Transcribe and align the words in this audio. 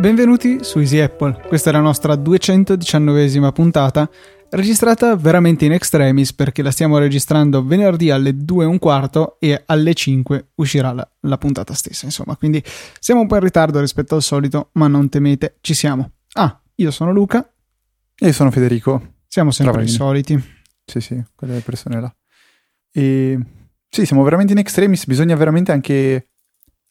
Benvenuti 0.00 0.58
su 0.62 0.80
Easy 0.80 0.98
Apple, 0.98 1.40
questa 1.46 1.70
è 1.70 1.72
la 1.72 1.78
nostra 1.78 2.14
219esima 2.14 3.52
puntata, 3.52 4.10
registrata 4.50 5.14
veramente 5.14 5.64
in 5.64 5.72
extremis 5.72 6.32
perché 6.32 6.62
la 6.62 6.72
stiamo 6.72 6.98
registrando 6.98 7.64
venerdì 7.64 8.10
alle 8.10 8.36
2 8.36 8.64
e 8.64 8.66
un 8.66 8.80
quarto 8.80 9.36
e 9.38 9.62
alle 9.66 9.94
5 9.94 10.48
uscirà 10.56 10.92
la, 10.92 11.08
la, 11.20 11.38
puntata 11.38 11.74
stessa, 11.74 12.06
insomma, 12.06 12.34
quindi 12.34 12.60
siamo 12.98 13.20
un 13.20 13.28
po' 13.28 13.36
in 13.36 13.42
ritardo 13.42 13.78
rispetto 13.78 14.16
al 14.16 14.22
solito, 14.22 14.70
ma 14.72 14.88
non 14.88 15.08
temete, 15.08 15.58
ci 15.60 15.74
siamo. 15.74 16.10
Ah, 16.32 16.60
io 16.76 16.90
sono 16.90 17.12
Luca. 17.12 17.48
E 18.18 18.26
io 18.26 18.32
sono 18.32 18.50
Federico. 18.50 19.14
Siamo 19.26 19.50
sempre 19.50 19.84
i 19.84 19.88
soliti. 19.88 20.42
Sì, 20.84 21.00
sì, 21.00 21.22
quelle 21.34 21.60
persone 21.60 22.00
là. 22.00 22.14
E 22.92 23.38
sì, 23.88 24.06
siamo 24.06 24.22
veramente 24.22 24.52
in 24.52 24.58
extremis, 24.58 25.06
bisogna 25.06 25.34
veramente 25.36 25.72
anche 25.72 26.28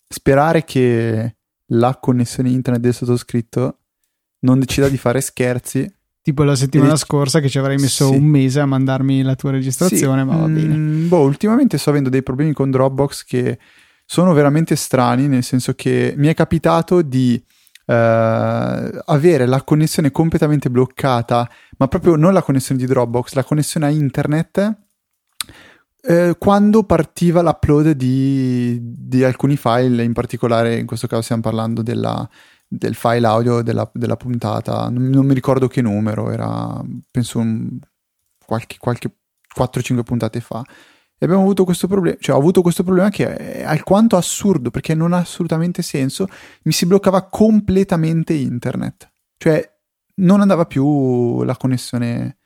sperare 0.07 0.63
che 0.63 1.35
la 1.69 1.97
connessione 1.99 2.49
internet 2.49 2.81
del 2.81 2.93
sottoscritto 2.93 3.79
non 4.39 4.59
decida 4.59 4.89
di 4.89 4.97
fare 4.97 5.21
scherzi. 5.21 5.91
Tipo 6.21 6.43
la 6.43 6.55
settimana 6.55 6.93
e... 6.93 6.97
scorsa 6.97 7.39
che 7.39 7.49
ci 7.49 7.59
avrei 7.59 7.77
messo 7.77 8.07
sì. 8.07 8.15
un 8.15 8.23
mese 8.23 8.59
a 8.59 8.65
mandarmi 8.65 9.21
la 9.21 9.35
tua 9.35 9.51
registrazione, 9.51 10.21
sì. 10.21 10.27
ma 10.27 10.37
va 10.37 10.47
bene. 10.47 10.75
Mm, 10.75 11.07
boh, 11.07 11.21
ultimamente 11.21 11.77
sto 11.77 11.91
avendo 11.91 12.09
dei 12.09 12.23
problemi 12.23 12.53
con 12.53 12.71
Dropbox 12.71 13.23
che 13.23 13.59
sono 14.05 14.33
veramente 14.33 14.75
strani, 14.75 15.27
nel 15.27 15.43
senso 15.43 15.73
che 15.73 16.13
mi 16.17 16.27
è 16.27 16.33
capitato 16.33 17.01
di 17.01 17.41
uh, 17.85 17.93
avere 19.05 19.45
la 19.45 19.61
connessione 19.63 20.11
completamente 20.11 20.69
bloccata, 20.69 21.49
ma 21.77 21.87
proprio 21.87 22.15
non 22.15 22.33
la 22.33 22.43
connessione 22.43 22.79
di 22.79 22.87
Dropbox, 22.87 23.33
la 23.33 23.43
connessione 23.43 23.85
a 23.85 23.89
internet 23.89 24.83
eh, 26.07 26.35
quando 26.37 26.83
partiva 26.83 27.41
l'upload 27.41 27.91
di, 27.91 28.79
di, 28.79 29.23
alcuni 29.23 29.57
file, 29.57 30.03
in 30.03 30.13
particolare 30.13 30.77
in 30.77 30.85
questo 30.85 31.07
caso 31.07 31.23
stiamo 31.23 31.41
parlando 31.41 31.81
della, 31.81 32.29
del 32.67 32.93
file 32.93 33.25
audio 33.25 33.63
della, 33.63 33.89
della 33.91 34.15
puntata, 34.15 34.87
non, 34.89 35.09
non, 35.09 35.25
mi 35.25 35.33
ricordo 35.33 35.67
che 35.67 35.81
numero, 35.81 36.29
era 36.29 36.79
penso 37.09 37.39
un, 37.39 37.79
qualche, 38.45 38.77
qualche 38.77 39.15
4-5 39.57 40.03
puntate 40.03 40.41
fa. 40.41 40.63
E 41.17 41.25
abbiamo 41.25 41.43
avuto 41.43 41.63
questo 41.63 41.87
problema, 41.87 42.17
cioè 42.19 42.35
ho 42.35 42.39
avuto 42.39 42.61
questo 42.61 42.83
problema 42.83 43.09
che 43.09 43.35
è 43.35 43.63
alquanto 43.63 44.17
assurdo 44.17 44.69
perché 44.69 44.93
non 44.93 45.13
ha 45.13 45.19
assolutamente 45.19 45.81
senso, 45.81 46.27
mi 46.63 46.73
si 46.73 46.85
bloccava 46.85 47.27
completamente 47.29 48.33
internet, 48.33 49.09
cioè 49.37 49.67
non 50.15 50.41
andava 50.41 50.65
più 50.65 51.43
la 51.43 51.55
connessione 51.55 52.37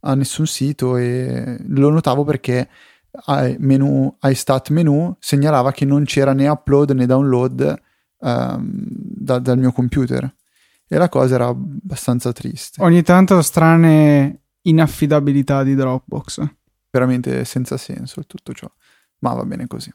a 0.00 0.14
nessun 0.14 0.46
sito 0.46 0.96
e 0.96 1.58
lo 1.66 1.90
notavo 1.90 2.24
perché 2.24 2.68
menu, 3.58 4.16
ai 4.20 4.34
stat 4.34 4.70
menu 4.70 5.14
segnalava 5.18 5.72
che 5.72 5.84
non 5.84 6.04
c'era 6.04 6.32
né 6.32 6.48
upload 6.48 6.90
né 6.90 7.06
download 7.06 7.82
um, 8.18 8.70
da, 8.88 9.38
dal 9.38 9.58
mio 9.58 9.72
computer 9.72 10.34
e 10.86 10.98
la 10.98 11.08
cosa 11.08 11.34
era 11.34 11.46
abbastanza 11.46 12.32
triste. 12.32 12.82
Ogni 12.82 13.02
tanto 13.02 13.40
strane 13.42 14.42
inaffidabilità 14.62 15.62
di 15.62 15.74
Dropbox. 15.74 16.40
Veramente 16.94 17.44
senza 17.44 17.76
senso 17.76 18.24
tutto 18.24 18.52
ciò, 18.52 18.70
ma 19.18 19.32
va 19.34 19.44
bene 19.44 19.66
così. 19.66 19.92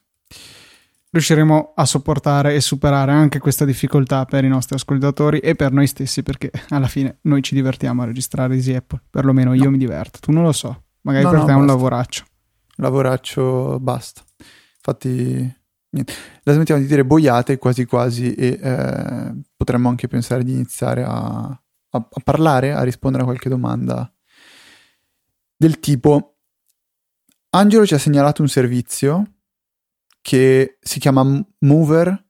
Riusciremo 1.11 1.73
a 1.75 1.85
sopportare 1.85 2.55
e 2.55 2.59
superare 2.61 3.13
anche 3.13 3.39
questa 3.39 3.63
difficoltà 3.63 4.25
per 4.25 4.43
i 4.43 4.49
nostri 4.49 4.75
ascoltatori 4.75 5.39
e 5.39 5.55
per 5.55 5.71
noi 5.71 5.87
stessi, 5.87 6.23
perché 6.23 6.51
alla 6.69 6.87
fine 6.87 7.19
noi 7.21 7.41
ci 7.41 7.55
divertiamo 7.55 8.01
a 8.01 8.05
registrare 8.05 8.55
Easy 8.55 8.75
Apple, 8.75 9.01
perlomeno 9.09 9.53
io 9.53 9.63
no. 9.63 9.71
mi 9.71 9.77
diverto, 9.77 10.19
tu 10.19 10.33
non 10.33 10.43
lo 10.43 10.51
so, 10.51 10.83
magari 11.01 11.23
no, 11.23 11.29
per 11.29 11.39
no, 11.39 11.45
te 11.45 11.51
è 11.53 11.55
un 11.55 11.65
lavoraccio 11.65 12.25
lavoraccio, 12.79 13.79
basta. 13.79 14.23
Infatti, 14.77 15.55
niente. 15.89 16.13
la 16.43 16.53
smettiamo 16.53 16.81
di 16.81 16.87
dire 16.87 17.05
boiate 17.05 17.57
quasi 17.57 17.85
quasi 17.85 18.33
e 18.33 18.59
eh, 18.61 19.33
potremmo 19.55 19.89
anche 19.89 20.07
pensare 20.07 20.43
di 20.43 20.53
iniziare 20.53 21.03
a, 21.03 21.11
a, 21.11 21.61
a 21.91 22.21
parlare, 22.23 22.73
a 22.73 22.83
rispondere 22.83 23.23
a 23.23 23.27
qualche 23.27 23.49
domanda 23.49 24.11
del 25.55 25.79
tipo 25.79 26.38
Angelo 27.51 27.83
ci 27.83 27.95
ha 27.95 27.97
segnalato 27.97 28.43
un 28.43 28.47
servizio 28.47 29.23
che 30.21 30.77
si 30.79 30.99
chiama 30.99 31.23
Mover 31.59 32.25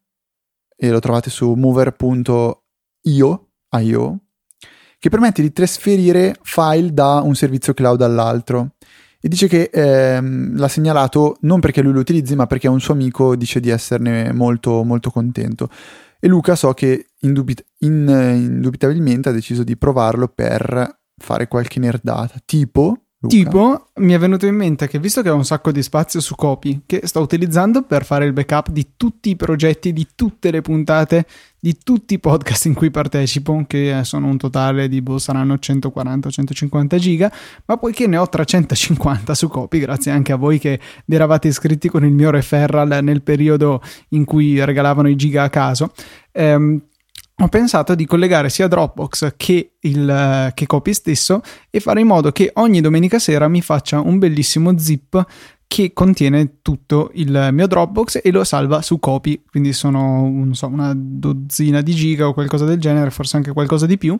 e 0.77 0.89
lo 0.89 0.99
trovate 0.99 1.29
su 1.29 1.53
mover.io 1.55 3.49
IO, 3.81 4.19
che 4.97 5.09
permette 5.09 5.41
di 5.41 5.51
trasferire 5.51 6.37
file 6.41 6.93
da 6.93 7.19
un 7.21 7.35
servizio 7.35 7.73
cloud 7.73 8.01
all'altro 8.01 8.75
e 9.19 9.27
dice 9.27 9.49
che 9.49 9.69
ehm, 9.73 10.57
l'ha 10.57 10.69
segnalato 10.69 11.35
non 11.41 11.59
perché 11.59 11.81
lui 11.81 11.91
lo 11.91 11.99
utilizzi, 11.99 12.35
ma 12.35 12.47
perché 12.47 12.69
un 12.69 12.79
suo 12.79 12.93
amico 12.93 13.35
dice 13.35 13.59
di 13.59 13.67
esserne 13.67 14.31
molto, 14.31 14.85
molto 14.85 15.11
contento. 15.11 15.69
E 16.17 16.29
Luca 16.29 16.55
so 16.55 16.73
che 16.73 17.07
indubit- 17.19 17.65
in, 17.79 18.07
indubitabilmente 18.07 19.27
ha 19.27 19.33
deciso 19.33 19.65
di 19.65 19.75
provarlo 19.75 20.29
per 20.29 21.01
fare 21.17 21.49
qualche 21.49 21.81
nerdata, 21.81 22.39
tipo 22.45 23.08
Luca. 23.21 23.35
Tipo, 23.35 23.87
mi 23.95 24.13
è 24.13 24.17
venuto 24.17 24.45
in 24.45 24.55
mente 24.55 24.87
che 24.87 24.97
visto 24.97 25.21
che 25.21 25.29
ho 25.29 25.35
un 25.35 25.43
sacco 25.43 25.73
di 25.73 25.83
spazio 25.83 26.21
su 26.21 26.35
copy, 26.35 26.83
che 26.85 27.01
sto 27.03 27.19
utilizzando 27.19 27.83
per 27.83 28.05
fare 28.05 28.23
il 28.23 28.31
backup 28.31 28.69
di 28.69 28.91
tutti 28.95 29.31
i 29.31 29.35
progetti, 29.35 29.91
di 29.91 30.07
tutte 30.15 30.51
le 30.51 30.61
puntate, 30.61 31.25
di 31.59 31.77
tutti 31.83 32.13
i 32.13 32.19
podcast 32.19 32.67
in 32.67 32.75
cui 32.75 32.89
partecipo, 32.91 33.65
che 33.67 33.99
sono 34.03 34.27
un 34.27 34.37
totale 34.37 34.87
di, 34.87 35.01
boh, 35.01 35.17
saranno 35.17 35.55
140-150 35.55 36.95
giga, 36.95 37.29
ma 37.65 37.75
poiché 37.75 38.07
ne 38.07 38.15
ho 38.15 38.29
350 38.29 39.35
su 39.35 39.49
copy, 39.49 39.79
grazie 39.79 40.11
anche 40.11 40.31
a 40.31 40.37
voi 40.37 40.57
che 40.57 40.79
vi 41.03 41.15
eravate 41.15 41.49
iscritti 41.49 41.89
con 41.89 42.05
il 42.05 42.13
mio 42.13 42.29
referral 42.29 42.99
nel 43.03 43.21
periodo 43.21 43.81
in 44.09 44.23
cui 44.23 44.63
regalavano 44.63 45.09
i 45.09 45.17
giga 45.17 45.43
a 45.43 45.49
caso, 45.49 45.91
ehm, 46.31 46.81
ho 47.41 47.47
pensato 47.47 47.95
di 47.95 48.05
collegare 48.05 48.49
sia 48.49 48.67
Dropbox 48.67 49.33
che, 49.37 49.75
il, 49.79 50.51
che 50.53 50.65
Copy 50.65 50.93
stesso 50.93 51.41
e 51.69 51.79
fare 51.79 52.01
in 52.01 52.07
modo 52.07 52.31
che 52.31 52.51
ogni 52.55 52.81
domenica 52.81 53.17
sera 53.17 53.47
mi 53.47 53.61
faccia 53.61 53.99
un 53.99 54.19
bellissimo 54.19 54.77
zip 54.77 55.25
che 55.65 55.93
contiene 55.93 56.61
tutto 56.63 57.11
il 57.13 57.49
mio 57.51 57.67
Dropbox 57.67 58.21
e 58.23 58.31
lo 58.31 58.43
salva 58.43 58.81
su 58.81 58.97
Copy, 58.99 59.43
quindi 59.47 59.71
sono 59.71 60.49
so, 60.53 60.65
una 60.65 60.93
dozzina 60.95 61.81
di 61.81 61.93
giga 61.93 62.27
o 62.27 62.33
qualcosa 62.33 62.65
del 62.65 62.79
genere, 62.79 63.11
forse 63.11 63.37
anche 63.37 63.53
qualcosa 63.53 63.85
di 63.85 63.99
più, 63.99 64.17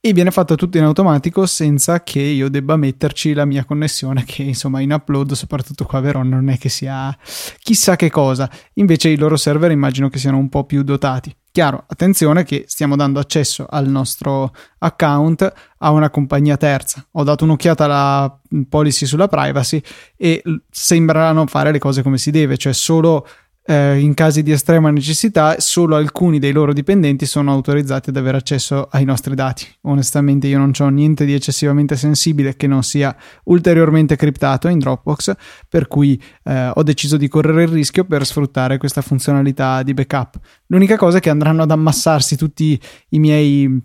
e 0.00 0.12
viene 0.12 0.30
fatto 0.30 0.54
tutto 0.54 0.78
in 0.78 0.84
automatico 0.84 1.46
senza 1.46 2.02
che 2.02 2.20
io 2.20 2.48
debba 2.48 2.76
metterci 2.76 3.32
la 3.32 3.44
mia 3.44 3.64
connessione 3.64 4.24
che 4.24 4.42
insomma 4.42 4.80
in 4.80 4.92
upload 4.92 5.32
soprattutto 5.32 5.84
qua 5.84 5.98
a 5.98 6.02
Verona 6.02 6.36
non 6.36 6.48
è 6.48 6.58
che 6.58 6.68
sia 6.68 7.16
chissà 7.58 7.96
che 7.96 8.10
cosa. 8.10 8.48
Invece 8.74 9.08
i 9.08 9.16
loro 9.16 9.36
server 9.36 9.70
immagino 9.70 10.08
che 10.08 10.18
siano 10.18 10.38
un 10.38 10.48
po' 10.48 10.64
più 10.64 10.82
dotati. 10.82 11.34
Chiaro 11.50 11.84
attenzione 11.88 12.44
che 12.44 12.64
stiamo 12.68 12.96
dando 12.96 13.18
accesso 13.18 13.66
al 13.68 13.88
nostro 13.88 14.54
account 14.78 15.52
a 15.78 15.90
una 15.90 16.10
compagnia 16.10 16.56
terza. 16.56 17.04
Ho 17.12 17.24
dato 17.24 17.44
un'occhiata 17.44 17.84
alla 17.84 18.40
policy 18.68 19.06
sulla 19.06 19.26
privacy 19.26 19.80
e 20.16 20.42
sembrano 20.70 21.46
fare 21.46 21.72
le 21.72 21.78
cose 21.78 22.02
come 22.02 22.18
si 22.18 22.30
deve 22.30 22.56
cioè 22.56 22.72
solo 22.74 23.26
eh, 23.66 23.98
in 23.98 24.14
casi 24.14 24.42
di 24.42 24.52
estrema 24.52 24.90
necessità 24.90 25.56
solo 25.58 25.96
alcuni 25.96 26.38
dei 26.38 26.52
loro 26.52 26.72
dipendenti 26.72 27.26
sono 27.26 27.50
autorizzati 27.50 28.10
ad 28.10 28.16
avere 28.16 28.36
accesso 28.36 28.88
ai 28.90 29.04
nostri 29.04 29.34
dati. 29.34 29.66
Onestamente 29.82 30.46
io 30.46 30.58
non 30.58 30.72
ho 30.78 30.88
niente 30.88 31.24
di 31.24 31.34
eccessivamente 31.34 31.96
sensibile 31.96 32.56
che 32.56 32.66
non 32.66 32.82
sia 32.82 33.14
ulteriormente 33.44 34.14
criptato 34.16 34.68
in 34.68 34.78
Dropbox, 34.78 35.34
per 35.68 35.88
cui 35.88 36.20
eh, 36.44 36.70
ho 36.72 36.82
deciso 36.82 37.16
di 37.16 37.28
correre 37.28 37.64
il 37.64 37.68
rischio 37.68 38.04
per 38.04 38.24
sfruttare 38.24 38.78
questa 38.78 39.02
funzionalità 39.02 39.82
di 39.82 39.94
backup. 39.94 40.38
L'unica 40.66 40.96
cosa 40.96 41.18
è 41.18 41.20
che 41.20 41.30
andranno 41.30 41.62
ad 41.62 41.70
ammassarsi 41.70 42.36
tutti 42.36 42.80
i 43.10 43.18
miei 43.18 43.82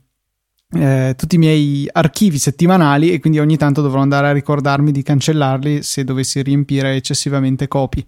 eh, 0.73 1.15
tutti 1.17 1.35
i 1.35 1.37
miei 1.37 1.85
archivi 1.91 2.37
settimanali 2.37 3.11
e 3.11 3.19
quindi 3.19 3.39
ogni 3.39 3.57
tanto 3.57 3.81
dovrò 3.81 3.99
andare 3.99 4.29
a 4.29 4.31
ricordarmi 4.31 4.91
di 4.91 5.03
cancellarli 5.03 5.83
se 5.83 6.05
dovessi 6.05 6.41
riempire 6.41 6.95
eccessivamente 6.95 7.67
copie. 7.67 8.05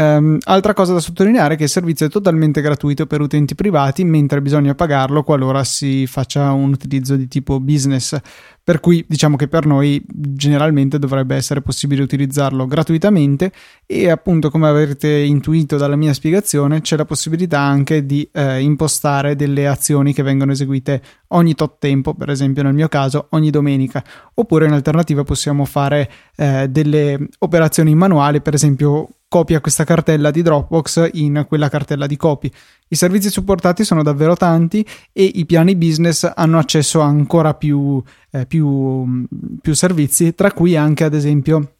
Um, 0.00 0.38
altra 0.44 0.72
cosa 0.72 0.94
da 0.94 0.98
sottolineare 0.98 1.54
è 1.54 1.56
che 1.58 1.64
il 1.64 1.68
servizio 1.68 2.06
è 2.06 2.08
totalmente 2.08 2.62
gratuito 2.62 3.04
per 3.04 3.20
utenti 3.20 3.54
privati, 3.54 4.02
mentre 4.02 4.40
bisogna 4.40 4.74
pagarlo 4.74 5.22
qualora 5.22 5.62
si 5.62 6.06
faccia 6.06 6.52
un 6.52 6.70
utilizzo 6.70 7.16
di 7.16 7.28
tipo 7.28 7.60
business. 7.60 8.18
Per 8.64 8.80
cui 8.80 9.04
diciamo 9.06 9.36
che 9.36 9.46
per 9.46 9.66
noi 9.66 10.02
generalmente 10.08 10.98
dovrebbe 10.98 11.34
essere 11.34 11.60
possibile 11.60 12.02
utilizzarlo 12.02 12.66
gratuitamente 12.66 13.52
e 13.84 14.08
appunto 14.08 14.48
come 14.48 14.68
avrete 14.68 15.08
intuito 15.08 15.76
dalla 15.76 15.96
mia 15.96 16.14
spiegazione 16.14 16.80
c'è 16.80 16.96
la 16.96 17.04
possibilità 17.04 17.58
anche 17.58 18.06
di 18.06 18.26
eh, 18.32 18.60
impostare 18.60 19.34
delle 19.34 19.66
azioni 19.66 20.14
che 20.14 20.22
vengono 20.22 20.52
eseguite 20.52 21.02
ogni 21.28 21.54
tot 21.54 21.78
tempo, 21.78 22.14
per 22.14 22.30
esempio 22.30 22.62
nel 22.62 22.74
mio 22.74 22.88
caso 22.88 23.26
ogni 23.30 23.50
domenica, 23.50 24.02
oppure 24.34 24.66
in 24.66 24.72
alternativa 24.72 25.24
possiamo 25.24 25.64
fare 25.66 26.08
eh, 26.36 26.68
delle 26.68 27.28
operazioni 27.40 27.94
manuali, 27.94 28.40
per 28.40 28.54
esempio 28.54 29.08
copia 29.30 29.60
questa 29.60 29.84
cartella 29.84 30.32
di 30.32 30.42
Dropbox 30.42 31.10
in 31.12 31.44
quella 31.46 31.68
cartella 31.68 32.08
di 32.08 32.16
copy. 32.16 32.50
I 32.88 32.96
servizi 32.96 33.30
supportati 33.30 33.84
sono 33.84 34.02
davvero 34.02 34.34
tanti 34.34 34.84
e 35.12 35.22
i 35.22 35.46
piani 35.46 35.76
business 35.76 36.28
hanno 36.34 36.58
accesso 36.58 37.00
a 37.00 37.04
ancora 37.04 37.54
più, 37.54 38.02
eh, 38.32 38.44
più, 38.46 39.28
più 39.60 39.72
servizi, 39.74 40.34
tra 40.34 40.50
cui 40.50 40.74
anche 40.74 41.04
ad 41.04 41.14
esempio 41.14 41.74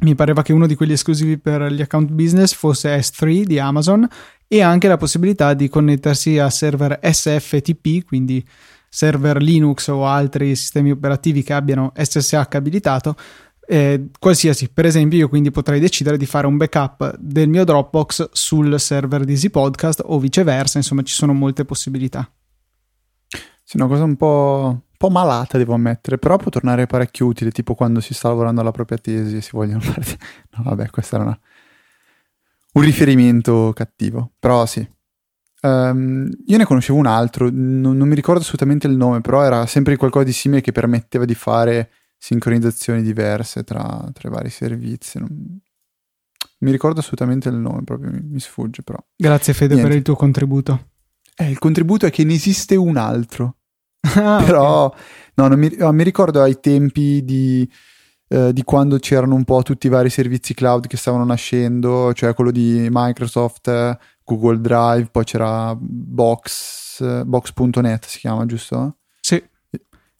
mi 0.00 0.14
pareva 0.14 0.40
che 0.40 0.54
uno 0.54 0.66
di 0.66 0.74
quelli 0.74 0.94
esclusivi 0.94 1.36
per 1.36 1.70
gli 1.70 1.82
account 1.82 2.10
business 2.12 2.54
fosse 2.54 2.96
S3 2.96 3.42
di 3.42 3.58
Amazon 3.58 4.08
e 4.48 4.62
anche 4.62 4.88
la 4.88 4.96
possibilità 4.96 5.52
di 5.52 5.68
connettersi 5.68 6.38
a 6.38 6.48
server 6.48 6.98
SFTP, 7.02 8.06
quindi 8.06 8.42
server 8.88 9.42
Linux 9.42 9.88
o 9.88 10.06
altri 10.06 10.56
sistemi 10.56 10.92
operativi 10.92 11.42
che 11.42 11.52
abbiano 11.52 11.92
SSH 11.94 12.46
abilitato 12.52 13.16
eh, 13.66 14.08
qualsiasi. 14.18 14.70
Per 14.70 14.84
esempio, 14.86 15.18
io 15.18 15.28
quindi 15.28 15.50
potrei 15.50 15.80
decidere 15.80 16.16
di 16.16 16.26
fare 16.26 16.46
un 16.46 16.56
backup 16.56 17.16
del 17.18 17.48
mio 17.48 17.64
Dropbox 17.64 18.30
sul 18.32 18.78
server 18.78 19.24
di 19.24 19.32
Easy 19.32 19.50
Podcast 19.50 20.02
o 20.04 20.18
viceversa, 20.18 20.78
insomma, 20.78 21.02
ci 21.02 21.14
sono 21.14 21.32
molte 21.32 21.64
possibilità. 21.64 22.30
Sì, 23.62 23.76
una 23.76 23.88
cosa 23.88 24.04
un 24.04 24.16
po', 24.16 24.68
un 24.70 24.96
po', 24.96 25.10
malata, 25.10 25.58
devo 25.58 25.74
ammettere, 25.74 26.18
però 26.18 26.36
può 26.36 26.50
tornare 26.50 26.86
parecchio 26.86 27.26
utile, 27.26 27.50
tipo 27.50 27.74
quando 27.74 27.98
si 28.00 28.14
sta 28.14 28.28
lavorando 28.28 28.60
alla 28.60 28.70
propria 28.70 28.98
tesi 28.98 29.36
e 29.36 29.40
si 29.40 29.50
vogliono 29.52 29.80
fare. 29.80 30.04
No, 30.56 30.62
vabbè, 30.62 30.88
questo 30.90 31.16
era 31.16 31.24
una... 31.24 31.40
un 32.74 32.82
riferimento 32.82 33.72
cattivo, 33.74 34.32
però 34.38 34.64
sì. 34.66 34.88
Um, 35.62 36.30
io 36.46 36.56
ne 36.56 36.64
conoscevo 36.64 36.98
un 36.98 37.06
altro, 37.06 37.48
non, 37.50 37.96
non 37.96 38.06
mi 38.06 38.14
ricordo 38.14 38.40
assolutamente 38.42 38.86
il 38.86 38.96
nome, 38.96 39.20
però 39.20 39.42
era 39.42 39.66
sempre 39.66 39.96
qualcosa 39.96 40.24
di 40.24 40.32
simile 40.32 40.60
che 40.60 40.70
permetteva 40.70 41.24
di 41.24 41.34
fare 41.34 41.90
sincronizzazioni 42.18 43.02
diverse 43.02 43.64
tra, 43.64 44.08
tra 44.12 44.28
i 44.28 44.32
vari 44.32 44.50
servizi. 44.50 45.18
Non... 45.18 45.60
Mi 46.58 46.70
ricordo 46.70 47.00
assolutamente 47.00 47.48
il 47.48 47.56
nome, 47.56 47.82
proprio 47.84 48.10
mi, 48.10 48.20
mi 48.22 48.40
sfugge 48.40 48.82
però. 48.82 48.98
Grazie 49.14 49.52
Fede 49.52 49.74
Niente. 49.74 49.88
per 49.88 49.98
il 49.98 50.04
tuo 50.04 50.16
contributo. 50.16 50.88
Eh, 51.36 51.50
il 51.50 51.58
contributo 51.58 52.06
è 52.06 52.10
che 52.10 52.24
ne 52.24 52.34
esiste 52.34 52.76
un 52.76 52.96
altro. 52.96 53.56
ah, 54.14 54.42
però, 54.44 54.86
okay. 54.86 55.00
no, 55.34 55.48
non 55.48 55.58
mi, 55.58 55.74
no, 55.76 55.92
mi, 55.92 56.02
ricordo 56.02 56.40
ai 56.40 56.58
tempi 56.60 57.22
di, 57.24 57.70
eh, 58.28 58.52
di, 58.54 58.62
quando 58.64 58.98
c'erano 58.98 59.34
un 59.34 59.44
po' 59.44 59.62
tutti 59.62 59.86
i 59.86 59.90
vari 59.90 60.08
servizi 60.08 60.54
cloud 60.54 60.86
che 60.86 60.96
stavano 60.96 61.24
nascendo, 61.24 62.14
cioè 62.14 62.32
quello 62.32 62.50
di 62.50 62.88
Microsoft, 62.90 63.98
Google 64.24 64.60
Drive, 64.60 65.08
poi 65.10 65.24
c'era 65.24 65.76
Box, 65.78 67.24
Box.net 67.24 68.06
si 68.06 68.18
chiama, 68.18 68.46
giusto? 68.46 68.96
Sì. 69.20 69.42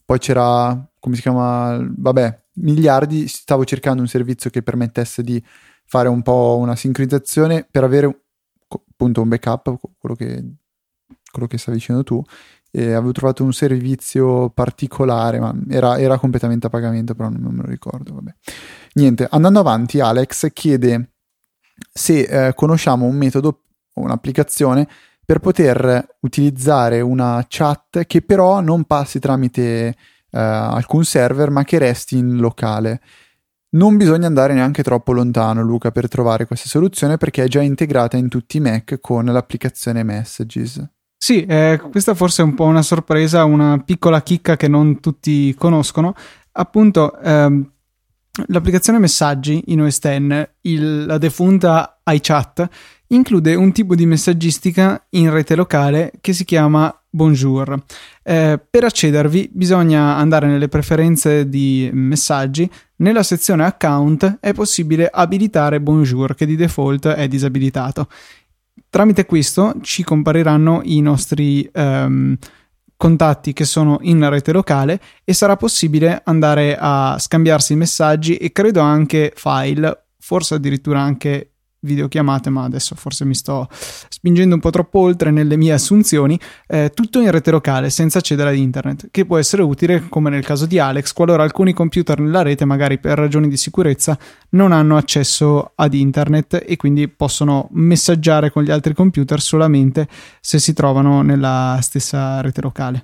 Poi 0.05 0.19
c'era 0.19 0.87
come 1.07 1.15
si 1.15 1.21
chiama, 1.21 1.79
vabbè, 1.81 2.37
miliardi, 2.55 3.29
stavo 3.29 3.63
cercando 3.63 4.01
un 4.01 4.09
servizio 4.09 4.49
che 4.49 4.61
permettesse 4.61 5.23
di 5.23 5.41
fare 5.85 6.09
un 6.09 6.21
po' 6.21 6.57
una 6.59 6.75
sincronizzazione 6.75 7.65
per 7.69 7.85
avere 7.85 8.23
appunto 8.67 9.21
un 9.21 9.29
backup, 9.29 9.79
quello 9.97 10.15
che, 10.15 10.43
quello 11.31 11.47
che 11.47 11.57
stavi 11.57 11.77
dicendo 11.77 12.03
tu, 12.03 12.21
e 12.69 12.91
avevo 12.91 13.13
trovato 13.13 13.45
un 13.45 13.53
servizio 13.53 14.49
particolare, 14.49 15.39
ma 15.39 15.55
era, 15.69 15.97
era 15.97 16.19
completamente 16.19 16.67
a 16.67 16.69
pagamento, 16.69 17.15
però 17.15 17.29
non, 17.29 17.53
me 17.53 17.61
lo 17.61 17.69
ricordo, 17.69 18.13
vabbè. 18.13 18.35
Niente, 18.95 19.27
andando 19.31 19.61
avanti, 19.61 20.01
Alex 20.01 20.51
chiede 20.51 21.13
se 21.89 22.47
eh, 22.47 22.53
conosciamo 22.53 23.05
un 23.05 23.15
metodo 23.15 23.61
o 23.93 24.01
un'applicazione 24.01 24.85
per 25.25 25.39
poter 25.39 26.17
utilizzare 26.19 26.99
una 26.99 27.45
chat 27.47 28.05
che 28.05 28.21
però 28.21 28.59
non 28.59 28.83
passi 28.83 29.19
tramite 29.19 29.95
eh, 30.31 30.39
alcun 30.39 31.03
server, 31.03 31.49
ma 31.49 31.63
che 31.63 31.77
resti 31.77 32.17
in 32.17 32.37
locale. 32.37 33.01
Non 33.69 33.97
bisogna 33.97 34.27
andare 34.27 34.53
neanche 34.53 34.83
troppo 34.83 35.11
lontano, 35.11 35.61
Luca, 35.61 35.91
per 35.91 36.07
trovare 36.07 36.45
questa 36.45 36.69
soluzione 36.69 37.17
perché 37.17 37.43
è 37.43 37.47
già 37.47 37.61
integrata 37.61 38.15
in 38.17 38.29
tutti 38.29 38.57
i 38.57 38.61
Mac 38.61 38.99
con 39.01 39.25
l'applicazione 39.25 40.03
Messages. 40.03 40.87
Sì, 41.17 41.45
eh, 41.45 41.81
questa 41.91 42.13
forse 42.13 42.41
è 42.41 42.45
un 42.45 42.53
po' 42.53 42.65
una 42.65 42.81
sorpresa, 42.81 43.43
una 43.43 43.81
piccola 43.83 44.21
chicca 44.21 44.55
che 44.55 44.67
non 44.67 44.99
tutti 44.99 45.53
conoscono. 45.55 46.13
Appunto, 46.53 47.19
ehm, 47.19 47.69
l'applicazione 48.47 48.99
Messaggi 48.99 49.63
in 49.67 49.81
OS 49.81 49.99
X, 49.99 50.49
il, 50.61 51.05
la 51.05 51.17
defunta 51.17 51.99
iChat, 52.05 52.69
include 53.07 53.55
un 53.55 53.71
tipo 53.71 53.95
di 53.95 54.05
messaggistica 54.05 55.05
in 55.11 55.31
rete 55.31 55.55
locale 55.55 56.13
che 56.21 56.33
si 56.33 56.45
chiama 56.45 56.93
Bonjour. 57.09 57.83
Eh, 58.21 58.59
per 58.69 58.83
accedervi 58.83 59.49
bisogna 59.51 60.15
andare 60.17 60.47
nelle 60.47 60.67
preferenze 60.67 61.47
di 61.47 61.89
messaggi, 61.93 62.69
nella 62.97 63.23
sezione 63.23 63.63
account 63.63 64.37
è 64.39 64.53
possibile 64.53 65.09
abilitare 65.11 65.79
Bonjour 65.79 66.35
che 66.35 66.45
di 66.45 66.55
default 66.55 67.07
è 67.07 67.27
disabilitato. 67.27 68.09
Tramite 68.89 69.25
questo 69.25 69.75
ci 69.81 70.03
compariranno 70.03 70.81
i 70.83 71.01
nostri 71.01 71.69
um, 71.73 72.37
contatti 72.97 73.53
che 73.53 73.65
sono 73.65 73.99
in 74.01 74.27
rete 74.29 74.51
locale 74.51 74.99
e 75.23 75.33
sarà 75.33 75.55
possibile 75.55 76.21
andare 76.25 76.77
a 76.79 77.17
scambiarsi 77.19 77.75
messaggi 77.75 78.35
e 78.37 78.51
credo 78.51 78.81
anche 78.81 79.31
file, 79.35 80.07
forse 80.19 80.55
addirittura 80.55 80.99
anche 80.99 81.51
videochiamate, 81.87 82.51
ma 82.51 82.63
adesso 82.63 82.93
forse 82.93 83.25
mi 83.25 83.33
sto 83.33 83.67
spingendo 83.71 84.53
un 84.53 84.61
po' 84.61 84.69
troppo 84.69 84.99
oltre 84.99 85.31
nelle 85.31 85.57
mie 85.57 85.73
assunzioni, 85.73 86.39
eh, 86.67 86.91
tutto 86.93 87.19
in 87.19 87.31
rete 87.31 87.49
locale 87.49 87.89
senza 87.89 88.19
accedere 88.19 88.49
ad 88.49 88.57
internet, 88.57 89.07
che 89.09 89.25
può 89.25 89.37
essere 89.37 89.63
utile 89.63 90.07
come 90.09 90.29
nel 90.29 90.45
caso 90.45 90.65
di 90.67 90.77
Alex, 90.77 91.13
qualora 91.13 91.41
alcuni 91.43 91.73
computer 91.73 92.19
nella 92.19 92.43
rete, 92.43 92.65
magari 92.65 92.99
per 92.99 93.17
ragioni 93.17 93.47
di 93.47 93.57
sicurezza, 93.57 94.17
non 94.49 94.71
hanno 94.71 94.97
accesso 94.97 95.71
ad 95.73 95.93
internet 95.93 96.63
e 96.63 96.75
quindi 96.75 97.07
possono 97.07 97.67
messaggiare 97.71 98.51
con 98.51 98.63
gli 98.63 98.71
altri 98.71 98.93
computer 98.93 99.41
solamente 99.41 100.07
se 100.41 100.59
si 100.59 100.73
trovano 100.73 101.21
nella 101.21 101.79
stessa 101.81 102.41
rete 102.41 102.61
locale. 102.61 103.03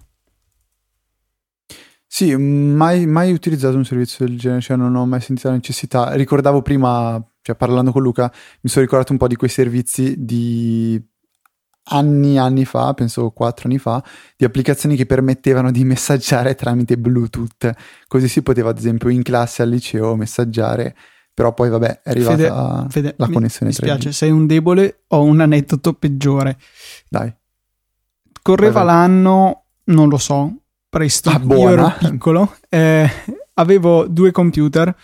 Sì, 2.15 2.36
mai, 2.36 3.07
mai 3.07 3.33
utilizzato 3.33 3.75
un 3.75 3.86
servizio 3.86 4.24
del 4.24 4.38
genere, 4.38 4.62
cioè 4.62 4.77
non 4.77 4.94
ho 4.94 5.04
mai 5.07 5.19
sentito 5.19 5.48
la 5.48 5.56
necessità. 5.56 6.13
Ricordavo 6.13 6.62
prima 6.62 7.19
cioè 7.42 7.56
parlando 7.56 7.92
con 7.92 8.04
Luca, 8.04 8.31
mi 8.62 8.69
sono 8.69 8.86
ricordato 8.86 9.13
un 9.13 9.18
po' 9.18 9.27
di 9.27 9.36
quei 9.36 9.50
servizi 9.50 10.13
di 10.24 11.04
anni, 11.86 12.38
anni 12.38 12.65
fa, 12.65 12.94
penso 12.94 13.31
quattro 13.31 13.68
anni 13.68 13.80
fa, 13.80 14.04
di 14.38 14.45
applicazioni 14.45 14.95
che 14.95 15.07
permettevano 15.07 15.71
di 15.71 15.83
messaggiare 15.86 16.54
tramite 16.54 17.00
Bluetooth. 17.00 17.71
Così 18.07 18.27
si 18.27 18.44
poteva, 18.44 18.69
ad 18.69 18.77
esempio, 18.77 19.10
in 19.10 19.24
classe 19.24 19.63
al 19.63 19.69
liceo 19.69 20.15
messaggiare. 20.15 20.95
Però 21.33 21.51
poi, 21.56 21.69
vabbè, 21.69 22.01
è 22.04 22.10
arrivata 22.12 22.86
Fede, 22.89 22.89
Fede, 22.89 23.13
la 23.18 23.27
connessione 23.27 23.71
mi, 23.71 23.77
mi 23.80 23.88
spiace, 23.88 24.12
sei 24.12 24.30
un 24.30 24.45
debole, 24.45 25.06
ho 25.07 25.24
un 25.24 25.42
aneddoto 25.42 25.94
peggiore. 25.94 26.60
Dai. 27.10 27.33
Correva 28.39 28.83
vai. 28.83 28.86
l'anno, 28.86 29.63
non 29.86 30.10
lo 30.10 30.18
so, 30.19 30.62
presto, 30.94 31.31
ah, 31.31 31.42
io 31.44 31.69
ero 31.69 31.92
piccolo, 31.98 32.56
eh, 32.69 33.10
avevo 33.56 34.06
due 34.06 34.29
computer, 34.29 34.96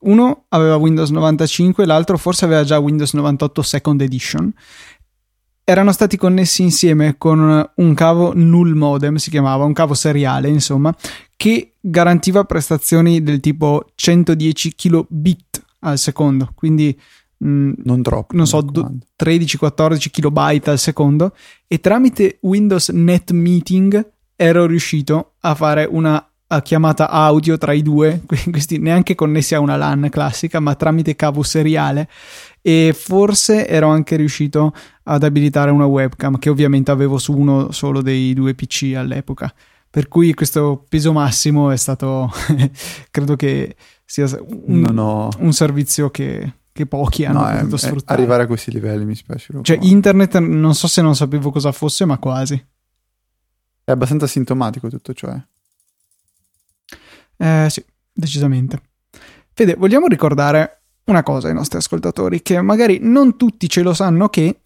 uno 0.00 0.46
aveva 0.48 0.74
Windows 0.74 1.10
95, 1.10 1.86
l'altro 1.86 2.18
forse 2.18 2.46
aveva 2.46 2.64
già 2.64 2.80
Windows 2.80 3.12
98 3.12 3.62
Second 3.62 4.00
Edition. 4.00 4.52
Erano 5.62 5.92
stati 5.92 6.16
connessi 6.16 6.62
insieme 6.62 7.14
con 7.16 7.70
un 7.76 7.94
cavo 7.94 8.32
null 8.34 8.72
modem, 8.72 9.16
si 9.16 9.30
chiamava, 9.30 9.62
un 9.62 9.72
cavo 9.72 9.94
seriale, 9.94 10.48
insomma, 10.48 10.92
che 11.36 11.74
garantiva 11.78 12.42
prestazioni 12.42 13.22
del 13.22 13.38
tipo 13.38 13.86
110 13.94 14.74
kilobit 14.74 15.62
al 15.80 15.98
secondo, 15.98 16.50
quindi 16.56 16.98
mh, 17.36 17.48
mm, 17.48 17.72
non 17.84 18.02
troppo, 18.02 18.34
non 18.34 18.48
so, 18.48 18.64
13-14 19.16 20.10
kilobyte 20.10 20.70
al 20.70 20.78
secondo 20.80 21.36
e 21.68 21.78
tramite 21.78 22.38
Windows 22.40 22.88
Net 22.88 23.30
Meeting 23.30 24.14
ero 24.36 24.66
riuscito 24.66 25.32
a 25.40 25.54
fare 25.54 25.88
una 25.90 26.24
chiamata 26.62 27.10
audio 27.10 27.58
tra 27.58 27.72
i 27.72 27.82
due, 27.82 28.22
questi 28.50 28.78
neanche 28.78 29.14
connessi 29.14 29.54
a 29.54 29.60
una 29.60 29.76
LAN 29.76 30.08
classica, 30.10 30.60
ma 30.60 30.74
tramite 30.74 31.16
cavo 31.16 31.42
seriale. 31.42 32.08
E 32.60 32.94
forse 32.96 33.66
ero 33.66 33.88
anche 33.88 34.16
riuscito 34.16 34.74
ad 35.04 35.22
abilitare 35.22 35.70
una 35.70 35.86
webcam 35.86 36.38
che 36.38 36.50
ovviamente 36.50 36.90
avevo 36.90 37.18
su 37.18 37.32
uno 37.32 37.70
solo 37.70 38.02
dei 38.02 38.34
due 38.34 38.54
PC 38.54 38.94
all'epoca. 38.96 39.52
Per 39.88 40.08
cui 40.08 40.34
questo 40.34 40.84
peso 40.88 41.12
massimo 41.12 41.70
è 41.70 41.76
stato, 41.76 42.30
credo 43.10 43.36
che 43.36 43.76
sia 44.04 44.26
un, 44.66 44.98
ho... 44.98 45.30
un 45.38 45.52
servizio 45.52 46.10
che, 46.10 46.54
che 46.72 46.86
pochi 46.86 47.24
hanno 47.24 47.40
no, 47.40 47.50
potuto 47.52 47.76
è, 47.76 47.78
sfruttare. 47.78 48.18
Arrivare 48.20 48.42
a 48.42 48.46
questi 48.46 48.72
livelli 48.72 49.04
mi 49.04 49.14
spiace. 49.14 49.54
Cioè, 49.62 49.78
internet 49.80 50.38
non 50.38 50.74
so 50.74 50.86
se 50.88 51.00
non 51.02 51.14
sapevo 51.14 51.50
cosa 51.50 51.72
fosse, 51.72 52.04
ma 52.04 52.18
quasi. 52.18 52.62
È 53.86 53.92
abbastanza 53.92 54.26
sintomatico 54.26 54.88
tutto 54.88 55.14
ciò. 55.14 55.28
Eh. 55.28 55.44
Eh, 57.36 57.70
sì, 57.70 57.84
decisamente. 58.12 58.80
Fede, 59.52 59.76
vogliamo 59.76 60.08
ricordare 60.08 60.80
una 61.04 61.22
cosa 61.22 61.46
ai 61.46 61.54
nostri 61.54 61.78
ascoltatori, 61.78 62.42
che 62.42 62.60
magari 62.62 62.98
non 63.00 63.36
tutti 63.36 63.68
ce 63.68 63.82
lo 63.82 63.94
sanno 63.94 64.28
che, 64.28 64.58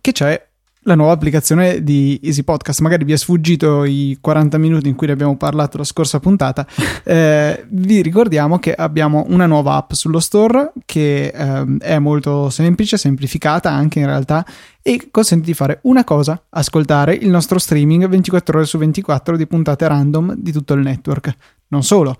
che 0.00 0.12
c'è 0.12 0.47
la 0.82 0.94
nuova 0.94 1.12
applicazione 1.12 1.82
di 1.82 2.20
Easy 2.22 2.42
Podcast. 2.42 2.80
Magari 2.80 3.04
vi 3.04 3.12
è 3.12 3.16
sfuggito 3.16 3.84
i 3.84 4.18
40 4.20 4.58
minuti 4.58 4.88
in 4.88 4.94
cui 4.94 5.06
ne 5.06 5.12
abbiamo 5.12 5.36
parlato 5.36 5.78
la 5.78 5.84
scorsa 5.84 6.20
puntata. 6.20 6.66
Eh, 7.08 7.64
vi 7.70 8.02
ricordiamo 8.02 8.58
che 8.58 8.74
abbiamo 8.74 9.24
una 9.28 9.46
nuova 9.46 9.76
app 9.76 9.92
sullo 9.92 10.20
store 10.20 10.72
che 10.84 11.28
eh, 11.28 11.76
è 11.78 11.98
molto 11.98 12.50
semplice, 12.50 12.98
semplificata 12.98 13.70
anche 13.70 14.00
in 14.00 14.06
realtà 14.06 14.44
e 14.82 15.08
consente 15.10 15.46
di 15.46 15.54
fare 15.54 15.78
una 15.82 16.04
cosa, 16.04 16.42
ascoltare 16.50 17.14
il 17.14 17.30
nostro 17.30 17.58
streaming 17.58 18.06
24 18.06 18.58
ore 18.58 18.66
su 18.66 18.76
24 18.76 19.38
di 19.38 19.46
puntate 19.46 19.88
random 19.88 20.34
di 20.36 20.52
tutto 20.52 20.74
il 20.74 20.82
network. 20.82 21.34
Non 21.68 21.82
solo, 21.82 22.16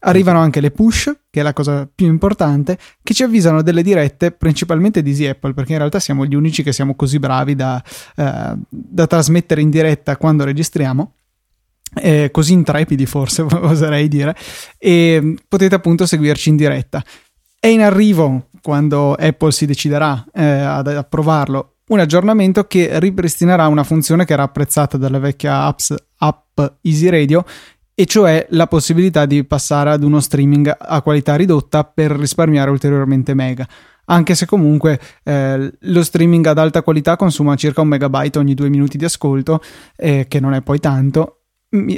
Arrivano 0.00 0.38
anche 0.38 0.60
le 0.60 0.70
push, 0.70 1.12
che 1.28 1.40
è 1.40 1.42
la 1.42 1.52
cosa 1.52 1.88
più 1.92 2.06
importante, 2.06 2.78
che 3.02 3.14
ci 3.14 3.22
avvisano 3.22 3.62
delle 3.62 3.82
dirette, 3.82 4.30
principalmente 4.30 5.02
di 5.02 5.10
Easy 5.10 5.26
Apple, 5.26 5.54
perché 5.54 5.72
in 5.72 5.78
realtà 5.78 5.98
siamo 5.98 6.24
gli 6.24 6.34
unici 6.34 6.62
che 6.62 6.72
siamo 6.72 6.94
così 6.94 7.18
bravi 7.18 7.54
da, 7.54 7.82
eh, 8.16 8.52
da 8.68 9.06
trasmettere 9.06 9.60
in 9.60 9.70
diretta 9.70 10.16
quando 10.16 10.44
registriamo. 10.44 11.12
Eh, 11.94 12.28
così 12.30 12.52
intrepidi 12.52 13.06
forse 13.06 13.40
oserei 13.48 14.08
dire 14.08 14.36
e 14.76 15.36
potete 15.48 15.74
appunto 15.74 16.04
seguirci 16.04 16.50
in 16.50 16.56
diretta 16.56 17.02
è 17.60 17.66
in 17.66 17.80
arrivo 17.80 18.48
quando 18.62 19.14
Apple 19.14 19.50
si 19.50 19.66
deciderà 19.66 20.24
eh, 20.32 20.44
ad 20.44 20.86
approvarlo 20.86 21.76
un 21.88 22.00
aggiornamento 22.00 22.64
che 22.66 22.98
ripristinerà 23.00 23.66
una 23.66 23.82
funzione 23.82 24.24
che 24.24 24.34
era 24.34 24.42
apprezzata 24.42 24.96
dalla 24.96 25.18
vecchia 25.18 25.64
apps, 25.64 25.94
app 26.18 26.60
Easy 26.82 27.08
Radio 27.08 27.44
e 28.00 28.06
cioè 28.06 28.46
la 28.50 28.68
possibilità 28.68 29.26
di 29.26 29.42
passare 29.42 29.90
ad 29.90 30.04
uno 30.04 30.20
streaming 30.20 30.72
a 30.78 31.02
qualità 31.02 31.34
ridotta 31.34 31.82
per 31.82 32.12
risparmiare 32.12 32.70
ulteriormente 32.70 33.34
mega. 33.34 33.66
Anche 34.04 34.36
se 34.36 34.46
comunque 34.46 35.00
eh, 35.24 35.72
lo 35.76 36.04
streaming 36.04 36.46
ad 36.46 36.58
alta 36.58 36.82
qualità 36.82 37.16
consuma 37.16 37.56
circa 37.56 37.80
un 37.80 37.88
megabyte 37.88 38.38
ogni 38.38 38.54
due 38.54 38.68
minuti 38.68 38.98
di 38.98 39.04
ascolto, 39.04 39.60
eh, 39.96 40.26
che 40.28 40.38
non 40.38 40.54
è 40.54 40.62
poi 40.62 40.78
tanto, 40.78 41.38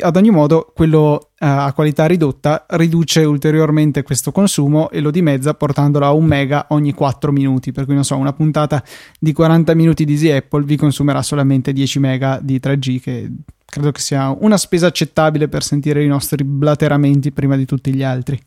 ad 0.01 0.17
ogni 0.17 0.31
modo 0.31 0.73
quello 0.75 1.33
eh, 1.39 1.47
a 1.47 1.71
qualità 1.75 2.07
ridotta 2.07 2.65
riduce 2.71 3.23
ulteriormente 3.23 4.03
questo 4.03 4.33
consumo 4.33 4.89
e 4.89 5.01
lo 5.01 5.11
dimezza 5.11 5.53
portandolo 5.53 6.07
a 6.07 6.13
un 6.13 6.25
mega 6.25 6.67
ogni 6.71 6.93
4 6.93 7.31
minuti 7.31 7.71
per 7.71 7.85
cui 7.85 7.95
non 7.95 8.05
so 8.05 8.17
una 8.17 8.33
puntata 8.33 8.83
di 9.19 9.33
40 9.33 9.75
minuti 9.75 10.05
di 10.05 10.15
Easy 10.15 10.31
Apple 10.31 10.65
vi 10.65 10.77
consumerà 10.77 11.23
solamente 11.23 11.73
10 11.73 11.99
mega 12.01 12.41
di 12.43 12.59
3G 12.59 13.01
che 13.01 13.31
credo 13.71 13.93
che 13.93 14.01
sia 14.01 14.29
una 14.29 14.59
spesa 14.59 14.89
accettabile 14.89 15.49
per 15.49 15.63
sentire 15.63 16.05
i 16.05 16.09
nostri 16.09 16.45
blateramenti 16.45 17.33
prima 17.33 17.57
di 17.57 17.65
tutti 17.65 17.95
gli 17.95 18.03
altri. 18.03 18.39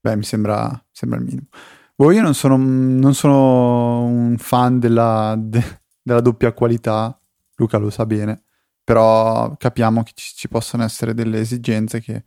Beh, 0.00 0.16
mi 0.16 0.24
sembra, 0.24 0.84
sembra 0.90 1.18
il 1.18 1.24
minimo. 1.24 1.46
Boh, 1.94 2.10
io 2.10 2.20
non 2.20 2.34
sono, 2.34 2.58
non 2.58 3.14
sono 3.14 4.04
un 4.04 4.36
fan 4.36 4.78
della, 4.78 5.34
de, 5.38 5.80
della, 6.02 6.20
doppia 6.20 6.52
qualità, 6.52 7.18
Luca 7.54 7.78
lo 7.78 7.88
sa 7.88 8.04
bene, 8.04 8.42
però 8.84 9.56
capiamo 9.56 10.02
che 10.02 10.12
ci, 10.14 10.34
ci 10.34 10.48
possono 10.48 10.84
essere 10.84 11.14
delle 11.14 11.40
esigenze 11.40 12.00
che 12.00 12.22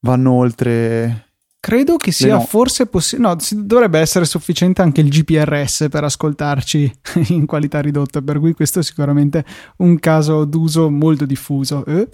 vanno 0.00 0.32
oltre 0.32 1.25
Credo 1.66 1.96
che 1.96 2.12
sia 2.12 2.34
no. 2.34 2.42
forse 2.42 2.86
possibile. 2.86 3.26
No, 3.26 3.36
dovrebbe 3.64 3.98
essere 3.98 4.24
sufficiente 4.24 4.82
anche 4.82 5.00
il 5.00 5.08
GPRS 5.08 5.88
per 5.90 6.04
ascoltarci 6.04 6.98
in 7.34 7.44
qualità 7.44 7.80
ridotta, 7.80 8.22
per 8.22 8.38
cui 8.38 8.54
questo 8.54 8.78
è 8.78 8.82
sicuramente 8.84 9.44
un 9.78 9.98
caso 9.98 10.44
d'uso 10.44 10.88
molto 10.90 11.26
diffuso. 11.26 11.84
Eh? 11.86 12.06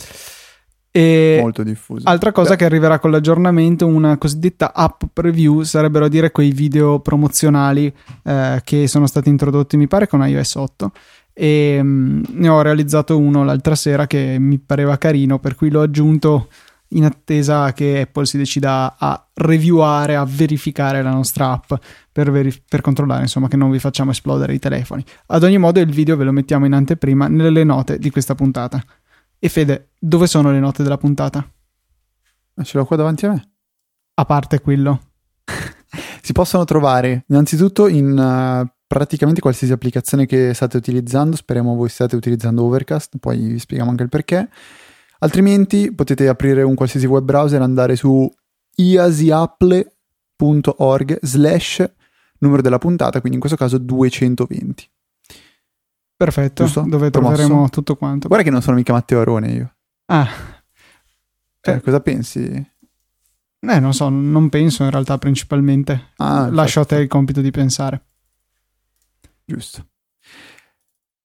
E 0.91 1.37
molto 1.39 1.65
diffuso. 1.65 2.09
Altra 2.09 2.33
cosa 2.33 2.53
Beh. 2.53 2.57
che 2.57 2.65
arriverà 2.65 2.99
con 2.99 3.11
l'aggiornamento, 3.11 3.87
una 3.87 4.17
cosiddetta 4.17 4.73
app 4.73 5.03
preview, 5.13 5.65
sarebbero 5.65 6.07
a 6.07 6.09
dire 6.09 6.31
quei 6.31 6.53
video 6.53 7.01
promozionali 7.01 7.95
eh, 8.25 8.63
che 8.65 8.89
sono 8.89 9.07
stati 9.07 9.29
introdotti, 9.29 9.77
mi 9.77 9.87
pare, 9.87 10.09
con 10.09 10.27
iOS 10.27 10.55
8 10.55 10.93
e 11.35 11.83
mh, 11.83 12.23
ne 12.31 12.49
ho 12.49 12.63
realizzato 12.63 13.19
uno 13.19 13.45
l'altra 13.45 13.75
sera 13.75 14.07
che 14.07 14.37
mi 14.39 14.59
pareva 14.59 14.97
carino, 14.97 15.39
per 15.39 15.57
cui 15.57 15.69
l'ho 15.69 15.83
aggiunto 15.83 16.49
in 16.97 17.05
attesa 17.05 17.73
che 17.73 18.01
Apple 18.01 18.27
si 18.27 18.37
decida 18.37 18.97
a 18.99 19.29
revieware, 19.35 20.17
a 20.17 20.25
verificare 20.25 21.03
la 21.03 21.11
nostra 21.11 21.53
app 21.53 21.73
per, 22.11 22.31
verif- 22.31 22.63
per, 22.69 22.81
controllare 22.81 23.23
insomma 23.23 23.49
che 23.49 23.57
non 23.57 23.71
vi 23.71 23.79
facciamo 23.79 24.11
esplodere 24.11 24.55
i 24.55 24.59
telefoni. 24.59 25.05
Ad 25.27 25.43
ogni 25.43 25.59
modo 25.59 25.81
il 25.81 25.91
video 25.91 26.17
ve 26.17 26.25
lo 26.25 26.33
mettiamo 26.33 26.67
in 26.67 26.73
anteprima 26.73 27.29
nelle 27.29 27.65
note 27.65 27.99
di 27.99 28.11
questa 28.11 28.35
puntata. 28.35 28.83
E 29.39 29.49
Fede, 29.49 29.91
dove 29.99 30.27
sono 30.27 30.51
le 30.53 30.61
note 30.61 30.83
della 30.83 30.99
puntata? 30.99 31.47
Ce 32.63 32.79
l'ho 32.79 32.85
qua 32.85 32.97
davanti 32.97 33.27
a 33.27 33.31
me. 33.31 33.51
A 34.15 34.25
parte 34.25 34.61
quello. 34.61 35.01
si 36.23 36.33
possono 36.33 36.65
trovare 36.65 37.25
innanzitutto 37.29 37.89
in 37.89 38.11
uh, 38.17 38.71
praticamente 38.87 39.41
qualsiasi 39.41 39.73
applicazione 39.73 40.27
che 40.27 40.53
state 40.55 40.77
utilizzando, 40.77 41.35
speriamo 41.35 41.75
voi 41.75 41.89
stiate 41.89 42.15
utilizzando 42.15 42.63
Overcast, 42.63 43.17
poi 43.19 43.39
vi 43.39 43.59
spieghiamo 43.59 43.91
anche 43.91 44.03
il 44.03 44.09
perché 44.09 44.49
Altrimenti 45.23 45.93
potete 45.93 46.29
aprire 46.29 46.63
un 46.63 46.75
qualsiasi 46.75 47.07
web 47.07 47.23
browser 47.23 47.61
e 47.61 47.65
andare 47.65 47.95
su 47.95 48.29
iasiapple.org 48.75 51.19
slash 51.23 51.93
numero 52.39 52.61
della 52.61 52.79
puntata, 52.79 53.21
quindi 53.21 53.35
in 53.35 53.41
questo 53.41 53.57
caso 53.57 53.79
220. 53.79 54.91
Perfetto, 56.17 56.65
Giusto? 56.65 56.81
dove 56.89 57.11
Promosso. 57.11 57.35
troveremo 57.35 57.69
tutto 57.69 57.95
quanto. 57.97 58.27
Guarda 58.27 58.45
che 58.45 58.51
non 58.51 58.63
sono 58.63 58.75
mica 58.77 58.93
Matteo 58.93 59.21
Arone 59.21 59.53
io. 59.53 59.75
Ah. 60.07 60.29
Cioè, 61.61 61.77
eh. 61.77 61.81
cosa 61.81 62.01
pensi? 62.01 62.71
Eh, 63.61 63.79
non 63.79 63.95
so, 63.95 64.09
non 64.09 64.49
penso 64.49 64.83
in 64.83 64.91
realtà 64.91 65.19
principalmente. 65.19 66.15
Ah, 66.17 66.49
Lascio 66.51 66.81
a 66.81 66.85
te 66.85 66.97
il 66.97 67.07
compito 67.07 67.41
di 67.41 67.53
pensare. 67.53 68.07
Giusto. 69.45 69.87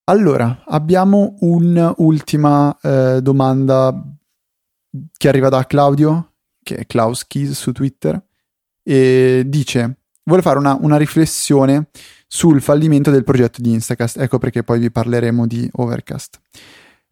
Allora, 0.10 0.64
abbiamo 0.68 1.36
un'ultima 1.42 2.78
eh, 2.82 3.20
domanda 3.22 3.94
che 5.18 5.28
arriva 5.28 5.50
da 5.50 5.66
Claudio, 5.66 6.36
che 6.64 6.78
è 6.78 6.86
Klaus 6.86 7.28
Keys 7.28 7.52
su 7.52 7.74
Twitter, 7.74 8.18
e 8.84 9.44
dice, 9.46 9.98
vuole 10.24 10.42
fare 10.42 10.60
una, 10.60 10.78
una 10.80 10.96
riflessione 10.96 11.90
sul 12.26 12.62
fallimento 12.62 13.12
del 13.12 13.26
progetto 13.26 13.62
di 13.62 13.74
Instacast, 13.74 14.18
ecco 14.20 14.38
perché 14.38 14.64
poi 14.64 14.80
vi 14.80 14.92
parleremo 14.92 15.46
di 15.46 15.70
Overcast. 15.74 16.40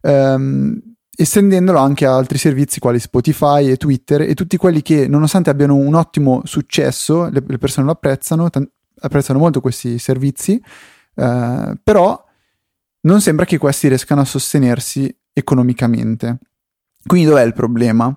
Um, 0.00 0.80
estendendolo 1.14 1.78
anche 1.78 2.06
a 2.06 2.16
altri 2.16 2.38
servizi 2.38 2.80
quali 2.80 2.98
Spotify 2.98 3.68
e 3.68 3.76
Twitter 3.76 4.22
e 4.22 4.32
tutti 4.32 4.56
quelli 4.56 4.80
che 4.80 5.06
nonostante 5.06 5.50
abbiano 5.50 5.74
un 5.74 5.92
ottimo 5.92 6.40
successo, 6.44 7.28
le, 7.28 7.44
le 7.46 7.58
persone 7.58 7.84
lo 7.84 7.92
apprezzano, 7.92 8.48
t- 8.48 8.66
apprezzano 9.00 9.38
molto 9.38 9.60
questi 9.60 9.98
servizi, 9.98 10.58
uh, 11.16 11.74
però 11.84 12.24
non 13.06 13.20
sembra 13.20 13.44
che 13.44 13.58
questi 13.58 13.88
riescano 13.88 14.20
a 14.20 14.24
sostenersi 14.24 15.14
economicamente. 15.32 16.38
Quindi 17.04 17.28
dov'è 17.28 17.42
il 17.42 17.52
problema? 17.52 18.14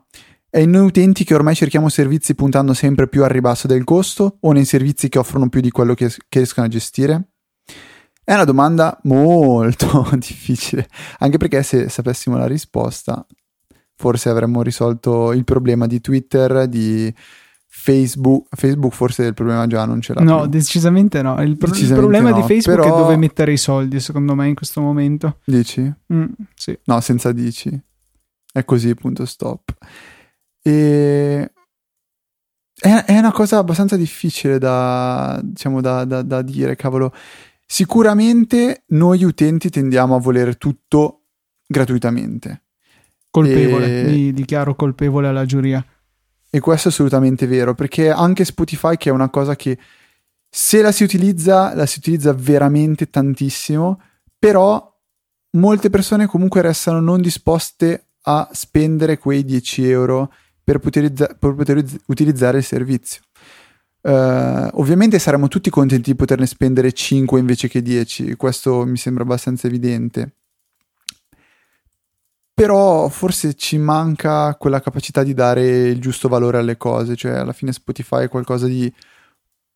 È 0.49 0.57
in 0.57 0.71
noi 0.71 0.87
utenti 0.87 1.23
che 1.23 1.35
ormai 1.35 1.53
cerchiamo 1.53 1.89
servizi 1.89 2.33
puntando 2.33 2.73
sempre 2.73 3.07
più 3.07 3.23
al 3.23 3.29
ribasso 3.29 3.67
del 3.67 3.83
costo 3.83 4.37
o 4.39 4.51
nei 4.51 4.65
servizi 4.65 5.07
che 5.07 5.19
offrono 5.19 5.47
più 5.47 5.61
di 5.61 5.69
quello 5.69 5.93
che, 5.93 6.07
che 6.07 6.39
riescono 6.39 6.65
a 6.65 6.69
gestire? 6.69 7.33
È 8.23 8.33
una 8.33 8.45
domanda 8.45 8.99
molto 9.03 10.09
difficile, 10.17 10.87
anche 11.19 11.37
perché 11.37 11.61
se 11.61 11.87
sapessimo 11.89 12.37
la 12.37 12.47
risposta 12.47 13.25
forse 13.95 14.29
avremmo 14.29 14.61
risolto 14.61 15.33
il 15.33 15.43
problema 15.43 15.85
di 15.85 15.99
Twitter, 15.99 16.67
di 16.67 17.13
Facebook, 17.71 18.47
Facebook 18.49 18.93
forse 18.93 19.23
il 19.23 19.35
problema 19.35 19.67
già 19.67 19.85
non 19.85 20.01
ce 20.01 20.15
l'ha. 20.15 20.21
No, 20.21 20.41
più. 20.41 20.49
decisamente 20.49 21.21
no. 21.21 21.39
Il, 21.41 21.55
pro- 21.55 21.69
decisamente 21.69 21.93
il 21.93 21.99
problema 21.99 22.29
no, 22.31 22.35
di 22.35 22.41
Facebook 22.41 22.81
però... 22.81 22.95
è 22.95 23.01
dove 23.01 23.15
mettere 23.15 23.51
i 23.53 23.57
soldi, 23.57 23.99
secondo 23.99 24.33
me, 24.33 24.47
in 24.47 24.55
questo 24.55 24.81
momento. 24.81 25.37
Dici? 25.45 25.81
Mm, 26.11 26.25
sì. 26.55 26.77
No, 26.85 26.99
senza 26.99 27.31
dici. 27.31 27.79
È 28.51 28.65
così, 28.65 28.93
punto 28.95 29.25
stop. 29.25 29.75
E... 30.63 31.51
È, 32.73 33.03
è 33.05 33.17
una 33.17 33.31
cosa 33.31 33.59
abbastanza 33.59 33.95
difficile 33.95 34.57
da, 34.57 35.39
diciamo, 35.43 35.79
da, 35.79 36.05
da, 36.05 36.23
da 36.23 36.41
dire, 36.41 36.75
cavolo. 36.75 37.13
Sicuramente 37.65 38.83
noi 38.87 39.23
utenti 39.23 39.69
tendiamo 39.69 40.15
a 40.15 40.19
volere 40.19 40.55
tutto 40.55 41.25
gratuitamente. 41.67 42.63
Colpevole, 43.29 44.01
e... 44.01 44.03
mi 44.05 44.33
dichiaro 44.33 44.73
colpevole 44.73 45.27
alla 45.27 45.45
giuria. 45.45 45.85
E 46.49 46.59
questo 46.59 46.87
è 46.87 46.91
assolutamente 46.91 47.45
vero, 47.45 47.75
perché 47.75 48.09
anche 48.09 48.43
Spotify, 48.43 48.97
che 48.97 49.09
è 49.09 49.13
una 49.13 49.29
cosa 49.29 49.55
che 49.55 49.77
se 50.49 50.81
la 50.81 50.91
si 50.91 51.03
utilizza, 51.03 51.75
la 51.75 51.85
si 51.85 51.99
utilizza 51.99 52.33
veramente 52.33 53.09
tantissimo, 53.09 54.01
però 54.37 54.91
molte 55.51 55.89
persone 55.89 56.25
comunque 56.25 56.61
restano 56.61 56.99
non 56.99 57.21
disposte 57.21 58.05
a 58.23 58.49
spendere 58.51 59.19
quei 59.19 59.45
10 59.45 59.89
euro 59.89 60.33
per 60.63 60.79
poter, 60.79 61.11
per 61.11 61.53
poter 61.53 61.83
utilizzare 62.07 62.57
il 62.57 62.63
servizio. 62.63 63.21
Uh, 64.01 64.69
ovviamente 64.73 65.19
saremmo 65.19 65.49
tutti 65.49 65.69
contenti 65.69 66.11
di 66.11 66.15
poterne 66.15 66.47
spendere 66.47 66.93
5 66.93 67.37
invece 67.37 67.67
che 67.67 67.81
10, 67.81 68.35
questo 68.35 68.85
mi 68.85 68.95
sembra 68.97 69.23
abbastanza 69.23 69.67
evidente 69.67 70.38
però 72.59 73.07
forse 73.07 73.53
ci 73.53 73.77
manca 73.77 74.53
quella 74.55 74.81
capacità 74.81 75.23
di 75.23 75.33
dare 75.33 75.87
il 75.87 76.01
giusto 76.01 76.27
valore 76.27 76.57
alle 76.57 76.75
cose, 76.75 77.15
cioè 77.15 77.37
alla 77.37 77.53
fine 77.53 77.71
Spotify 77.71 78.25
è 78.25 78.27
qualcosa 78.27 78.67
di 78.67 78.93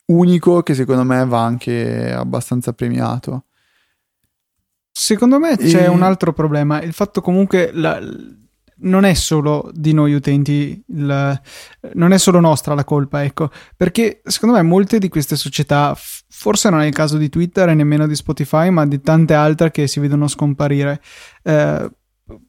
unico 0.08 0.62
che 0.64 0.74
secondo 0.74 1.06
me 1.06 1.26
va 1.26 1.42
anche 1.42 2.12
abbastanza 2.12 2.74
premiato. 2.74 3.46
Secondo 4.92 5.40
me 5.40 5.56
c'è 5.56 5.84
e... 5.84 5.88
un 5.88 6.02
altro 6.02 6.34
problema, 6.34 6.82
il 6.82 6.92
fatto 6.92 7.22
comunque 7.22 7.72
la, 7.72 8.02
non 8.80 9.06
è 9.06 9.14
solo 9.14 9.72
di 9.74 9.94
noi 9.94 10.14
utenti, 10.14 10.84
il, 10.86 11.42
non 11.94 12.12
è 12.12 12.18
solo 12.18 12.42
nostra 12.42 12.74
la 12.74 12.84
colpa, 12.84 13.24
ecco, 13.24 13.50
perché 13.78 14.22
secondo 14.26 14.58
me 14.58 14.62
molte 14.62 15.00
di 15.00 15.08
queste 15.08 15.38
società, 15.38 15.98
forse 16.28 16.70
non 16.70 16.82
è 16.82 16.88
il 16.88 16.94
caso 16.94 17.16
di 17.16 17.30
Twitter 17.30 17.70
e 17.70 17.76
nemmeno 17.76 18.08
di 18.08 18.16
Spotify, 18.16 18.70
ma 18.72 18.86
di 18.86 19.00
tante 19.00 19.34
altre 19.36 19.72
che 19.72 19.88
si 19.88 20.02
vedono 20.02 20.28
scomparire. 20.28 21.02
Eh, 21.44 21.90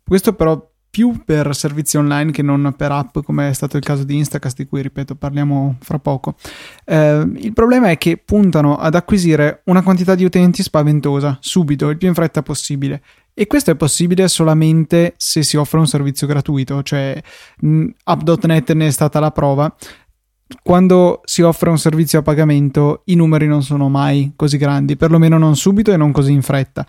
questo 0.05 0.35
però 0.35 0.73
più 0.95 1.25
per 1.25 1.57
servizi 1.57 1.97
online 1.97 2.31
che 2.31 2.43
non 2.43 2.73
per 2.77 2.93
app, 2.93 3.19
come 3.25 3.49
è 3.49 3.53
stato 3.53 3.77
il 3.77 3.83
caso 3.83 4.05
di 4.05 4.17
Instacast, 4.17 4.59
di 4.59 4.67
cui 4.67 4.81
ripeto 4.81 5.17
parliamo 5.17 5.77
fra 5.81 5.99
poco. 5.99 6.37
Eh, 6.85 7.29
il 7.35 7.53
problema 7.53 7.89
è 7.89 7.99
che 7.99 8.17
puntano 8.17 8.77
ad 8.77 8.95
acquisire 8.95 9.63
una 9.65 9.83
quantità 9.83 10.15
di 10.15 10.25
utenti 10.25 10.63
spaventosa, 10.63 11.37
subito, 11.41 11.89
il 11.89 11.99
più 11.99 12.07
in 12.07 12.15
fretta 12.15 12.43
possibile. 12.43 13.03
E 13.35 13.49
questo 13.49 13.73
è 13.73 13.75
possibile 13.75 14.29
solamente 14.29 15.15
se 15.17 15.43
si 15.43 15.57
offre 15.57 15.81
un 15.81 15.89
servizio 15.89 16.29
gratuito, 16.29 16.85
cioè 16.85 17.21
app.net 18.05 18.73
ne 18.75 18.87
è 18.87 18.91
stata 18.93 19.19
la 19.19 19.33
prova. 19.33 19.75
Quando 20.63 21.23
si 21.25 21.43
offre 21.43 21.71
un 21.71 21.79
servizio 21.79 22.21
a 22.21 22.23
pagamento, 22.23 23.03
i 23.07 23.17
numeri 23.17 23.49
non 23.49 23.65
sono 23.65 23.89
mai 23.89 24.35
così 24.37 24.59
grandi, 24.59 24.95
perlomeno 24.95 25.39
non 25.39 25.57
subito 25.57 25.91
e 25.91 25.97
non 25.97 26.13
così 26.13 26.31
in 26.31 26.43
fretta. 26.43 26.87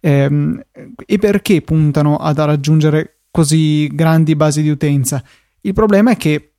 Ehm, 0.00 0.62
e 1.04 1.18
perché 1.18 1.62
puntano 1.62 2.16
ad 2.16 2.38
raggiungere 2.38 3.20
così 3.30 3.88
grandi 3.88 4.36
basi 4.36 4.62
di 4.62 4.70
utenza? 4.70 5.22
Il 5.60 5.72
problema 5.72 6.12
è 6.12 6.16
che 6.16 6.52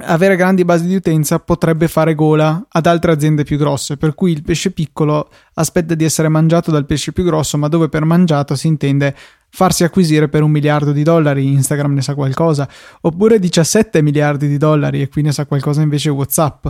avere 0.00 0.36
grandi 0.36 0.64
basi 0.64 0.86
di 0.86 0.94
utenza 0.94 1.38
potrebbe 1.40 1.88
fare 1.88 2.14
gola 2.14 2.66
ad 2.68 2.86
altre 2.86 3.12
aziende 3.12 3.42
più 3.44 3.56
grosse, 3.56 3.96
per 3.96 4.14
cui 4.14 4.32
il 4.32 4.42
pesce 4.42 4.70
piccolo 4.70 5.30
aspetta 5.54 5.94
di 5.94 6.04
essere 6.04 6.28
mangiato 6.28 6.70
dal 6.70 6.86
pesce 6.86 7.12
più 7.12 7.24
grosso, 7.24 7.58
ma 7.58 7.68
dove 7.68 7.88
per 7.88 8.04
mangiato 8.04 8.54
si 8.54 8.66
intende 8.66 9.14
farsi 9.50 9.84
acquisire 9.84 10.28
per 10.28 10.42
un 10.42 10.50
miliardo 10.50 10.92
di 10.92 11.02
dollari, 11.02 11.52
Instagram 11.52 11.94
ne 11.94 12.02
sa 12.02 12.14
qualcosa, 12.14 12.68
oppure 13.00 13.38
17 13.38 14.02
miliardi 14.02 14.46
di 14.46 14.58
dollari 14.58 15.00
e 15.00 15.08
qui 15.08 15.22
ne 15.22 15.32
sa 15.32 15.46
qualcosa 15.46 15.80
invece 15.80 16.10
WhatsApp. 16.10 16.66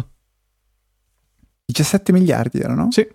17 1.66 2.12
miliardi 2.12 2.60
erano? 2.60 2.88
Sì. 2.90 3.06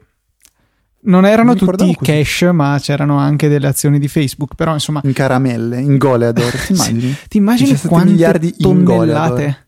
Non 1.05 1.25
erano 1.25 1.55
tutti 1.55 1.95
cash, 1.95 2.43
ma 2.53 2.77
c'erano 2.79 3.17
anche 3.17 3.47
delle 3.47 3.67
azioni 3.67 3.99
di 3.99 4.07
Facebook, 4.07 4.55
però 4.55 4.73
insomma... 4.73 5.01
In 5.03 5.13
caramelle, 5.13 5.79
in 5.79 5.97
goleador, 5.97 6.51
ti 6.51 6.71
immagini? 6.73 7.15
ti 7.27 7.37
immagini 7.37 7.77
quante 7.79 8.11
miliardi 8.11 8.55
tonnellate? 8.55 9.67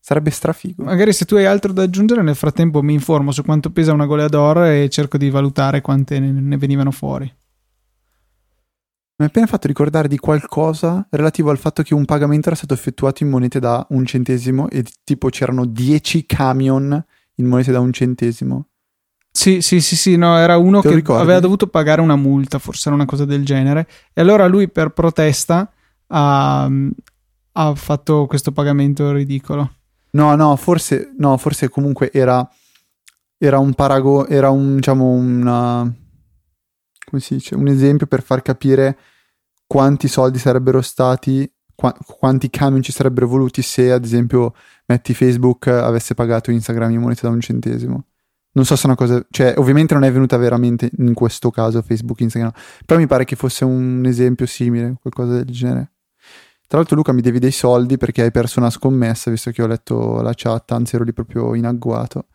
Sarebbe 0.00 0.30
strafigo. 0.30 0.84
Magari 0.84 1.14
se 1.14 1.24
tu 1.24 1.36
hai 1.36 1.46
altro 1.46 1.72
da 1.72 1.82
aggiungere, 1.82 2.22
nel 2.22 2.34
frattempo 2.34 2.82
mi 2.82 2.92
informo 2.92 3.32
su 3.32 3.42
quanto 3.42 3.70
pesa 3.70 3.94
una 3.94 4.04
goleador 4.04 4.64
e 4.64 4.90
cerco 4.90 5.16
di 5.16 5.30
valutare 5.30 5.80
quante 5.80 6.20
ne 6.20 6.56
venivano 6.58 6.90
fuori. 6.90 7.24
Mi 9.16 9.24
hai 9.24 9.28
appena 9.28 9.46
fatto 9.46 9.68
ricordare 9.68 10.08
di 10.08 10.18
qualcosa 10.18 11.06
relativo 11.08 11.50
al 11.50 11.56
fatto 11.56 11.82
che 11.82 11.94
un 11.94 12.04
pagamento 12.04 12.48
era 12.48 12.56
stato 12.56 12.74
effettuato 12.74 13.22
in 13.22 13.30
monete 13.30 13.60
da 13.60 13.86
un 13.90 14.04
centesimo 14.04 14.68
e 14.68 14.84
tipo 15.04 15.28
c'erano 15.28 15.64
10 15.64 16.26
camion 16.26 17.04
in 17.36 17.46
monete 17.46 17.70
da 17.70 17.78
un 17.78 17.92
centesimo. 17.92 18.70
Sì, 19.36 19.60
sì, 19.62 19.80
sì, 19.80 19.96
sì, 19.96 20.16
no, 20.16 20.38
era 20.38 20.56
uno 20.56 20.80
Te 20.80 21.02
che 21.02 21.12
aveva 21.12 21.40
dovuto 21.40 21.66
pagare 21.66 22.00
una 22.00 22.14
multa, 22.14 22.60
forse 22.60 22.86
era 22.86 22.94
una 22.94 23.04
cosa 23.04 23.24
del 23.24 23.44
genere. 23.44 23.88
E 24.12 24.20
allora 24.20 24.46
lui 24.46 24.68
per 24.68 24.90
protesta 24.90 25.70
ha, 26.06 26.70
ha 27.52 27.74
fatto 27.74 28.26
questo 28.26 28.52
pagamento 28.52 29.10
ridicolo. 29.10 29.72
No, 30.12 30.36
no, 30.36 30.54
forse, 30.54 31.12
no, 31.18 31.36
forse 31.36 31.68
comunque 31.68 32.12
era, 32.12 32.48
era 33.36 33.58
un 33.58 33.74
parago, 33.74 34.28
era 34.28 34.50
un, 34.50 34.76
diciamo, 34.76 35.10
una, 35.10 35.92
come 37.04 37.20
si 37.20 37.34
dice, 37.34 37.56
un 37.56 37.66
esempio 37.66 38.06
per 38.06 38.22
far 38.22 38.40
capire 38.40 38.96
quanti 39.66 40.06
soldi 40.06 40.38
sarebbero 40.38 40.80
stati, 40.80 41.52
qu- 41.74 41.98
quanti 42.18 42.48
camion 42.50 42.82
ci 42.82 42.92
sarebbero 42.92 43.26
voluti 43.26 43.62
se, 43.62 43.90
ad 43.90 44.04
esempio, 44.04 44.54
metti 44.86 45.12
Facebook 45.12 45.66
avesse 45.66 46.14
pagato 46.14 46.52
Instagram 46.52 46.92
in 46.92 47.00
moneta 47.00 47.26
da 47.26 47.34
un 47.34 47.40
centesimo. 47.40 48.04
Non 48.54 48.64
so 48.64 48.76
se 48.76 48.82
è 48.82 48.86
una 48.86 48.94
cosa, 48.94 49.24
cioè, 49.30 49.54
ovviamente 49.56 49.94
non 49.94 50.04
è 50.04 50.12
venuta 50.12 50.36
veramente 50.36 50.90
in 50.98 51.12
questo 51.12 51.50
caso 51.50 51.82
Facebook, 51.82 52.20
Instagram, 52.20 52.52
però 52.86 53.00
mi 53.00 53.06
pare 53.06 53.24
che 53.24 53.34
fosse 53.36 53.64
un 53.64 54.04
esempio 54.06 54.46
simile, 54.46 54.96
qualcosa 55.00 55.34
del 55.34 55.52
genere. 55.52 55.90
Tra 56.66 56.78
l'altro, 56.78 56.96
Luca, 56.96 57.12
mi 57.12 57.20
devi 57.20 57.38
dei 57.38 57.50
soldi 57.50 57.96
perché 57.96 58.22
hai 58.22 58.30
perso 58.30 58.58
una 58.60 58.70
scommessa, 58.70 59.30
visto 59.30 59.50
che 59.50 59.62
ho 59.62 59.66
letto 59.66 60.20
la 60.22 60.32
chat, 60.34 60.70
anzi 60.72 60.94
ero 60.94 61.04
lì 61.04 61.12
proprio 61.12 61.54
in 61.54 61.66
agguato. 61.66 62.26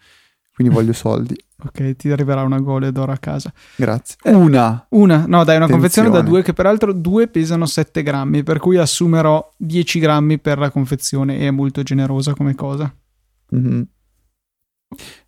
Quindi 0.53 0.73
voglio 0.73 0.91
soldi. 0.93 1.36
ok, 1.65 1.95
ti 1.95 2.12
arriverà 2.12 2.43
una 2.43 2.60
gole 2.60 2.91
d'oro 2.91 3.13
a 3.13 3.17
casa. 3.17 3.51
Grazie. 3.75 4.17
Una. 4.25 4.86
Una, 4.89 5.25
no, 5.25 5.43
dai, 5.45 5.55
una 5.55 5.65
Attenzione. 5.65 5.71
confezione 5.71 6.10
da 6.10 6.21
due, 6.21 6.43
che 6.43 6.53
peraltro 6.53 6.93
due 6.93 7.27
pesano 7.27 7.65
7 7.65 8.03
grammi, 8.03 8.43
per 8.43 8.60
cui 8.60 8.77
assumerò 8.77 9.51
10 9.58 9.99
grammi 9.99 10.38
per 10.39 10.58
la 10.58 10.69
confezione. 10.69 11.39
È 11.39 11.49
molto 11.49 11.82
generosa 11.82 12.34
come 12.34 12.55
cosa. 12.55 12.93
Mm-hmm. 13.55 13.82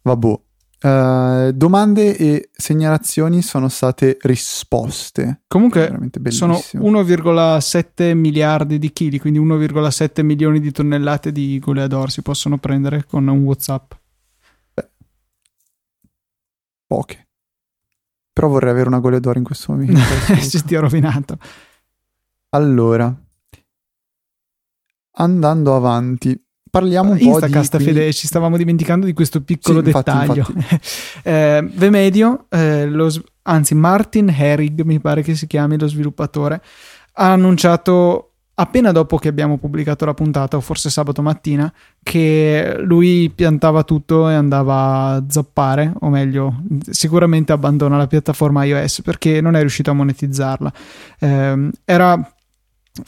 Vabbè. 0.02 0.40
Uh, 0.84 1.52
domande 1.52 2.18
e 2.18 2.50
segnalazioni 2.52 3.44
sono 3.44 3.70
state 3.70 4.18
risposte. 4.22 5.42
Comunque 5.48 6.10
sono 6.30 6.56
1,7 6.56 8.16
miliardi 8.16 8.80
di 8.80 8.92
chili, 8.92 9.20
quindi 9.20 9.40
1,7 9.40 10.24
milioni 10.24 10.60
di 10.60 10.72
tonnellate 10.72 11.32
di 11.32 11.60
goleador 11.60 12.10
si 12.10 12.24
possono 12.24 12.58
prendere 12.58 13.06
con 13.06 13.28
un 13.28 13.44
WhatsApp. 13.44 13.92
Beh, 14.74 14.90
poche. 16.88 17.28
Però 18.34 18.48
vorrei 18.48 18.72
avere 18.72 18.88
una 18.88 19.00
goleador 19.00 19.38
in 19.38 19.44
questo 19.44 19.74
momento. 19.74 20.00
si 20.42 20.64
ti 20.66 20.76
ho 20.76 20.82
rovinato. 20.82 21.38
Allora, 22.50 23.16
andando 25.12 25.76
avanti, 25.76 26.44
parliamo 26.72 27.12
un 27.12 27.20
Instacast, 27.20 27.72
po' 27.72 27.78
di... 27.78 27.84
Fede, 27.84 28.14
ci 28.14 28.26
stavamo 28.26 28.58
dimenticando 28.58 29.06
di 29.06 29.14
questo 29.14 29.42
piccolo 29.42 29.84
sì, 29.84 29.92
dettaglio. 29.92 30.46
Infatti, 30.48 30.58
infatti. 30.58 31.20
eh, 31.30 31.70
Vemedio, 31.74 32.46
eh, 32.50 32.88
lo, 32.88 33.12
anzi 33.44 33.76
Martin 33.76 34.30
Herrig 34.30 34.82
mi 34.82 35.00
pare 35.00 35.22
che 35.22 35.36
si 35.36 35.46
chiami 35.46 35.78
lo 35.78 35.88
sviluppatore, 35.88 36.62
ha 37.14 37.32
annunciato 37.34 38.32
appena 38.54 38.92
dopo 38.92 39.18
che 39.18 39.28
abbiamo 39.28 39.58
pubblicato 39.58 40.06
la 40.06 40.14
puntata, 40.14 40.56
o 40.56 40.62
forse 40.62 40.90
sabato 40.90 41.22
mattina, 41.22 41.72
che 42.02 42.76
lui 42.80 43.30
piantava 43.30 43.84
tutto 43.84 44.30
e 44.30 44.34
andava 44.34 45.16
a 45.16 45.24
zappare, 45.28 45.92
o 46.00 46.10
meglio, 46.10 46.64
sicuramente 46.90 47.52
abbandona 47.52 47.98
la 47.98 48.08
piattaforma 48.08 48.64
iOS 48.64 49.02
perché 49.02 49.42
non 49.42 49.56
è 49.56 49.60
riuscito 49.60 49.92
a 49.92 49.94
monetizzarla. 49.94 50.74
Eh, 51.20 51.70
era 51.84 52.34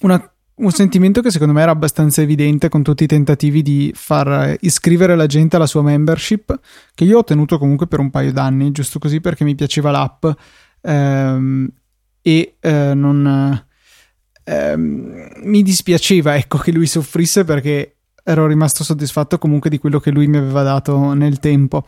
una 0.02 0.33
un 0.56 0.72
sentimento 0.72 1.22
che 1.22 1.32
secondo 1.32 1.54
me 1.54 1.62
era 1.62 1.72
abbastanza 1.72 2.22
evidente 2.22 2.70
con 2.70 2.84
tutti 2.84 3.04
i 3.04 3.08
tentativi 3.08 3.62
di 3.62 3.92
far 3.96 4.56
iscrivere 4.62 5.16
la 5.16 5.26
gente 5.26 5.56
alla 5.56 5.66
sua 5.66 5.82
membership, 5.82 6.60
che 6.94 7.04
io 7.04 7.20
ho 7.20 7.24
tenuto 7.24 7.58
comunque 7.58 7.88
per 7.88 8.00
un 8.00 8.10
paio 8.10 8.32
d'anni, 8.32 8.72
giusto 8.72 9.00
così 9.00 9.20
perché 9.20 9.44
mi 9.44 9.56
piaceva 9.56 9.92
l'app 9.92 10.26
ehm, 10.82 11.68
e 12.22 12.56
eh, 12.60 12.94
non 12.94 13.66
ehm, 14.44 15.28
mi 15.44 15.64
dispiaceva 15.64 16.36
ecco 16.36 16.58
che 16.58 16.72
lui 16.72 16.86
soffrisse 16.86 17.44
perché 17.44 17.96
ero 18.24 18.48
rimasto 18.48 18.84
soddisfatto 18.84 19.38
comunque 19.38 19.70
di 19.70 19.78
quello 19.78 20.00
che 20.00 20.12
lui 20.12 20.28
mi 20.28 20.38
aveva 20.38 20.64
dato 20.64 21.14
nel 21.14 21.40
tempo 21.40 21.86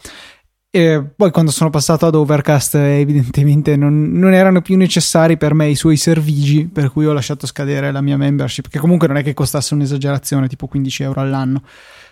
e 0.76 1.02
poi 1.16 1.32
quando 1.32 1.52
sono 1.52 1.70
passato 1.70 2.06
ad 2.06 2.16
Overcast 2.16 2.76
evidentemente 2.76 3.78
non, 3.78 4.12
non, 4.12 4.34
erano 4.34 4.62
più 4.62 4.76
necessari 4.76 5.38
per 5.38 5.54
me 5.54 5.70
i 5.70 5.76
suoi 5.76 5.96
servigi 5.96 6.68
per 6.68 6.92
cui 6.92 7.06
ho 7.06 7.14
lasciato 7.14 7.48
scadere 7.48 7.94
la 7.94 8.02
mia 8.02 8.18
membership 8.18 8.68
che 8.68 8.80
comunque 8.80 9.08
non 9.08 9.16
è 9.16 9.24
che 9.24 9.34
costasse 9.34 9.74
un'esagerazione 9.74 10.50
tipo 10.50 10.68
15 10.68 11.04
euro 11.04 11.22
all'anno. 11.22 11.62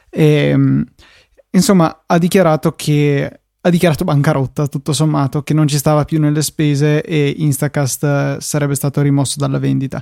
E, 0.10 0.24
ehm, 0.24 0.86
insomma 1.50 2.04
ha 2.06 2.18
dichiarato 2.18 2.72
che 2.72 3.40
ha 3.60 3.70
dichiarato 3.70 4.06
bancarotta 4.06 4.68
tutto 4.68 4.94
sommato 4.94 5.44
che 5.44 5.54
non 5.54 5.68
ci 5.68 5.76
stava 5.76 6.06
più 6.06 6.22
nelle 6.22 6.42
spese 6.42 7.02
e 7.02 7.36
Instacast 7.40 8.38
sarebbe 8.38 8.76
stato 8.76 9.02
rimosso 9.02 9.40
dalla 9.40 9.60
vendita 9.60 10.02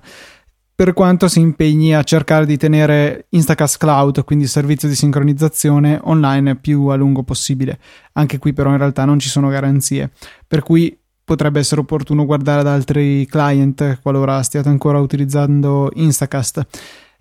per 0.81 0.93
quanto 0.93 1.27
si 1.27 1.39
impegni 1.39 1.93
a 1.93 2.01
cercare 2.01 2.47
di 2.47 2.57
tenere 2.57 3.27
Instacast 3.29 3.77
Cloud, 3.77 4.23
quindi 4.23 4.45
il 4.45 4.49
servizio 4.49 4.87
di 4.87 4.95
sincronizzazione 4.95 5.99
online 6.05 6.55
più 6.55 6.87
a 6.87 6.95
lungo 6.95 7.21
possibile. 7.21 7.77
Anche 8.13 8.39
qui 8.39 8.51
però 8.51 8.71
in 8.71 8.79
realtà 8.79 9.05
non 9.05 9.19
ci 9.19 9.29
sono 9.29 9.49
garanzie, 9.49 10.09
per 10.47 10.63
cui 10.63 10.97
potrebbe 11.23 11.59
essere 11.59 11.81
opportuno 11.81 12.25
guardare 12.25 12.61
ad 12.61 12.67
altri 12.67 13.27
client 13.27 13.99
qualora 14.01 14.41
stiate 14.41 14.69
ancora 14.69 14.97
utilizzando 14.97 15.91
Instacast. 15.93 16.65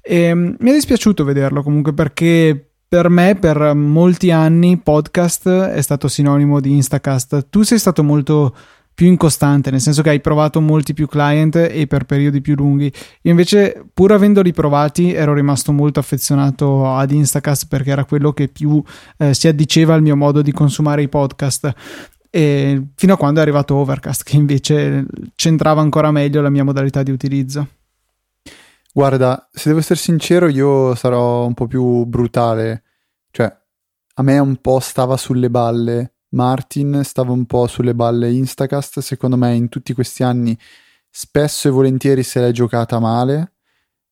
E, 0.01 0.17
ehm, 0.17 0.57
mi 0.59 0.71
è 0.71 0.73
dispiaciuto 0.73 1.23
vederlo 1.23 1.63
comunque 1.63 1.93
perché 1.93 2.71
per 2.89 3.11
me 3.11 3.35
per 3.35 3.75
molti 3.75 4.31
anni 4.31 4.79
podcast 4.79 5.51
è 5.51 5.83
stato 5.83 6.09
sinonimo 6.09 6.61
di 6.61 6.71
Instacast. 6.71 7.49
Tu 7.51 7.61
sei 7.61 7.79
stato 7.79 8.03
molto 8.03 8.55
più 9.01 9.09
incostante, 9.09 9.71
nel 9.71 9.81
senso 9.81 10.03
che 10.03 10.11
hai 10.11 10.21
provato 10.21 10.61
molti 10.61 10.93
più 10.93 11.07
client 11.07 11.57
e 11.57 11.87
per 11.87 12.05
periodi 12.05 12.43
più 12.43 12.55
lunghi. 12.55 12.93
Io 13.23 13.31
invece, 13.31 13.83
pur 13.95 14.13
avendoli 14.13 14.53
provati, 14.53 15.15
ero 15.15 15.33
rimasto 15.33 15.73
molto 15.73 16.01
affezionato 16.01 16.87
ad 16.95 17.11
Instacast 17.11 17.67
perché 17.67 17.93
era 17.93 18.05
quello 18.05 18.35
che 18.35 18.49
più 18.49 18.83
eh, 19.17 19.33
si 19.33 19.49
addiceva 19.49 19.95
al 19.95 20.03
mio 20.03 20.17
modo 20.17 20.43
di 20.43 20.53
consumare 20.53 21.01
i 21.01 21.09
podcast. 21.09 21.73
e 22.29 22.89
fino 22.95 23.15
a 23.15 23.17
quando 23.17 23.39
è 23.41 23.43
arrivato 23.43 23.75
Overcast 23.75 24.23
che 24.23 24.37
invece 24.37 25.07
centrava 25.35 25.81
ancora 25.81 26.11
meglio 26.11 26.43
la 26.43 26.51
mia 26.51 26.63
modalità 26.65 27.03
di 27.03 27.11
utilizzo. 27.11 27.69
Guarda, 28.93 29.49
se 29.51 29.71
devo 29.71 29.81
essere 29.81 29.99
sincero, 29.99 30.47
io 30.47 30.95
sarò 30.95 31.47
un 31.47 31.55
po' 31.55 31.67
più 31.67 32.05
brutale. 32.05 32.83
Cioè, 33.31 33.51
a 34.17 34.23
me 34.23 34.39
un 34.39 34.57
po' 34.57 34.79
stava 34.79 35.17
sulle 35.17 35.49
balle 35.49 36.17
Martin, 36.31 37.03
stava 37.05 37.33
un 37.33 37.47
po' 37.47 37.67
sulle 37.67 37.95
balle 37.95 38.31
Instacast. 38.31 39.01
Secondo 39.01 39.37
me, 39.37 39.55
in 39.55 39.69
tutti 39.69 39.93
questi 39.93 40.23
anni, 40.23 40.57
spesso 41.09 41.69
e 41.69 41.71
volentieri 41.71 42.23
se 42.23 42.41
l'è 42.41 42.51
giocata 42.53 42.99
male. 42.99 43.53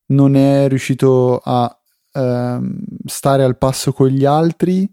Non 0.07 0.37
è 0.37 0.68
riuscito 0.68 1.40
a 1.42 1.78
ehm, 2.12 2.78
stare 3.04 3.44
al 3.44 3.59
passo 3.59 3.92
con 3.92 4.09
gli 4.09 4.24
altri. 4.24 4.88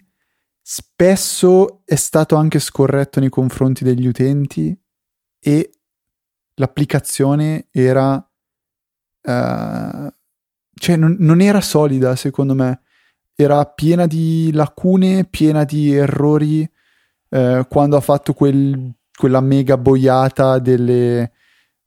Spesso 0.62 1.82
è 1.86 1.96
stato 1.96 2.36
anche 2.36 2.60
scorretto 2.60 3.20
nei 3.20 3.30
confronti 3.30 3.84
degli 3.84 4.08
utenti 4.08 4.78
e 5.40 5.70
l'applicazione 6.56 7.68
era 7.72 8.16
uh, 8.16 10.14
cioè 10.74 10.96
non, 10.96 11.16
non, 11.20 11.42
era 11.42 11.62
solida 11.62 12.16
secondo 12.16 12.56
me 12.56 12.82
era 13.36 13.66
piena 13.66 14.08
di 14.08 14.52
lacune 14.54 15.26
piena 15.26 15.64
di 15.66 15.94
errori 15.94 16.68
uh, 17.30 17.66
quando 17.68 17.98
ha 17.98 18.02
fatto 18.02 18.34
quel, 18.34 18.94
quella 19.18 19.42
mega 19.42 19.78
boiata 19.78 20.60
delle, 20.60 21.32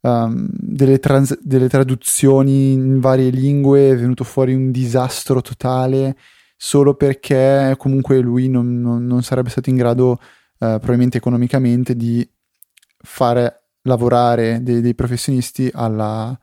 um, 0.00 0.48
delle, 0.50 0.98
trans- 0.98 1.38
delle 1.42 1.68
traduzioni 1.68 2.72
in 2.72 3.00
varie 3.00 3.30
lingue 3.30 3.90
è 3.90 3.96
venuto 3.96 4.24
fuori 4.24 4.54
un 4.54 4.70
disastro 4.70 5.40
totale 5.40 6.16
solo 6.56 6.94
perché 6.94 7.74
comunque 7.78 8.18
lui 8.18 8.48
non, 8.48 8.80
non, 8.80 9.06
non 9.06 9.22
sarebbe 9.22 9.48
stato 9.48 9.70
in 9.70 9.76
grado 9.76 10.10
uh, 10.10 10.18
probabilmente 10.58 11.18
economicamente 11.18 11.94
di 11.94 12.28
fare 12.98 13.68
lavorare 13.82 14.62
dei, 14.62 14.80
dei 14.80 14.94
professionisti 14.94 15.70
alla, 15.72 16.38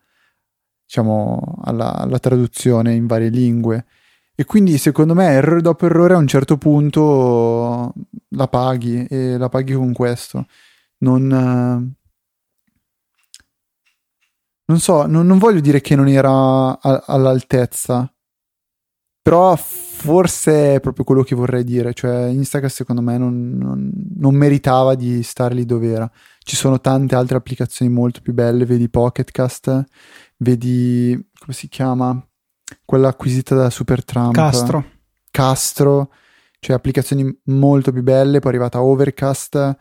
diciamo, 0.86 1.60
alla, 1.64 1.94
alla, 1.94 2.20
traduzione 2.20 2.94
in 2.94 3.08
varie 3.08 3.30
lingue. 3.30 3.86
E 4.36 4.44
quindi 4.46 4.78
secondo 4.78 5.14
me 5.14 5.28
errore 5.28 5.62
dopo 5.62 5.86
errore 5.86 6.14
a 6.14 6.18
un 6.18 6.28
certo 6.28 6.58
punto 6.58 7.94
la 8.30 8.48
paghi 8.48 9.06
e 9.06 9.38
la 9.38 9.48
paghi 9.48 9.74
con 9.74 9.94
questo. 9.94 10.46
Non, 11.00 11.28
non 14.68 14.80
so, 14.80 15.06
non, 15.06 15.26
non 15.26 15.38
voglio 15.38 15.62
dire 15.62 15.80
che 15.80 15.96
non 15.96 16.08
era 16.08 16.32
a, 16.80 17.04
all'altezza, 17.08 18.12
però 19.22 19.56
forse 19.56 20.76
è 20.76 20.80
proprio 20.80 21.06
quello 21.06 21.24
che 21.24 21.34
vorrei 21.36 21.64
dire, 21.64 21.94
cioè 21.94 22.26
Instagram 22.28 22.70
secondo 22.70 23.02
me 23.02 23.18
non, 23.18 23.58
non, 23.58 23.92
non, 24.18 24.36
meritava 24.36 24.96
di 24.96 25.24
stare 25.24 25.56
lì 25.56 25.66
dove 25.66 25.88
era. 25.92 26.12
Ci 26.40 26.56
sono 26.56 26.80
tante 26.82 27.16
altre 27.16 27.38
applicazioni 27.38 27.92
molto 27.92 28.22
più 28.22 28.34
belle, 28.34 28.66
vedi 28.66 28.90
Pocketcast, 28.90 29.84
vedi 30.38 31.30
come 31.40 31.54
si 31.54 31.68
chiama 31.70 32.22
quella 32.84 33.10
acquisita 33.10 33.56
da 33.56 33.70
Supertramp 33.70 34.34
Castro. 34.34 34.86
Castro 35.32 36.10
cioè 36.60 36.76
applicazioni 36.76 37.42
molto 37.46 37.92
più 37.92 38.02
belle 38.02 38.40
poi 38.40 38.52
è 38.52 38.56
arrivata 38.56 38.82
Overcast 38.82 39.78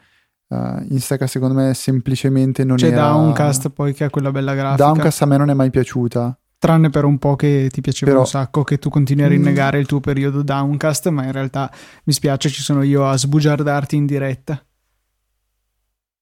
uh, 0.48 0.84
Instacast 0.88 1.32
secondo 1.32 1.54
me 1.54 1.72
semplicemente 1.74 2.64
non 2.64 2.76
c'è 2.76 2.88
era 2.88 3.08
Downcast 3.08 3.70
poi 3.70 3.94
che 3.94 4.04
ha 4.04 4.10
quella 4.10 4.30
bella 4.30 4.54
grafica. 4.54 4.84
Downcast 4.84 5.22
a 5.22 5.26
me 5.26 5.36
non 5.36 5.50
è 5.50 5.54
mai 5.54 5.70
piaciuta. 5.70 6.38
Tranne 6.58 6.90
per 6.90 7.04
un 7.04 7.18
po' 7.18 7.36
che 7.36 7.68
ti 7.70 7.80
piaceva 7.80 8.10
Però... 8.10 8.22
un 8.22 8.28
sacco 8.28 8.64
che 8.64 8.78
tu 8.78 8.88
continui 8.88 9.24
a 9.24 9.28
rinnegare 9.28 9.76
mm. 9.76 9.80
il 9.80 9.86
tuo 9.86 10.00
periodo 10.00 10.42
Downcast 10.42 11.08
ma 11.08 11.24
in 11.24 11.32
realtà 11.32 11.70
mi 12.04 12.12
spiace 12.12 12.48
ci 12.48 12.62
sono 12.62 12.82
io 12.82 13.06
a 13.06 13.16
sbugiardarti 13.16 13.96
in 13.96 14.06
diretta. 14.06 14.62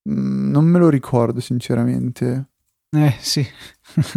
Mm, 0.09 0.51
non 0.51 0.65
me 0.65 0.79
lo 0.79 0.89
ricordo 0.89 1.41
sinceramente 1.41 2.52
eh 2.95 3.15
sì, 3.19 3.47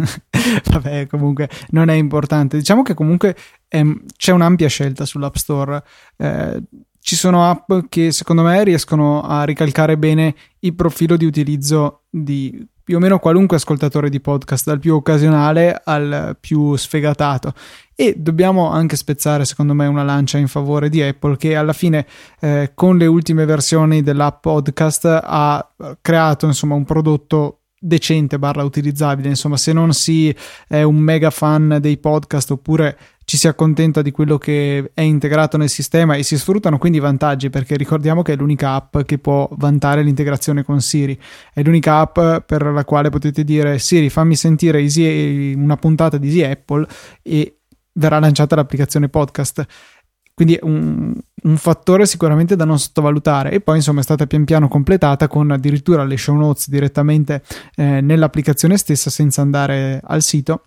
vabbè 0.70 1.06
comunque 1.06 1.48
non 1.70 1.88
è 1.88 1.94
importante. 1.94 2.58
Diciamo 2.58 2.82
che 2.82 2.94
comunque 2.94 3.34
ehm, 3.68 4.04
c'è 4.16 4.32
un'ampia 4.32 4.68
scelta 4.68 5.04
sull'App 5.04 5.34
Store. 5.34 5.82
Eh, 6.16 6.62
ci 7.00 7.14
sono 7.14 7.48
app 7.48 7.72
che 7.88 8.10
secondo 8.10 8.42
me 8.42 8.64
riescono 8.64 9.22
a 9.22 9.44
ricalcare 9.44 9.96
bene 9.96 10.34
il 10.58 10.74
profilo 10.74 11.16
di 11.16 11.24
utilizzo 11.24 12.02
di 12.10 12.66
più 12.82 12.96
o 12.96 13.00
meno 13.00 13.18
qualunque 13.18 13.56
ascoltatore 13.56 14.08
di 14.08 14.20
podcast, 14.20 14.66
dal 14.66 14.78
più 14.78 14.94
occasionale 14.94 15.80
al 15.82 16.36
più 16.38 16.76
sfegatato. 16.76 17.52
E 17.94 18.14
dobbiamo 18.16 18.70
anche 18.70 18.94
spezzare, 18.94 19.44
secondo 19.44 19.74
me, 19.74 19.86
una 19.86 20.04
lancia 20.04 20.38
in 20.38 20.46
favore 20.46 20.88
di 20.88 21.02
Apple, 21.02 21.36
che 21.36 21.56
alla 21.56 21.72
fine, 21.72 22.06
eh, 22.40 22.70
con 22.74 22.96
le 22.96 23.06
ultime 23.06 23.44
versioni 23.44 24.02
dell'app 24.02 24.40
podcast, 24.40 25.20
ha 25.20 25.68
creato 26.00 26.46
insomma 26.46 26.76
un 26.76 26.84
prodotto 26.84 27.62
decente 27.78 28.38
barra 28.38 28.64
utilizzabile. 28.64 29.28
Insomma 29.28 29.56
se 29.56 29.72
non 29.72 29.92
si 29.92 30.34
è 30.66 30.82
un 30.82 30.96
mega 30.96 31.30
fan 31.30 31.78
dei 31.80 31.98
podcast 31.98 32.50
oppure 32.50 32.98
ci 33.24 33.36
si 33.36 33.48
accontenta 33.48 34.02
di 34.02 34.12
quello 34.12 34.38
che 34.38 34.92
è 34.94 35.00
integrato 35.00 35.56
nel 35.56 35.68
sistema 35.68 36.14
e 36.14 36.22
si 36.22 36.38
sfruttano 36.38 36.78
quindi 36.78 36.98
i 36.98 37.00
vantaggi 37.00 37.50
perché 37.50 37.76
ricordiamo 37.76 38.22
che 38.22 38.34
è 38.34 38.36
l'unica 38.36 38.74
app 38.74 38.98
che 39.00 39.18
può 39.18 39.48
vantare 39.56 40.02
l'integrazione 40.02 40.62
con 40.62 40.80
Siri. 40.80 41.18
È 41.52 41.62
l'unica 41.62 41.98
app 41.98 42.44
per 42.46 42.62
la 42.66 42.84
quale 42.84 43.10
potete 43.10 43.42
dire 43.42 43.78
Siri 43.78 44.10
fammi 44.10 44.36
sentire 44.36 44.78
Easy, 44.78 45.54
una 45.54 45.76
puntata 45.76 46.18
di 46.18 46.28
Easy 46.28 46.42
Apple 46.42 46.86
e 47.22 47.58
verrà 47.94 48.18
lanciata 48.18 48.54
l'applicazione 48.54 49.08
podcast 49.08 49.66
quindi 50.36 50.58
un, 50.60 51.14
un, 51.44 51.56
fattore 51.56 52.04
sicuramente 52.04 52.56
da 52.56 52.66
non 52.66 52.78
sottovalutare. 52.78 53.52
E 53.52 53.62
poi, 53.62 53.76
insomma, 53.76 54.00
è 54.00 54.02
stata 54.02 54.26
pian 54.26 54.44
piano 54.44 54.68
completata 54.68 55.28
con 55.28 55.50
addirittura 55.50 56.04
le 56.04 56.18
show 56.18 56.36
notes 56.36 56.68
direttamente 56.68 57.42
eh, 57.74 58.02
nell'applicazione 58.02 58.76
stessa 58.76 59.08
senza 59.08 59.40
andare 59.40 59.98
al 60.04 60.20
sito. 60.20 60.64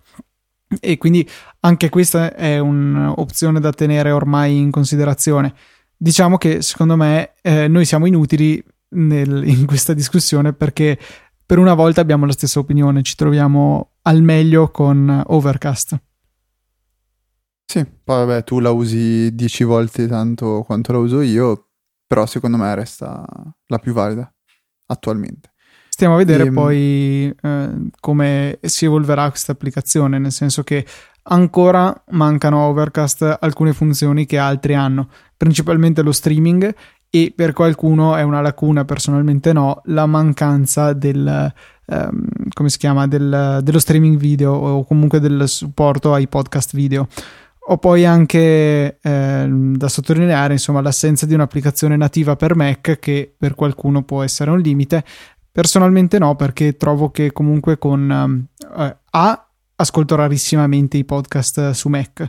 E 0.80 0.98
quindi 0.98 1.28
anche 1.60 1.88
questa 1.88 2.34
è 2.34 2.58
un'opzione 2.58 3.60
da 3.60 3.72
tenere 3.72 4.10
ormai 4.10 4.58
in 4.58 4.72
considerazione. 4.72 5.54
Diciamo 5.96 6.36
che 6.36 6.62
secondo 6.62 6.96
me 6.96 7.34
eh, 7.40 7.68
noi 7.68 7.84
siamo 7.84 8.06
inutili 8.06 8.60
nel, 8.88 9.44
in 9.46 9.66
questa 9.66 9.94
discussione 9.94 10.52
perché 10.52 10.98
per 11.46 11.58
una 11.58 11.74
volta 11.74 12.00
abbiamo 12.00 12.26
la 12.26 12.32
stessa 12.32 12.58
opinione, 12.58 13.02
ci 13.02 13.14
troviamo 13.14 13.90
al 14.02 14.20
meglio 14.20 14.72
con 14.72 15.22
Overcast. 15.28 15.96
Sì, 17.70 17.86
poi 17.86 18.26
vabbè, 18.26 18.42
tu 18.42 18.58
la 18.58 18.72
usi 18.72 19.32
dieci 19.32 19.62
volte 19.62 20.08
tanto 20.08 20.64
quanto 20.66 20.90
la 20.90 20.98
uso 20.98 21.20
io, 21.20 21.68
però 22.04 22.26
secondo 22.26 22.56
me 22.56 22.74
resta 22.74 23.24
la 23.66 23.78
più 23.78 23.92
valida 23.92 24.28
attualmente. 24.86 25.52
Stiamo 25.88 26.14
a 26.14 26.16
vedere 26.16 26.42
e, 26.42 26.46
ehm, 26.46 26.52
poi 26.52 27.32
eh, 27.40 27.90
come 28.00 28.58
si 28.60 28.86
evolverà 28.86 29.28
questa 29.28 29.52
applicazione, 29.52 30.18
nel 30.18 30.32
senso 30.32 30.64
che 30.64 30.84
ancora 31.22 31.94
mancano 32.08 32.60
a 32.60 32.66
Overcast 32.66 33.36
alcune 33.38 33.72
funzioni 33.72 34.26
che 34.26 34.36
altri 34.36 34.74
hanno, 34.74 35.08
principalmente 35.36 36.02
lo 36.02 36.10
streaming 36.10 36.74
e 37.08 37.32
per 37.32 37.52
qualcuno 37.52 38.16
è 38.16 38.22
una 38.22 38.40
lacuna, 38.40 38.84
personalmente 38.84 39.52
no, 39.52 39.80
la 39.84 40.06
mancanza 40.06 40.92
del, 40.92 41.54
um, 41.86 42.26
come 42.52 42.68
si 42.68 42.78
chiama, 42.78 43.06
del, 43.06 43.60
dello 43.62 43.78
streaming 43.78 44.16
video 44.16 44.54
o 44.54 44.84
comunque 44.84 45.20
del 45.20 45.48
supporto 45.48 46.12
ai 46.12 46.26
podcast 46.26 46.74
video. 46.74 47.06
Ho 47.70 47.78
poi 47.78 48.04
anche 48.04 48.98
eh, 49.00 49.46
da 49.48 49.88
sottolineare 49.88 50.54
insomma, 50.54 50.80
l'assenza 50.80 51.24
di 51.24 51.34
un'applicazione 51.34 51.96
nativa 51.96 52.34
per 52.34 52.56
Mac 52.56 52.98
che 52.98 53.32
per 53.36 53.54
qualcuno 53.54 54.02
può 54.02 54.24
essere 54.24 54.50
un 54.50 54.58
limite. 54.58 55.04
Personalmente 55.52 56.18
no, 56.18 56.34
perché 56.34 56.76
trovo 56.76 57.10
che 57.10 57.30
comunque 57.30 57.78
con 57.78 58.48
eh, 58.76 58.96
A 59.10 59.48
ascolto 59.76 60.16
rarissimamente 60.16 60.96
i 60.96 61.04
podcast 61.04 61.70
su 61.70 61.88
Mac. 61.88 62.28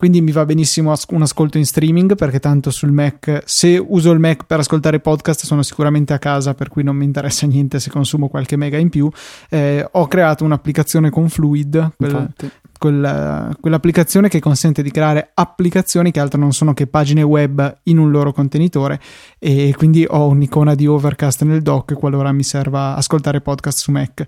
Quindi 0.00 0.22
mi 0.22 0.32
va 0.32 0.46
benissimo 0.46 0.94
un 1.10 1.20
ascolto 1.20 1.58
in 1.58 1.66
streaming 1.66 2.14
perché 2.14 2.40
tanto 2.40 2.70
sul 2.70 2.90
Mac, 2.90 3.42
se 3.44 3.76
uso 3.76 4.10
il 4.12 4.18
Mac 4.18 4.46
per 4.46 4.60
ascoltare 4.60 4.98
podcast 4.98 5.44
sono 5.44 5.62
sicuramente 5.62 6.14
a 6.14 6.18
casa 6.18 6.54
per 6.54 6.70
cui 6.70 6.82
non 6.82 6.96
mi 6.96 7.04
interessa 7.04 7.44
niente 7.46 7.78
se 7.78 7.90
consumo 7.90 8.28
qualche 8.28 8.56
mega 8.56 8.78
in 8.78 8.88
più. 8.88 9.10
Eh, 9.50 9.86
ho 9.92 10.06
creato 10.06 10.42
un'applicazione 10.42 11.10
con 11.10 11.28
Fluid, 11.28 11.92
quel, 11.98 12.32
quella, 12.78 13.54
quell'applicazione 13.60 14.30
che 14.30 14.40
consente 14.40 14.82
di 14.82 14.90
creare 14.90 15.32
applicazioni 15.34 16.12
che 16.12 16.20
altro 16.20 16.40
non 16.40 16.54
sono 16.54 16.72
che 16.72 16.86
pagine 16.86 17.20
web 17.20 17.80
in 17.82 17.98
un 17.98 18.10
loro 18.10 18.32
contenitore 18.32 18.98
e 19.38 19.74
quindi 19.76 20.06
ho 20.08 20.28
un'icona 20.28 20.74
di 20.74 20.86
Overcast 20.86 21.42
nel 21.42 21.60
dock 21.60 21.92
qualora 21.92 22.32
mi 22.32 22.42
serva 22.42 22.96
ascoltare 22.96 23.42
podcast 23.42 23.76
su 23.76 23.90
Mac. 23.90 24.26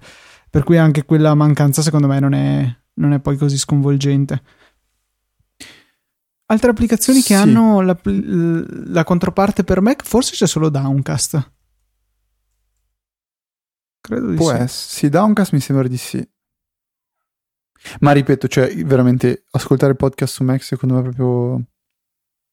Per 0.50 0.64
cui 0.64 0.76
anche 0.76 1.06
quella 1.06 1.34
mancanza 1.34 1.80
secondo 1.80 2.08
me 2.08 2.20
non 2.20 2.34
è, 2.34 2.76
non 2.96 3.14
è 3.14 3.20
poi 3.20 3.38
così 3.38 3.56
sconvolgente. 3.56 4.42
Altre 6.52 6.70
applicazioni 6.70 7.20
sì. 7.20 7.28
che 7.28 7.34
hanno 7.34 7.80
la, 7.80 7.98
la, 8.04 9.04
controparte 9.04 9.64
per 9.64 9.80
Mac, 9.80 10.04
forse 10.04 10.32
c'è 10.32 10.46
solo 10.46 10.68
Downcast. 10.68 11.50
Credo 14.02 14.28
di 14.28 14.36
Può 14.36 14.50
sì. 14.50 14.56
Essere. 14.56 14.68
Sì, 14.68 15.08
Downcast 15.08 15.52
mi 15.52 15.60
sembra 15.60 15.88
di 15.88 15.96
sì. 15.96 16.28
Ma 18.00 18.12
ripeto, 18.12 18.48
cioè, 18.48 18.70
veramente 18.84 19.44
ascoltare 19.52 19.94
podcast 19.94 20.34
su 20.34 20.44
Mac 20.44 20.62
secondo 20.62 20.96
me 20.96 21.00
è 21.00 21.02
proprio. 21.04 21.64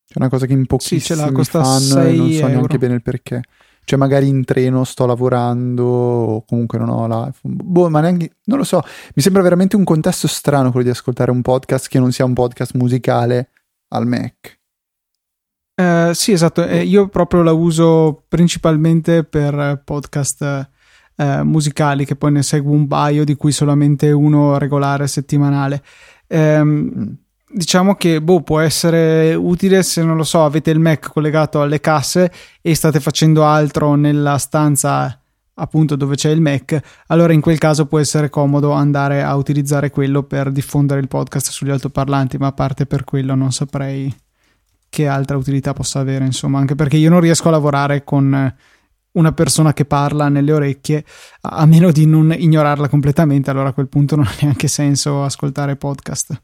C'è 0.06 0.16
una 0.16 0.30
cosa 0.30 0.46
che 0.46 0.54
in 0.54 0.66
pochissimi 0.66 1.02
sì, 1.02 1.08
ce 1.08 1.16
l'ha, 1.16 1.32
costa 1.34 1.62
fanno 1.62 1.80
6 1.80 2.14
e 2.14 2.18
non 2.18 2.32
so 2.32 2.38
euro. 2.38 2.48
neanche 2.48 2.78
bene 2.78 2.94
il 2.96 3.02
perché. 3.02 3.42
cioè 3.84 4.00
magari 4.00 4.30
in 4.30 4.46
treno 4.46 4.86
sto 4.86 5.06
lavorando 5.06 5.84
o 5.84 6.46
comunque 6.46 6.78
non 6.80 6.88
ho 6.88 7.06
l'iPhone. 7.06 7.54
Boh, 7.54 7.90
ma 7.90 8.00
neanche, 8.00 8.38
non 8.46 8.60
lo 8.60 8.64
so, 8.64 8.82
mi 9.14 9.22
sembra 9.22 9.42
veramente 9.42 9.76
un 9.76 9.84
contesto 9.84 10.28
strano 10.30 10.72
quello 10.72 10.86
di 10.86 10.92
ascoltare 10.92 11.32
un 11.32 11.42
podcast 11.42 11.90
che 11.90 12.00
non 12.00 12.14
sia 12.14 12.24
un 12.24 12.34
podcast 12.34 12.76
musicale 12.76 13.50
al 13.90 14.08
Mac. 14.08 14.58
Uh, 15.80 16.12
sì, 16.14 16.34
esatto, 16.34 16.66
eh, 16.66 16.84
io 16.84 17.08
proprio 17.08 17.42
la 17.42 17.54
uso 17.54 18.26
principalmente 18.28 19.24
per 19.24 19.82
podcast 19.86 20.70
uh, 21.16 21.44
musicali, 21.44 22.06
che 22.06 22.16
poi 22.16 22.34
ne 22.34 22.44
seguo 22.44 22.74
un 22.74 22.88
paio, 22.88 23.24
di 23.24 23.36
cui 23.36 23.52
solamente 23.52 24.12
uno 24.12 24.58
regolare 24.58 25.08
settimanale. 25.08 25.84
Um, 26.28 26.68
mm 26.68 27.14
diciamo 27.52 27.96
che 27.96 28.22
boh, 28.22 28.42
può 28.42 28.60
essere 28.60 29.34
utile 29.34 29.82
se 29.84 30.04
non 30.04 30.16
lo 30.16 30.24
so, 30.24 30.44
avete 30.44 30.70
il 30.72 30.80
Mac 30.80 31.12
collegato 31.12 31.62
alle 31.62 31.80
casse 31.80 32.32
e 32.62 32.76
state 32.76 33.00
facendo 33.00 33.44
altro 33.44 33.96
nella 33.96 34.38
stanza 34.38 35.20
appunto 35.60 35.96
dove 35.96 36.16
c'è 36.16 36.30
il 36.30 36.42
Mac, 36.42 36.80
allora 37.08 37.34
in 37.34 37.42
quel 37.42 37.58
caso 37.58 37.86
può 37.86 38.00
essere 38.00 38.30
comodo 38.30 38.72
andare 38.72 39.24
a 39.24 39.36
utilizzare 39.36 39.90
quello 39.90 40.24
per 40.24 40.52
diffondere 40.52 41.00
il 41.00 41.08
podcast 41.08 41.50
sugli 41.50 41.70
altoparlanti, 41.70 42.38
ma 42.38 42.48
a 42.48 42.52
parte 42.54 42.86
per 42.86 43.04
quello 43.04 43.36
non 43.36 43.52
saprei 43.52 44.14
che 44.90 45.08
altra 45.08 45.38
utilità 45.38 45.74
possa 45.74 46.00
avere, 46.00 46.26
insomma, 46.26 46.60
anche 46.60 46.76
perché 46.76 46.98
io 46.98 47.10
non 47.10 47.20
riesco 47.20 47.48
a 47.48 47.52
lavorare 47.52 48.04
con 48.04 48.56
una 49.12 49.32
persona 49.32 49.74
che 49.74 49.86
parla 49.86 50.30
nelle 50.30 50.52
orecchie, 50.52 51.04
a 51.42 51.66
meno 51.66 51.92
di 51.92 52.06
non 52.06 52.34
ignorarla 52.36 52.90
completamente, 52.90 53.50
allora 53.50 53.70
a 53.70 53.74
quel 53.74 53.88
punto 53.88 54.16
non 54.16 54.26
ha 54.26 54.36
neanche 54.42 54.68
senso 54.68 55.24
ascoltare 55.24 55.76
podcast. 55.76 56.42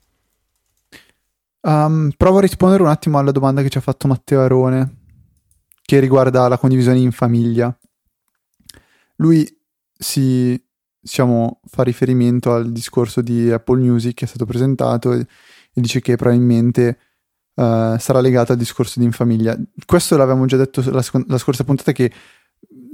Um, 1.61 2.11
provo 2.15 2.37
a 2.37 2.41
rispondere 2.41 2.83
un 2.83 2.89
attimo 2.89 3.17
alla 3.17 3.31
domanda 3.31 3.63
che 3.63 3.69
ci 3.69 3.79
ha 3.79 3.81
fatto 3.81 4.07
Matteo 4.07 4.41
Arone, 4.41 4.97
che 5.81 5.99
riguarda 5.99 6.47
la 6.47 6.57
condivisione 6.57 6.99
in 6.99 7.11
famiglia. 7.11 7.75
Lui 9.15 9.47
si 9.97 10.61
diciamo, 11.05 11.59
fa 11.67 11.83
riferimento 11.83 12.51
al 12.51 12.71
discorso 12.71 13.21
di 13.21 13.51
Apple 13.51 13.79
Music 13.79 14.15
che 14.15 14.25
è 14.25 14.27
stato 14.27 14.45
presentato 14.45 15.13
e, 15.13 15.19
e 15.19 15.81
dice 15.81 16.01
che 16.01 16.15
probabilmente 16.15 16.97
uh, 17.53 17.95
sarà 17.97 18.19
legato 18.21 18.53
al 18.53 18.57
discorso 18.57 18.99
di 18.99 19.05
in 19.05 19.11
famiglia. 19.11 19.55
Questo 19.85 20.17
l'avevamo 20.17 20.45
già 20.45 20.57
detto 20.57 20.81
la, 20.89 21.03
la 21.27 21.37
scorsa 21.37 21.63
puntata 21.63 21.91
che 21.91 22.11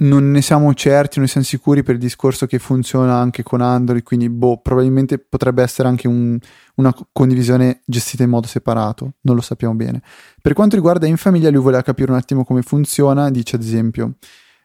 non 0.00 0.30
ne 0.30 0.42
siamo 0.42 0.74
certi, 0.74 1.18
non 1.18 1.28
siamo 1.28 1.46
sicuri 1.46 1.82
per 1.82 1.94
il 1.94 2.00
discorso 2.00 2.46
che 2.46 2.58
funziona 2.58 3.14
anche 3.16 3.42
con 3.42 3.60
Android, 3.60 4.02
quindi 4.02 4.28
boh, 4.28 4.58
probabilmente 4.58 5.18
potrebbe 5.18 5.62
essere 5.62 5.88
anche 5.88 6.06
un, 6.06 6.38
una 6.76 6.94
condivisione 7.12 7.82
gestita 7.86 8.24
in 8.24 8.30
modo 8.30 8.46
separato, 8.46 9.14
non 9.22 9.36
lo 9.36 9.40
sappiamo 9.42 9.74
bene. 9.74 10.02
Per 10.40 10.52
quanto 10.52 10.76
riguarda 10.76 11.06
in 11.06 11.16
famiglia, 11.16 11.50
lui 11.50 11.62
voleva 11.62 11.82
capire 11.82 12.10
un 12.10 12.18
attimo 12.18 12.44
come 12.44 12.62
funziona, 12.62 13.30
dice 13.30 13.56
ad 13.56 13.62
esempio, 13.62 14.16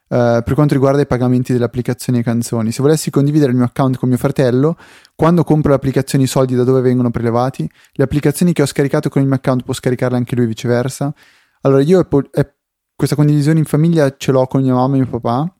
Uh, 0.08 0.42
per 0.42 0.54
quanto 0.54 0.72
riguarda 0.72 1.02
i 1.02 1.06
pagamenti 1.06 1.52
delle 1.52 1.66
applicazioni 1.66 2.20
e 2.20 2.22
canzoni. 2.22 2.72
Se 2.72 2.80
volessi 2.80 3.10
condividere 3.10 3.50
il 3.50 3.56
mio 3.58 3.66
account 3.66 3.98
con 3.98 4.08
mio 4.08 4.16
fratello, 4.16 4.76
quando 5.14 5.44
compro 5.44 5.68
le 5.70 5.76
applicazioni 5.76 6.24
i 6.24 6.26
soldi 6.26 6.54
da 6.54 6.64
dove 6.64 6.80
vengono 6.80 7.10
prelevati? 7.10 7.68
Le 7.92 8.04
applicazioni 8.04 8.54
che 8.54 8.62
ho 8.62 8.66
scaricato 8.66 9.10
con 9.10 9.20
il 9.20 9.28
mio 9.28 9.36
account 9.36 9.64
può 9.64 9.74
scaricarle 9.74 10.16
anche 10.16 10.34
lui 10.34 10.46
viceversa? 10.46 11.12
Allora 11.60 11.82
io 11.82 11.98
Apple, 11.98 12.30
questa 12.96 13.16
condivisione 13.16 13.58
in 13.58 13.64
famiglia 13.64 14.12
ce 14.16 14.32
l'ho 14.32 14.46
con 14.46 14.62
mia 14.62 14.74
mamma 14.74 14.96
e 14.96 14.98
mio 15.00 15.08
papà. 15.08 15.52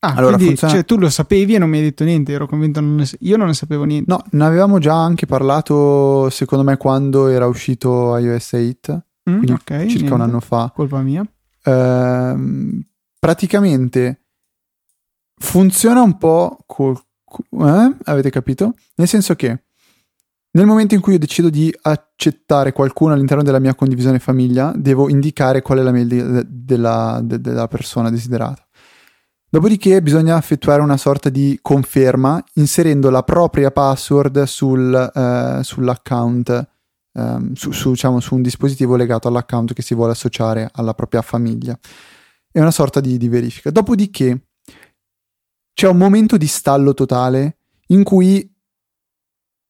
Ah, 0.00 0.14
allora 0.16 0.34
quindi, 0.34 0.56
funziona... 0.56 0.74
cioè, 0.74 0.84
tu 0.84 0.98
lo 0.98 1.08
sapevi 1.08 1.54
e 1.54 1.58
non 1.58 1.70
mi 1.70 1.78
hai 1.78 1.84
detto 1.84 2.04
niente, 2.04 2.32
ero 2.32 2.46
convinto, 2.46 2.80
non 2.80 2.96
ne... 2.96 3.08
io 3.20 3.36
non 3.36 3.46
ne 3.46 3.54
sapevo 3.54 3.84
niente. 3.84 4.10
No, 4.10 4.22
ne 4.30 4.44
avevamo 4.44 4.78
già 4.78 4.94
anche 4.94 5.24
parlato, 5.24 6.28
secondo 6.30 6.64
me, 6.64 6.76
quando 6.76 7.28
era 7.28 7.46
uscito 7.46 8.16
iOS 8.16 8.52
8, 8.52 9.04
mm, 9.30 9.42
okay, 9.50 9.88
circa 9.88 9.88
niente. 9.88 10.12
un 10.12 10.20
anno 10.20 10.40
fa. 10.40 10.70
Colpa 10.74 11.00
mia. 11.00 11.26
Ehm, 11.62 12.84
praticamente 13.24 14.26
funziona 15.40 16.02
un 16.02 16.18
po' 16.18 16.58
col... 16.66 16.94
Eh? 17.52 17.96
Avete 18.04 18.28
capito? 18.28 18.74
Nel 18.96 19.08
senso 19.08 19.34
che 19.34 19.62
nel 20.50 20.66
momento 20.66 20.94
in 20.94 21.00
cui 21.00 21.14
io 21.14 21.18
decido 21.18 21.48
di 21.48 21.74
accettare 21.84 22.72
qualcuno 22.72 23.14
all'interno 23.14 23.42
della 23.42 23.60
mia 23.60 23.74
condivisione 23.74 24.18
famiglia, 24.18 24.74
devo 24.76 25.08
indicare 25.08 25.62
qual 25.62 25.78
è 25.78 25.82
la 25.82 25.90
mail 25.90 26.06
de- 26.06 26.44
della, 26.46 27.20
de- 27.24 27.40
della 27.40 27.66
persona 27.66 28.10
desiderata. 28.10 28.62
Dopodiché 29.48 30.02
bisogna 30.02 30.36
effettuare 30.36 30.82
una 30.82 30.98
sorta 30.98 31.30
di 31.30 31.58
conferma 31.62 32.44
inserendo 32.56 33.08
la 33.08 33.22
propria 33.22 33.70
password 33.70 34.42
sul, 34.42 34.94
eh, 34.94 35.60
sull'account, 35.62 36.68
ehm, 37.14 37.54
su, 37.54 37.70
su, 37.70 37.88
diciamo, 37.88 38.20
su, 38.20 38.34
un 38.34 38.42
dispositivo 38.42 38.96
legato 38.96 39.28
all'account 39.28 39.72
che 39.72 39.80
si 39.80 39.94
vuole 39.94 40.12
associare 40.12 40.68
alla 40.74 40.92
propria 40.92 41.22
famiglia. 41.22 41.78
È 42.56 42.60
una 42.60 42.70
sorta 42.70 43.00
di, 43.00 43.18
di 43.18 43.28
verifica. 43.28 43.72
Dopodiché 43.72 44.46
c'è 45.74 45.88
un 45.88 45.96
momento 45.96 46.36
di 46.36 46.46
stallo 46.46 46.94
totale 46.94 47.56
in 47.88 48.04
cui 48.04 48.48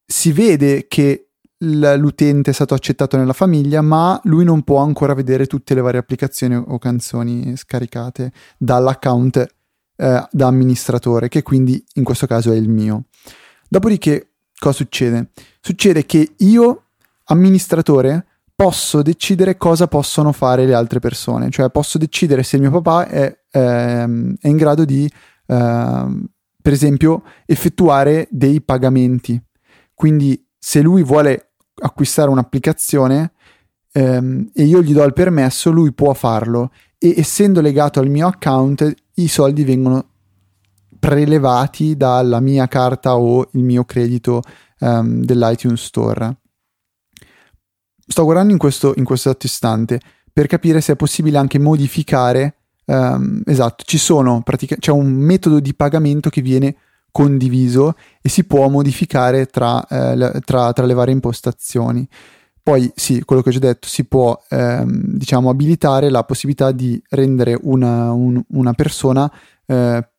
si 0.05 0.31
vede 0.31 0.85
che 0.87 1.31
l'utente 1.57 2.51
è 2.51 2.53
stato 2.53 2.75
accettato 2.75 3.17
nella 3.17 3.33
famiglia, 3.33 3.81
ma 3.81 4.21
lui 4.25 4.43
non 4.43 4.61
può 4.61 4.77
ancora 4.81 5.15
vedere 5.15 5.47
tutte 5.47 5.73
le 5.73 5.81
varie 5.81 5.99
applicazioni 5.99 6.53
o 6.53 6.77
canzoni 6.77 7.57
scaricate 7.57 8.31
dall'account 8.55 9.37
eh, 9.95 10.27
da 10.29 10.45
amministratore, 10.45 11.27
che 11.27 11.41
quindi 11.41 11.83
in 11.95 12.03
questo 12.03 12.27
caso 12.27 12.51
è 12.51 12.55
il 12.55 12.69
mio. 12.69 13.05
Dopodiché, 13.67 14.33
cosa 14.59 14.75
succede? 14.75 15.31
Succede 15.59 16.05
che 16.05 16.35
io, 16.37 16.89
amministratore, 17.23 18.27
posso 18.55 19.01
decidere 19.01 19.57
cosa 19.57 19.87
possono 19.87 20.31
fare 20.31 20.65
le 20.65 20.73
altre 20.73 20.99
persone, 20.99 21.49
cioè 21.49 21.69
posso 21.69 21.97
decidere 21.97 22.41
se 22.41 22.55
il 22.55 22.61
mio 22.61 22.71
papà 22.71 23.07
è, 23.07 23.37
ehm, 23.51 24.35
è 24.39 24.47
in 24.47 24.55
grado 24.55 24.85
di, 24.85 25.11
ehm, 25.47 26.25
per 26.61 26.73
esempio, 26.73 27.23
effettuare 27.45 28.27
dei 28.31 28.61
pagamenti. 28.61 29.39
Quindi 29.93 30.41
se 30.57 30.81
lui 30.81 31.03
vuole 31.03 31.51
acquistare 31.81 32.29
un'applicazione 32.29 33.33
ehm, 33.91 34.49
e 34.53 34.63
io 34.63 34.81
gli 34.81 34.93
do 34.93 35.03
il 35.03 35.13
permesso, 35.13 35.69
lui 35.71 35.93
può 35.93 36.13
farlo. 36.13 36.71
E 36.97 37.13
essendo 37.17 37.61
legato 37.61 37.99
al 37.99 38.09
mio 38.09 38.27
account 38.27 38.93
i 39.15 39.27
soldi 39.27 39.63
vengono 39.63 40.07
prelevati 40.97 41.95
dalla 41.95 42.39
mia 42.39 42.67
carta 42.67 43.17
o 43.17 43.47
il 43.51 43.63
mio 43.63 43.83
credito 43.83 44.41
ehm, 44.79 45.23
dell'iTunes 45.23 45.83
Store. 45.83 46.37
Sto 48.07 48.23
guardando 48.23 48.53
in 48.53 48.59
questo, 48.59 48.93
in 48.97 49.03
questo 49.03 49.29
esatto 49.29 49.45
istante 49.45 49.99
per 50.31 50.47
capire 50.47 50.81
se 50.81 50.93
è 50.93 50.95
possibile 50.95 51.37
anche 51.37 51.59
modificare. 51.59 52.55
Um, 52.85 53.41
esatto, 53.45 53.83
ci 53.85 53.97
sono 53.97 54.41
pratica- 54.43 54.75
c'è 54.75 54.91
un 54.91 55.11
metodo 55.11 55.59
di 55.59 55.73
pagamento 55.73 56.29
che 56.29 56.41
viene 56.41 56.75
condiviso 57.09 57.95
e 58.21 58.27
si 58.27 58.43
può 58.43 58.67
modificare 58.67 59.45
tra, 59.45 59.87
eh, 59.87 60.15
le, 60.15 60.41
tra, 60.43 60.73
tra 60.73 60.85
le 60.85 60.93
varie 60.93 61.13
impostazioni. 61.13 62.07
Poi 62.61 62.91
sì, 62.93 63.23
quello 63.23 63.41
che 63.41 63.49
ho 63.49 63.51
già 63.53 63.59
detto, 63.59 63.87
si 63.87 64.03
può 64.05 64.37
ehm, 64.49 65.15
diciamo 65.15 65.49
abilitare 65.49 66.09
la 66.09 66.23
possibilità 66.23 66.71
di 66.71 67.01
rendere 67.09 67.57
una, 67.61 68.11
un, 68.11 68.43
una 68.49 68.73
persona, 68.73 69.31
eh, 69.65 70.09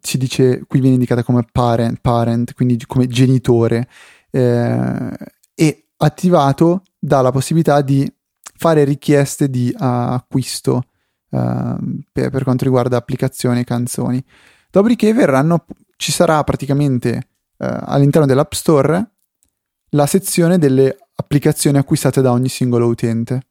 si 0.00 0.16
dice, 0.16 0.62
qui 0.66 0.80
viene 0.80 0.94
indicata 0.94 1.22
come 1.22 1.44
parent, 1.50 1.98
parent 2.00 2.54
quindi 2.54 2.78
come 2.86 3.06
genitore, 3.08 3.88
eh, 4.30 5.10
e 5.54 5.88
attivato 5.96 6.82
dà 7.00 7.20
la 7.22 7.32
possibilità 7.32 7.80
di 7.80 8.12
fare 8.56 8.84
richieste 8.84 9.48
di 9.48 9.74
uh, 9.74 9.82
acquisto 9.82 10.82
uh, 11.30 11.98
per, 12.12 12.30
per, 12.30 12.44
quanto 12.44 12.64
riguarda 12.64 12.98
applicazioni 12.98 13.60
e 13.60 13.64
canzoni. 13.64 14.22
Dopodiché 14.70 15.12
verranno 15.12 15.64
ci 15.96 16.12
sarà 16.12 16.42
praticamente 16.44 17.28
eh, 17.58 17.78
all'interno 17.82 18.26
dell'App 18.26 18.52
Store 18.52 19.10
la 19.90 20.06
sezione 20.06 20.56
delle 20.56 20.96
applicazioni 21.14 21.76
acquistate 21.76 22.22
da 22.22 22.32
ogni 22.32 22.48
singolo 22.48 22.86
utente. 22.86 23.48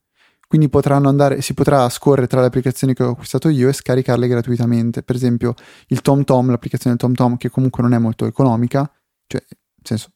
Quindi 0.47 0.67
andare, 1.07 1.41
si 1.41 1.53
potrà 1.53 1.87
scorrere 1.89 2.25
tra 2.25 2.39
le 2.39 2.47
applicazioni 2.47 2.95
che 2.95 3.03
ho 3.03 3.11
acquistato 3.11 3.49
io 3.49 3.69
e 3.69 3.73
scaricarle 3.73 4.27
gratuitamente. 4.27 5.03
Per 5.03 5.15
esempio, 5.15 5.53
il 5.87 6.01
TomTom, 6.01 6.49
l'applicazione 6.49 6.95
del 6.95 7.05
TomTom, 7.05 7.37
che 7.37 7.51
comunque 7.51 7.83
non 7.83 7.93
è 7.93 7.99
molto 7.99 8.25
economica, 8.25 8.89
cioè, 9.27 9.43
nel 9.47 9.83
senso, 9.83 10.09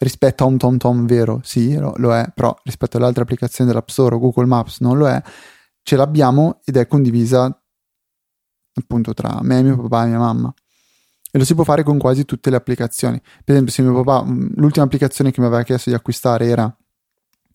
rispetto 0.00 0.44
a 0.44 0.46
un 0.46 0.58
TomTom 0.58 1.06
vero, 1.06 1.40
sì, 1.42 1.76
lo, 1.76 2.14
è, 2.14 2.30
però 2.34 2.54
rispetto 2.64 2.96
alle 2.96 3.06
altre 3.06 3.22
applicazioni 3.22 3.70
dell'App 3.70 3.88
Store 3.88 4.14
o 4.14 4.18
Google 4.18 4.46
Maps 4.46 4.80
non 4.80 4.98
lo 4.98 5.08
è, 5.08 5.22
ce 5.82 5.96
l'abbiamo 5.96 6.60
ed 6.64 6.76
è 6.76 6.86
condivisa 6.86 7.54
appunto 8.72 9.14
tra 9.14 9.40
me, 9.42 9.62
mio 9.62 9.76
papà 9.76 10.04
e 10.04 10.08
mia 10.08 10.18
mamma 10.18 10.54
e 11.32 11.38
lo 11.38 11.44
si 11.44 11.54
può 11.54 11.64
fare 11.64 11.82
con 11.82 11.98
quasi 11.98 12.24
tutte 12.24 12.50
le 12.50 12.56
applicazioni. 12.56 13.20
Per 13.20 13.54
esempio, 13.54 13.72
se 13.72 13.82
mio 13.82 14.02
papà, 14.02 14.24
mm, 14.24 14.48
l'ultima 14.56 14.84
applicazione 14.84 15.30
che 15.30 15.40
mi 15.40 15.46
aveva 15.46 15.62
chiesto 15.62 15.90
di 15.90 15.96
acquistare 15.96 16.46
era, 16.46 16.76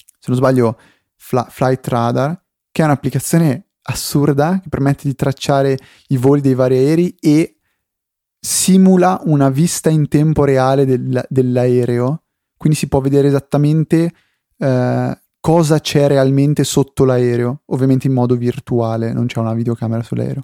se 0.05 0.25
non 0.27 0.37
sbaglio, 0.37 0.79
Fla- 1.17 1.47
Flight 1.49 1.87
Radar, 1.87 2.41
che 2.71 2.81
è 2.81 2.85
un'applicazione 2.85 3.67
assurda 3.83 4.59
che 4.61 4.69
permette 4.69 5.07
di 5.07 5.15
tracciare 5.15 5.77
i 6.07 6.17
voli 6.17 6.41
dei 6.41 6.55
vari 6.55 6.77
aerei 6.77 7.15
e 7.19 7.59
simula 8.39 9.21
una 9.25 9.49
vista 9.49 9.89
in 9.89 10.07
tempo 10.07 10.43
reale 10.43 10.85
del, 10.85 11.25
dell'aereo, 11.29 12.23
quindi 12.57 12.77
si 12.77 12.87
può 12.87 12.99
vedere 12.99 13.27
esattamente 13.27 14.11
eh, 14.57 15.19
cosa 15.39 15.79
c'è 15.79 16.07
realmente 16.07 16.63
sotto 16.63 17.05
l'aereo, 17.05 17.61
ovviamente 17.67 18.07
in 18.07 18.13
modo 18.13 18.35
virtuale, 18.35 19.13
non 19.13 19.27
c'è 19.27 19.39
una 19.39 19.53
videocamera 19.53 20.03
sull'aereo 20.03 20.43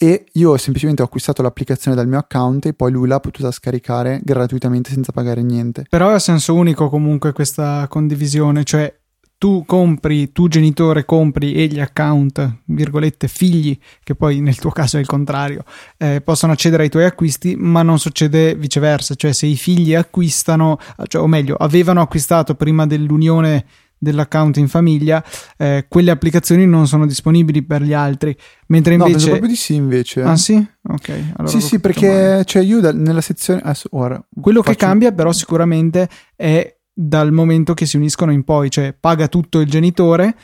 e 0.00 0.26
io 0.34 0.56
semplicemente 0.56 1.02
ho 1.02 1.06
acquistato 1.06 1.42
l'applicazione 1.42 1.96
dal 1.96 2.06
mio 2.06 2.18
account 2.18 2.66
e 2.66 2.72
poi 2.72 2.92
lui 2.92 3.08
l'ha 3.08 3.18
potuta 3.18 3.50
scaricare 3.50 4.20
gratuitamente 4.22 4.90
senza 4.90 5.10
pagare 5.10 5.42
niente. 5.42 5.86
Però 5.88 6.10
è 6.10 6.14
a 6.14 6.18
senso 6.20 6.54
unico 6.54 6.88
comunque 6.88 7.32
questa 7.32 7.84
condivisione, 7.88 8.62
cioè 8.62 8.96
tu 9.38 9.62
compri, 9.64 10.32
tu 10.32 10.48
genitore 10.48 11.04
compri 11.04 11.54
e 11.54 11.66
gli 11.66 11.78
account, 11.78 12.62
virgolette, 12.64 13.28
figli, 13.28 13.78
che 14.02 14.16
poi 14.16 14.40
nel 14.40 14.58
tuo 14.58 14.70
caso 14.70 14.96
è 14.96 15.00
il 15.00 15.06
contrario, 15.06 15.62
eh, 15.96 16.20
possono 16.20 16.52
accedere 16.52 16.82
ai 16.82 16.88
tuoi 16.88 17.04
acquisti, 17.04 17.54
ma 17.56 17.82
non 17.82 18.00
succede 18.00 18.56
viceversa, 18.56 19.14
cioè 19.14 19.32
se 19.32 19.46
i 19.46 19.56
figli 19.56 19.94
acquistano, 19.94 20.78
cioè, 21.06 21.22
o 21.22 21.28
meglio, 21.28 21.54
avevano 21.54 22.00
acquistato 22.00 22.56
prima 22.56 22.84
dell'unione 22.84 23.64
dell'account 23.98 24.56
in 24.56 24.68
famiglia, 24.68 25.22
eh, 25.56 25.86
quelle 25.88 26.10
applicazioni 26.10 26.66
non 26.66 26.86
sono 26.86 27.06
disponibili 27.06 27.62
per 27.62 27.82
gli 27.82 27.92
altri. 27.92 28.36
Mentre 28.68 28.94
invece. 28.94 29.10
No, 29.10 29.16
penso 29.16 29.30
proprio 29.30 29.50
di 29.50 29.56
sì, 29.56 29.74
invece. 29.74 30.22
Ah, 30.22 30.36
sì? 30.36 30.54
Ok. 30.82 31.08
Allora 31.36 31.52
sì, 31.52 31.60
sì, 31.60 31.80
perché 31.80 32.42
cioè, 32.44 32.62
io 32.62 32.80
da, 32.80 32.92
nella 32.92 33.20
sezione. 33.20 33.60
Adesso, 33.60 33.88
ora, 33.92 34.22
Quello 34.40 34.62
faccio... 34.62 34.76
che 34.76 34.84
cambia, 34.84 35.12
però, 35.12 35.32
sicuramente 35.32 36.08
è 36.36 36.77
dal 37.00 37.30
momento 37.30 37.74
che 37.74 37.86
si 37.86 37.96
uniscono 37.96 38.32
in 38.32 38.42
poi, 38.42 38.70
cioè 38.70 38.92
paga 38.92 39.28
tutto 39.28 39.60
il 39.60 39.70
genitore 39.70 40.36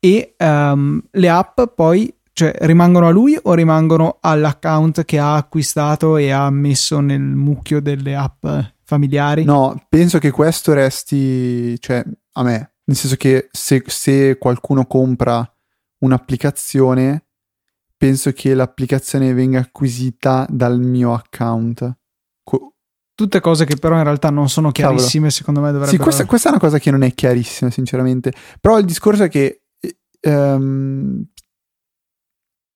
e 0.00 0.34
um, 0.38 0.98
le 1.10 1.28
app 1.28 1.60
poi 1.74 2.10
cioè, 2.32 2.54
rimangono 2.60 3.08
a 3.08 3.10
lui 3.10 3.38
o 3.42 3.52
rimangono 3.52 4.16
all'account 4.22 5.04
che 5.04 5.18
ha 5.18 5.34
acquistato 5.34 6.16
e 6.16 6.30
ha 6.30 6.48
messo 6.48 7.00
nel 7.00 7.20
mucchio 7.20 7.82
delle 7.82 8.14
app 8.16 8.46
familiari? 8.84 9.44
No, 9.44 9.84
penso 9.90 10.18
che 10.18 10.30
questo 10.30 10.72
resti, 10.72 11.78
cioè, 11.78 12.02
a 12.32 12.42
me, 12.42 12.72
nel 12.84 12.96
senso 12.96 13.16
che 13.16 13.48
se, 13.50 13.82
se 13.86 14.38
qualcuno 14.38 14.86
compra 14.86 15.46
un'applicazione, 15.98 17.26
penso 17.98 18.32
che 18.32 18.54
l'applicazione 18.54 19.34
venga 19.34 19.58
acquisita 19.58 20.46
dal 20.48 20.80
mio 20.80 21.12
account. 21.12 21.96
Tutte 23.18 23.40
cose 23.40 23.64
che 23.64 23.74
però 23.74 23.96
in 23.96 24.04
realtà 24.04 24.30
non 24.30 24.48
sono 24.48 24.70
chiarissime, 24.70 25.26
Cavolo. 25.26 25.30
secondo 25.30 25.60
me 25.60 25.72
dovrebbero... 25.72 25.90
Sì, 25.90 26.00
questa, 26.00 26.24
questa, 26.24 26.50
è 26.50 26.52
una 26.52 26.60
cosa 26.60 26.78
che 26.78 26.92
non 26.92 27.02
è 27.02 27.12
chiarissima, 27.12 27.68
sinceramente. 27.68 28.32
Però 28.60 28.78
il 28.78 28.84
discorso 28.84 29.24
è 29.24 29.28
che 29.28 29.62
um, 30.20 31.24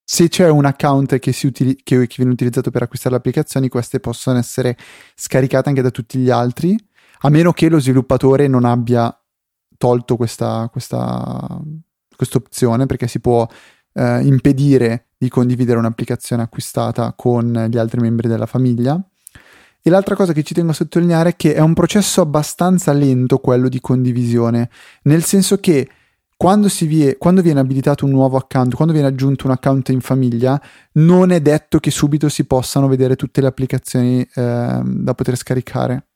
se 0.03 0.29
c'è 0.29 0.49
un 0.49 0.65
account 0.65 1.21
che, 1.21 1.33
utili- 1.45 1.77
che, 1.85 2.09
che, 2.09 2.15
viene 2.17 2.33
utilizzato 2.33 2.73
per 2.73 2.83
acquistare 2.83 3.15
le 3.15 3.21
applicazioni, 3.21 3.69
queste 3.69 4.01
possono 4.01 4.37
essere 4.37 4.77
scaricate 5.15 5.69
anche 5.69 5.81
da 5.81 5.93
tutti 5.93 6.19
gli 6.19 6.31
altri, 6.31 6.77
a 7.21 7.31
meno 7.31 7.53
che 7.53 7.69
lo 7.69 7.79
sviluppatore 7.79 8.49
non 8.49 8.65
abbia 8.65 9.17
tolto 9.79 10.17
questa, 10.17 10.69
questa 10.73 11.57
opzione 12.33 12.87
perché 12.87 13.07
si 13.07 13.21
può 13.21 13.47
eh, 13.93 14.21
impedire 14.25 15.11
di 15.17 15.29
condividere 15.29 15.79
un'applicazione 15.79 16.43
acquistata 16.43 17.13
con 17.13 17.69
gli 17.71 17.79
altri 17.79 18.01
membri 18.01 18.27
della 18.27 18.47
famiglia. 18.47 19.01
E 19.83 19.91
l'altra 19.91 20.15
cosa 20.15 20.33
che 20.33 20.45
ci 20.45 20.55
tengo 20.55 20.71
a 20.71 20.75
sottolineare 20.75 21.31
è 21.31 21.37
che 21.37 21.55
è 21.55 21.61
un 21.61 21.75
processo 21.75 22.21
abbastanza 22.21 22.93
lento 22.93 23.39
quello 23.39 23.69
di 23.69 23.81
condivisione, 23.81 24.71
nel 25.03 25.25
senso 25.25 25.59
che 25.59 25.89
quando, 26.37 26.69
vie, 26.81 27.19
quando, 27.19 27.43
viene 27.43 27.61
abilitato 27.61 28.05
un 28.05 28.11
nuovo 28.11 28.37
account, 28.37 28.75
quando 28.75 28.93
viene 28.93 29.09
aggiunto 29.09 29.47
un 29.47 29.53
account 29.53 29.91
in 29.91 30.01
famiglia, 30.01 30.61
non 30.95 31.31
è 31.31 31.41
detto 31.41 31.79
che 31.79 31.91
subito 31.91 32.29
si 32.29 32.45
possano 32.47 32.89
vedere 32.89 33.17
tutte 33.17 33.41
le 33.41 33.47
applicazioni 33.47 34.23
eh, 34.23 34.81
da 34.85 35.15
poter 35.15 35.37
scaricare 35.37 36.07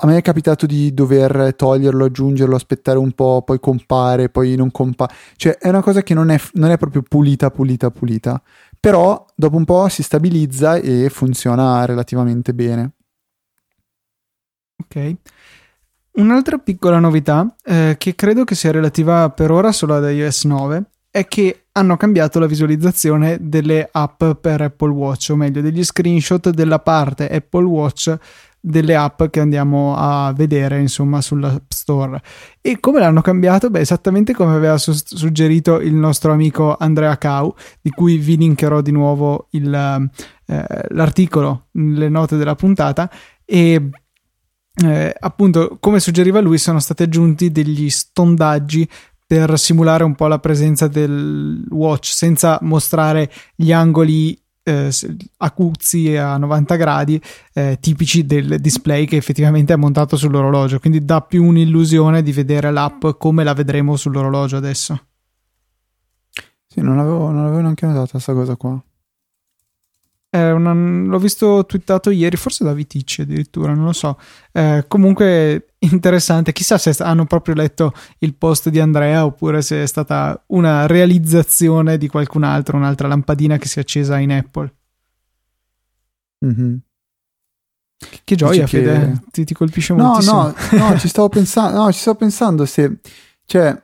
a 0.00 0.06
me 0.06 0.16
è 0.16 0.22
capitato 0.22 0.64
di 0.64 0.94
dover 0.94 1.54
toglierlo, 1.56 2.04
aggiungerlo, 2.04 2.54
aspettare 2.54 2.98
un 2.98 3.10
po', 3.12 3.42
poi 3.44 3.58
compare, 3.58 4.28
poi 4.28 4.54
non 4.54 4.70
compare. 4.70 5.12
Cioè, 5.34 5.58
è 5.58 5.68
una 5.68 5.82
cosa 5.82 6.02
che 6.02 6.14
non 6.14 6.30
è, 6.30 6.38
non 6.52 6.70
è, 6.70 6.78
proprio 6.78 7.02
pulita, 7.02 7.50
pulita, 7.50 7.90
pulita. 7.90 8.40
Però 8.80 9.26
dopo 9.34 9.56
un 9.56 9.64
po' 9.64 9.88
si 9.88 10.02
stabilizza 10.02 10.76
e 10.76 11.08
funziona 11.10 11.84
relativamente 11.84 12.54
bene. 12.54 12.92
Ok. 14.80 15.16
Un'altra 16.12 16.58
piccola 16.58 16.98
novità, 16.98 17.54
eh, 17.64 17.96
che 17.98 18.14
credo 18.14 18.44
che 18.44 18.54
sia 18.54 18.72
relativa 18.72 19.30
per 19.30 19.50
ora 19.50 19.70
solo 19.72 19.94
ad 19.94 20.10
iOS 20.10 20.44
9, 20.44 20.84
è 21.10 21.26
che 21.26 21.66
hanno 21.72 21.96
cambiato 21.96 22.38
la 22.38 22.46
visualizzazione 22.46 23.38
delle 23.40 23.88
app 23.90 24.24
per 24.40 24.60
Apple 24.62 24.90
Watch, 24.90 25.30
o 25.30 25.36
meglio, 25.36 25.60
degli 25.60 25.84
screenshot 25.84 26.50
della 26.50 26.80
parte 26.80 27.28
Apple 27.28 27.64
Watch 27.64 28.16
delle 28.60 28.96
app 28.96 29.24
che 29.24 29.40
andiamo 29.40 29.94
a 29.96 30.32
vedere 30.32 30.80
insomma 30.80 31.20
sull'App 31.20 31.70
Store 31.70 32.20
e 32.60 32.80
come 32.80 33.00
l'hanno 33.00 33.20
cambiato? 33.20 33.70
Beh 33.70 33.80
esattamente 33.80 34.34
come 34.34 34.54
aveva 34.54 34.78
su- 34.78 34.92
suggerito 34.92 35.80
il 35.80 35.94
nostro 35.94 36.32
amico 36.32 36.76
Andrea 36.76 37.16
Cau 37.18 37.54
di 37.80 37.90
cui 37.90 38.18
vi 38.18 38.36
linkerò 38.36 38.80
di 38.80 38.90
nuovo 38.90 39.48
il, 39.50 39.72
eh, 40.46 40.86
l'articolo 40.88 41.68
nelle 41.72 42.08
note 42.08 42.36
della 42.36 42.54
puntata 42.54 43.10
e 43.44 43.90
eh, 44.84 45.14
appunto 45.18 45.76
come 45.80 46.00
suggeriva 46.00 46.40
lui 46.40 46.58
sono 46.58 46.78
stati 46.78 47.02
aggiunti 47.02 47.50
degli 47.50 47.90
stondaggi 47.90 48.88
per 49.26 49.58
simulare 49.58 50.04
un 50.04 50.14
po' 50.14 50.26
la 50.26 50.38
presenza 50.38 50.88
del 50.88 51.66
watch 51.68 52.06
senza 52.06 52.58
mostrare 52.62 53.30
gli 53.54 53.72
angoli 53.72 54.40
eh, 54.68 55.16
acuzzi 55.38 56.16
a 56.16 56.36
90 56.36 56.76
gradi 56.76 57.20
eh, 57.52 57.78
tipici 57.80 58.24
del 58.24 58.60
display 58.60 59.06
che 59.06 59.16
effettivamente 59.16 59.72
è 59.72 59.76
montato 59.76 60.16
sull'orologio, 60.16 60.78
quindi 60.78 61.04
dà 61.04 61.20
più 61.20 61.44
un'illusione 61.44 62.22
di 62.22 62.32
vedere 62.32 62.70
l'app 62.70 63.06
come 63.18 63.44
la 63.44 63.54
vedremo 63.54 63.96
sull'orologio 63.96 64.56
adesso. 64.56 65.00
Sì, 66.66 66.80
non 66.80 66.98
avevo, 66.98 67.30
non 67.30 67.46
avevo 67.46 67.60
neanche 67.60 67.86
notato 67.86 68.10
questa 68.12 68.34
cosa 68.34 68.56
qua. 68.56 68.82
Una, 70.30 70.74
l'ho 70.74 71.18
visto 71.18 71.64
twittato 71.64 72.10
ieri, 72.10 72.36
forse 72.36 72.62
da 72.62 72.74
Viticci 72.74 73.22
addirittura, 73.22 73.72
non 73.72 73.86
lo 73.86 73.92
so. 73.92 74.18
Eh, 74.52 74.84
comunque 74.86 75.74
interessante, 75.78 76.52
chissà 76.52 76.76
se 76.76 76.94
hanno 77.02 77.24
proprio 77.24 77.54
letto 77.54 77.92
il 78.18 78.34
post 78.34 78.68
di 78.68 78.78
Andrea 78.78 79.24
oppure 79.24 79.62
se 79.62 79.82
è 79.82 79.86
stata 79.86 80.42
una 80.48 80.86
realizzazione 80.86 81.96
di 81.96 82.08
qualcun 82.08 82.42
altro, 82.42 82.76
un'altra 82.76 83.08
lampadina 83.08 83.56
che 83.56 83.68
si 83.68 83.78
è 83.78 83.82
accesa 83.82 84.18
in 84.18 84.32
Apple. 84.32 84.74
Mm-hmm. 86.44 86.76
Che 88.24 88.36
gioia, 88.36 88.64
Dici 88.64 88.76
Fede, 88.76 88.98
che... 88.98 89.30
ti, 89.30 89.44
ti, 89.44 89.54
colpisce 89.54 89.94
no, 89.94 90.04
moltissimo. 90.04 90.42
No, 90.42 90.88
no, 90.90 90.98
ci 90.98 91.08
stavo 91.08 91.28
pensando, 91.28 91.82
no, 91.82 91.92
ci 91.92 92.00
stavo 92.00 92.16
pensando 92.18 92.64
se, 92.66 92.98
cioè, 93.44 93.82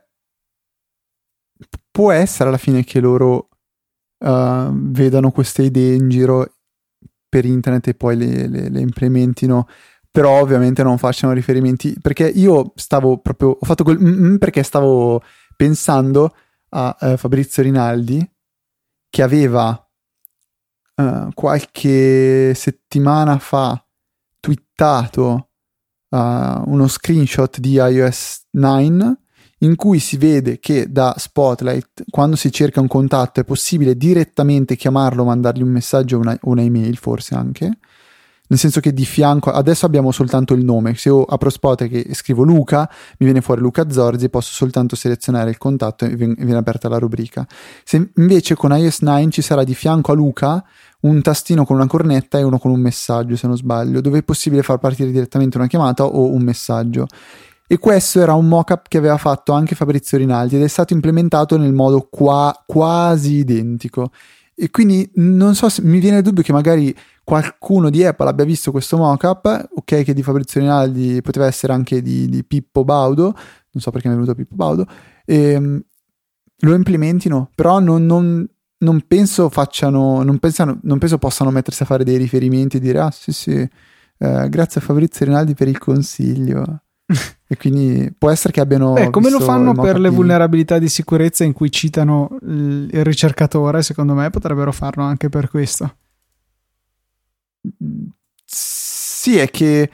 può 1.90 2.12
essere 2.12 2.48
alla 2.50 2.58
fine 2.58 2.84
che 2.84 3.00
loro 3.00 3.48
uh, 4.18 4.70
vedano 4.72 5.30
queste 5.30 5.62
idee 5.62 5.94
in 5.94 6.08
giro 6.08 6.54
per 7.28 7.44
internet 7.44 7.88
e 7.88 7.94
poi 7.94 8.16
le, 8.16 8.46
le, 8.46 8.68
le, 8.68 8.80
implementino, 8.80 9.66
però 10.10 10.40
ovviamente 10.40 10.82
non 10.82 10.98
facciano 10.98 11.32
riferimenti, 11.32 11.96
perché 12.00 12.28
io 12.28 12.72
stavo 12.76 13.18
proprio, 13.18 13.56
ho 13.60 13.64
fatto 13.66 13.82
quel 13.84 14.38
perché 14.38 14.62
stavo 14.62 15.22
pensando 15.56 16.34
a 16.70 16.96
uh, 17.00 17.16
Fabrizio 17.16 17.62
Rinaldi 17.62 18.28
che 19.10 19.22
aveva 19.22 19.88
uh, 20.96 21.28
qualche 21.34 22.54
settimana 22.54 23.38
fa 23.38 23.84
twittato 24.40 25.48
uno 26.14 26.86
screenshot 26.86 27.58
di 27.58 27.72
iOS 27.72 28.46
9 28.52 29.23
in 29.64 29.76
cui 29.76 29.98
si 29.98 30.16
vede 30.18 30.58
che 30.60 30.90
da 30.90 31.14
Spotlight, 31.16 32.04
quando 32.10 32.36
si 32.36 32.52
cerca 32.52 32.80
un 32.80 32.86
contatto, 32.86 33.40
è 33.40 33.44
possibile 33.44 33.96
direttamente 33.96 34.76
chiamarlo, 34.76 35.24
mandargli 35.24 35.62
un 35.62 35.70
messaggio 35.70 36.16
o 36.16 36.20
una, 36.20 36.38
una 36.42 36.62
email, 36.62 36.96
forse 36.96 37.34
anche. 37.34 37.78
Nel 38.46 38.58
senso 38.58 38.80
che 38.80 38.92
di 38.92 39.06
fianco, 39.06 39.50
adesso 39.50 39.86
abbiamo 39.86 40.12
soltanto 40.12 40.52
il 40.52 40.62
nome. 40.62 40.94
Se 40.96 41.08
io 41.08 41.22
apro 41.22 41.48
Spotlight 41.48 42.08
e 42.10 42.14
scrivo 42.14 42.42
Luca, 42.42 42.88
mi 43.18 43.24
viene 43.24 43.40
fuori 43.40 43.62
Luca 43.62 43.90
Zorzi, 43.90 44.28
posso 44.28 44.52
soltanto 44.52 44.96
selezionare 44.96 45.48
il 45.48 45.56
contatto 45.56 46.04
e 46.04 46.14
viene 46.14 46.56
aperta 46.56 46.90
la 46.90 46.98
rubrica. 46.98 47.46
Se 47.84 48.10
invece 48.16 48.54
con 48.54 48.76
iOS 48.76 49.00
9 49.00 49.30
ci 49.30 49.40
sarà 49.40 49.64
di 49.64 49.74
fianco 49.74 50.12
a 50.12 50.14
Luca 50.14 50.62
un 51.00 51.22
tastino 51.22 51.64
con 51.64 51.76
una 51.76 51.86
cornetta 51.86 52.38
e 52.38 52.42
uno 52.42 52.58
con 52.58 52.70
un 52.70 52.80
messaggio, 52.80 53.34
se 53.34 53.46
non 53.46 53.56
sbaglio, 53.56 54.02
dove 54.02 54.18
è 54.18 54.22
possibile 54.22 54.62
far 54.62 54.78
partire 54.78 55.10
direttamente 55.10 55.56
una 55.56 55.66
chiamata 55.66 56.04
o 56.04 56.30
un 56.30 56.42
messaggio. 56.42 57.06
E 57.74 57.78
questo 57.78 58.20
era 58.20 58.34
un 58.34 58.46
mock-up 58.46 58.86
che 58.86 58.98
aveva 58.98 59.16
fatto 59.16 59.52
anche 59.52 59.74
Fabrizio 59.74 60.16
Rinaldi 60.16 60.54
ed 60.54 60.62
è 60.62 60.68
stato 60.68 60.92
implementato 60.92 61.58
nel 61.58 61.72
modo 61.72 62.06
qua, 62.08 62.62
quasi 62.64 63.38
identico. 63.38 64.12
E 64.54 64.70
quindi 64.70 65.10
non 65.14 65.56
so 65.56 65.68
se 65.68 65.82
mi 65.82 65.98
viene 65.98 66.18
il 66.18 66.22
dubbio 66.22 66.44
che 66.44 66.52
magari 66.52 66.96
qualcuno 67.24 67.90
di 67.90 68.04
Apple 68.04 68.28
abbia 68.28 68.44
visto 68.44 68.70
questo 68.70 68.96
mock-up, 68.96 69.70
ok, 69.74 70.04
che 70.04 70.14
di 70.14 70.22
Fabrizio 70.22 70.60
Rinaldi 70.60 71.20
poteva 71.20 71.46
essere 71.46 71.72
anche 71.72 72.00
di, 72.00 72.28
di 72.28 72.44
Pippo 72.44 72.84
Baudo, 72.84 73.32
non 73.32 73.82
so 73.82 73.90
perché 73.90 74.06
mi 74.06 74.14
è 74.14 74.18
venuto 74.18 74.36
Pippo 74.36 74.54
Baudo, 74.54 74.86
e 75.24 75.50
ehm, 75.54 75.84
lo 76.60 76.74
implementino, 76.76 77.50
però 77.56 77.80
non, 77.80 78.06
non, 78.06 78.48
non 78.78 79.00
penso 79.08 79.48
facciano, 79.48 80.22
non, 80.22 80.38
pensano, 80.38 80.78
non 80.82 80.98
penso 80.98 81.18
possano 81.18 81.50
mettersi 81.50 81.82
a 81.82 81.86
fare 81.86 82.04
dei 82.04 82.18
riferimenti 82.18 82.76
e 82.76 82.80
dire 82.80 83.00
ah 83.00 83.10
sì 83.10 83.32
sì, 83.32 83.68
eh, 84.18 84.48
grazie 84.48 84.80
a 84.80 84.84
Fabrizio 84.84 85.26
Rinaldi 85.26 85.54
per 85.54 85.66
il 85.66 85.78
consiglio 85.78 86.83
e 87.46 87.56
quindi 87.56 88.12
può 88.16 88.30
essere 88.30 88.52
che 88.52 88.60
abbiano. 88.60 88.92
Beh, 88.94 89.10
come 89.10 89.30
lo 89.30 89.40
fanno 89.40 89.72
per 89.74 89.98
le 90.00 90.08
vulnerabilità 90.08 90.78
di 90.78 90.88
sicurezza 90.88 91.44
in 91.44 91.52
cui 91.52 91.70
citano 91.70 92.38
il 92.42 93.04
ricercatore, 93.04 93.82
secondo 93.82 94.14
me 94.14 94.30
potrebbero 94.30 94.72
farlo 94.72 95.02
anche 95.02 95.28
per 95.28 95.48
questo. 95.50 95.96
Sì, 98.44 99.38
è 99.38 99.50
che. 99.50 99.90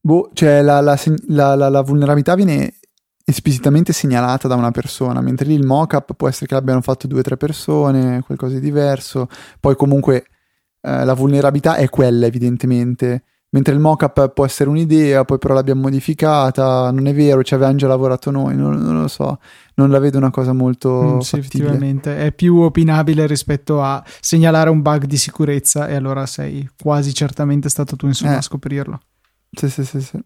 Boh, 0.00 0.30
cioè 0.34 0.62
la, 0.62 0.80
la- 0.80 0.98
la- 1.26 1.68
la 1.68 1.82
vulnerabilità 1.82 2.34
viene 2.36 2.74
esplicitamente 3.24 3.92
segnalata 3.92 4.46
da 4.46 4.54
una 4.54 4.70
persona, 4.70 5.20
mentre 5.20 5.46
lì 5.48 5.54
il 5.54 5.66
mock-up 5.66 6.14
può 6.14 6.28
essere 6.28 6.46
che 6.46 6.54
l'abbiano 6.54 6.80
fatto 6.80 7.08
due 7.08 7.20
o 7.20 7.22
tre 7.22 7.36
persone, 7.36 8.22
qualcosa 8.24 8.54
di 8.54 8.60
diverso. 8.60 9.28
Poi 9.58 9.74
comunque 9.74 10.26
eh, 10.80 11.04
la 11.04 11.14
vulnerabilità 11.14 11.74
è 11.76 11.88
quella, 11.88 12.26
evidentemente. 12.26 13.24
Mentre 13.56 13.72
il 13.72 13.80
mock-up 13.80 14.28
può 14.34 14.44
essere 14.44 14.68
un'idea, 14.68 15.24
poi 15.24 15.38
però 15.38 15.54
l'abbiamo 15.54 15.80
modificata, 15.80 16.90
non 16.90 17.06
è 17.06 17.14
vero, 17.14 17.42
ci 17.42 17.54
avevamo 17.54 17.76
già 17.76 17.86
lavorato 17.86 18.30
noi, 18.30 18.54
non, 18.54 18.76
non 18.78 19.00
lo 19.00 19.08
so, 19.08 19.38
non 19.76 19.88
la 19.90 19.98
vedo 19.98 20.18
una 20.18 20.30
cosa 20.30 20.52
molto 20.52 21.14
Mm, 21.16 21.18
sì, 21.20 21.36
effettivamente 21.38 22.18
è 22.18 22.32
più 22.32 22.56
opinabile 22.58 23.26
rispetto 23.26 23.82
a 23.82 24.04
segnalare 24.20 24.68
un 24.68 24.82
bug 24.82 25.06
di 25.06 25.16
sicurezza 25.16 25.88
e 25.88 25.94
allora 25.94 26.26
sei 26.26 26.68
quasi 26.78 27.14
certamente 27.14 27.70
stato 27.70 27.96
tu 27.96 28.06
insomma 28.06 28.32
Eh. 28.34 28.36
a 28.36 28.42
scoprirlo. 28.42 29.00
Sì, 29.50 29.70
sì, 29.70 29.84
sì, 29.86 30.00
sì. 30.02 30.20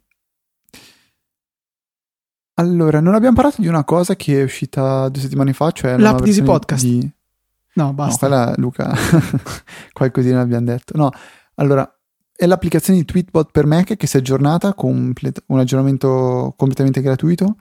Allora, 2.54 3.00
non 3.00 3.14
abbiamo 3.14 3.34
parlato 3.36 3.60
di 3.62 3.68
una 3.68 3.84
cosa 3.84 4.16
che 4.16 4.40
è 4.40 4.42
uscita 4.42 5.08
due 5.08 5.22
settimane 5.22 5.52
fa, 5.52 5.70
cioè 5.70 5.96
la 5.96 6.10
L'app 6.12 6.22
di 6.24 6.42
Podcast. 6.42 6.84
di- 6.84 7.10
No, 7.74 7.84
No, 7.86 7.92
basta. 7.92 8.26
quella 8.26 8.52
Luca, 8.56 8.92
qualcosina 9.92 10.38
l'abbiamo 10.38 10.66
detto. 10.66 10.96
No, 10.96 11.10
allora, 11.54 11.88
è 12.40 12.46
l'applicazione 12.46 12.98
di 12.98 13.04
Tweetbot 13.04 13.50
per 13.52 13.66
Mac 13.66 13.98
che 13.98 14.06
si 14.06 14.16
è 14.16 14.20
aggiornata 14.20 14.72
con 14.72 15.12
un 15.46 15.58
aggiornamento 15.58 16.54
completamente 16.56 17.02
gratuito. 17.02 17.56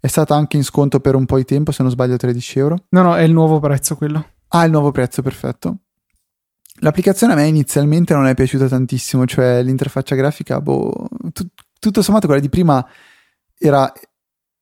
È 0.00 0.08
stata 0.08 0.34
anche 0.34 0.56
in 0.56 0.64
sconto 0.64 0.98
per 0.98 1.14
un 1.14 1.24
po' 1.24 1.36
di 1.36 1.44
tempo, 1.44 1.70
se 1.70 1.84
non 1.84 1.92
sbaglio 1.92 2.16
13 2.16 2.58
euro. 2.58 2.84
No, 2.88 3.02
no, 3.02 3.14
è 3.14 3.22
il 3.22 3.30
nuovo 3.30 3.60
prezzo 3.60 3.94
quello. 3.94 4.30
Ah, 4.48 4.64
il 4.64 4.72
nuovo 4.72 4.90
prezzo, 4.90 5.22
perfetto. 5.22 5.76
L'applicazione 6.80 7.34
a 7.34 7.36
me 7.36 7.46
inizialmente 7.46 8.12
non 8.12 8.26
è 8.26 8.34
piaciuta 8.34 8.66
tantissimo, 8.66 9.24
cioè 9.24 9.62
l'interfaccia 9.62 10.16
grafica, 10.16 10.60
boh, 10.60 11.06
tu- 11.32 11.46
tutto 11.78 12.02
sommato 12.02 12.26
quella 12.26 12.42
di 12.42 12.48
prima 12.48 12.84
era, 13.56 13.92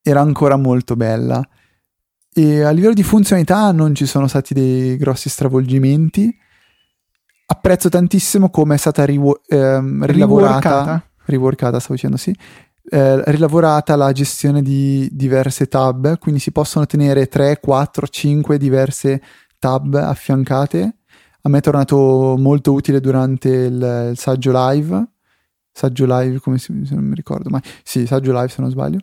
era 0.03 0.21
ancora 0.21 0.57
molto 0.57 0.97
bella. 0.97 1.43
E 2.31 2.63
a 2.63 2.71
livello 2.73 2.93
di 2.93 3.03
funzionalità 3.03 3.73
non 3.73 3.95
ci 3.95 4.05
sono 4.05 4.27
stati 4.27 4.53
dei 4.53 4.99
grossi 4.99 5.31
stravolgimenti. 5.31 6.41
Apprezzo 7.53 7.91
tantissimo 7.91 8.49
come 8.49 8.77
è 8.77 8.79
stata 8.79 9.05
riwo- 9.05 9.43
ehm, 9.47 10.07
rilavorata, 10.07 11.05
riworkata, 11.27 11.79
stavo 11.81 11.95
dicendo 11.95 12.17
sì, 12.17 12.35
eh, 12.91 13.23
rilavorata 13.31 13.95
la 13.95 14.11
gestione 14.13 14.63
di 14.63 15.07
diverse 15.13 15.69
tab, 15.69 16.19
quindi 16.19 16.41
si 16.41 16.51
possono 16.51 16.87
tenere 16.87 17.27
3, 17.27 17.61
4, 17.61 18.09
5 18.09 18.57
diverse 18.57 19.21
tab 19.59 19.93
affiancate. 19.93 20.97
A 21.43 21.49
me 21.51 21.59
è 21.59 21.61
tornato 21.61 22.37
molto 22.39 22.73
utile 22.73 23.01
durante 23.01 23.49
il, 23.51 24.09
il 24.13 24.19
saggio 24.19 24.51
live. 24.55 25.09
Saggio 25.71 26.07
live, 26.09 26.41
come 26.41 26.57
si 26.57 26.73
se 26.87 26.95
non 26.95 27.05
mi 27.05 27.15
ricordo 27.15 27.51
mai. 27.51 27.61
Sì, 27.83 28.07
saggio 28.07 28.33
live 28.33 28.49
se 28.49 28.63
non 28.63 28.71
sbaglio. 28.71 29.01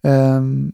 Ehm, 0.00 0.70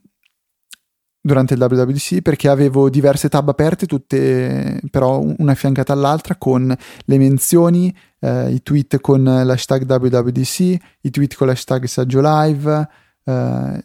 durante 1.28 1.54
il 1.54 1.60
WWDC 1.60 2.22
perché 2.22 2.48
avevo 2.48 2.88
diverse 2.88 3.28
tab 3.28 3.48
aperte, 3.50 3.86
tutte 3.86 4.80
però 4.90 5.22
una 5.36 5.52
affiancata 5.52 5.92
all'altra 5.92 6.36
con 6.36 6.74
le 7.04 7.18
menzioni, 7.18 7.94
eh, 8.20 8.50
i 8.50 8.62
tweet 8.62 9.00
con 9.00 9.22
l'hashtag 9.22 9.84
WWDC, 9.88 10.58
i 11.02 11.10
tweet 11.10 11.36
con 11.36 11.46
l'hashtag 11.46 11.84
saggio 11.84 12.20
live, 12.22 12.88
eh, 13.24 13.80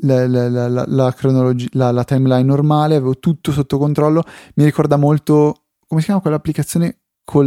la, 0.00 0.26
la- 0.26 0.84
la- 0.86 1.12
cronologi- 1.12 1.68
la- 1.72 1.92
timeline 2.04 2.44
normale, 2.44 2.94
avevo 2.96 3.18
tutto 3.18 3.52
sotto 3.52 3.76
controllo. 3.78 4.22
Mi 4.54 4.64
ricorda 4.64 4.96
molto, 4.96 5.64
come 5.86 6.00
si 6.00 6.06
chiama 6.06 6.20
quell'applicazione 6.20 7.00
con 7.24 7.46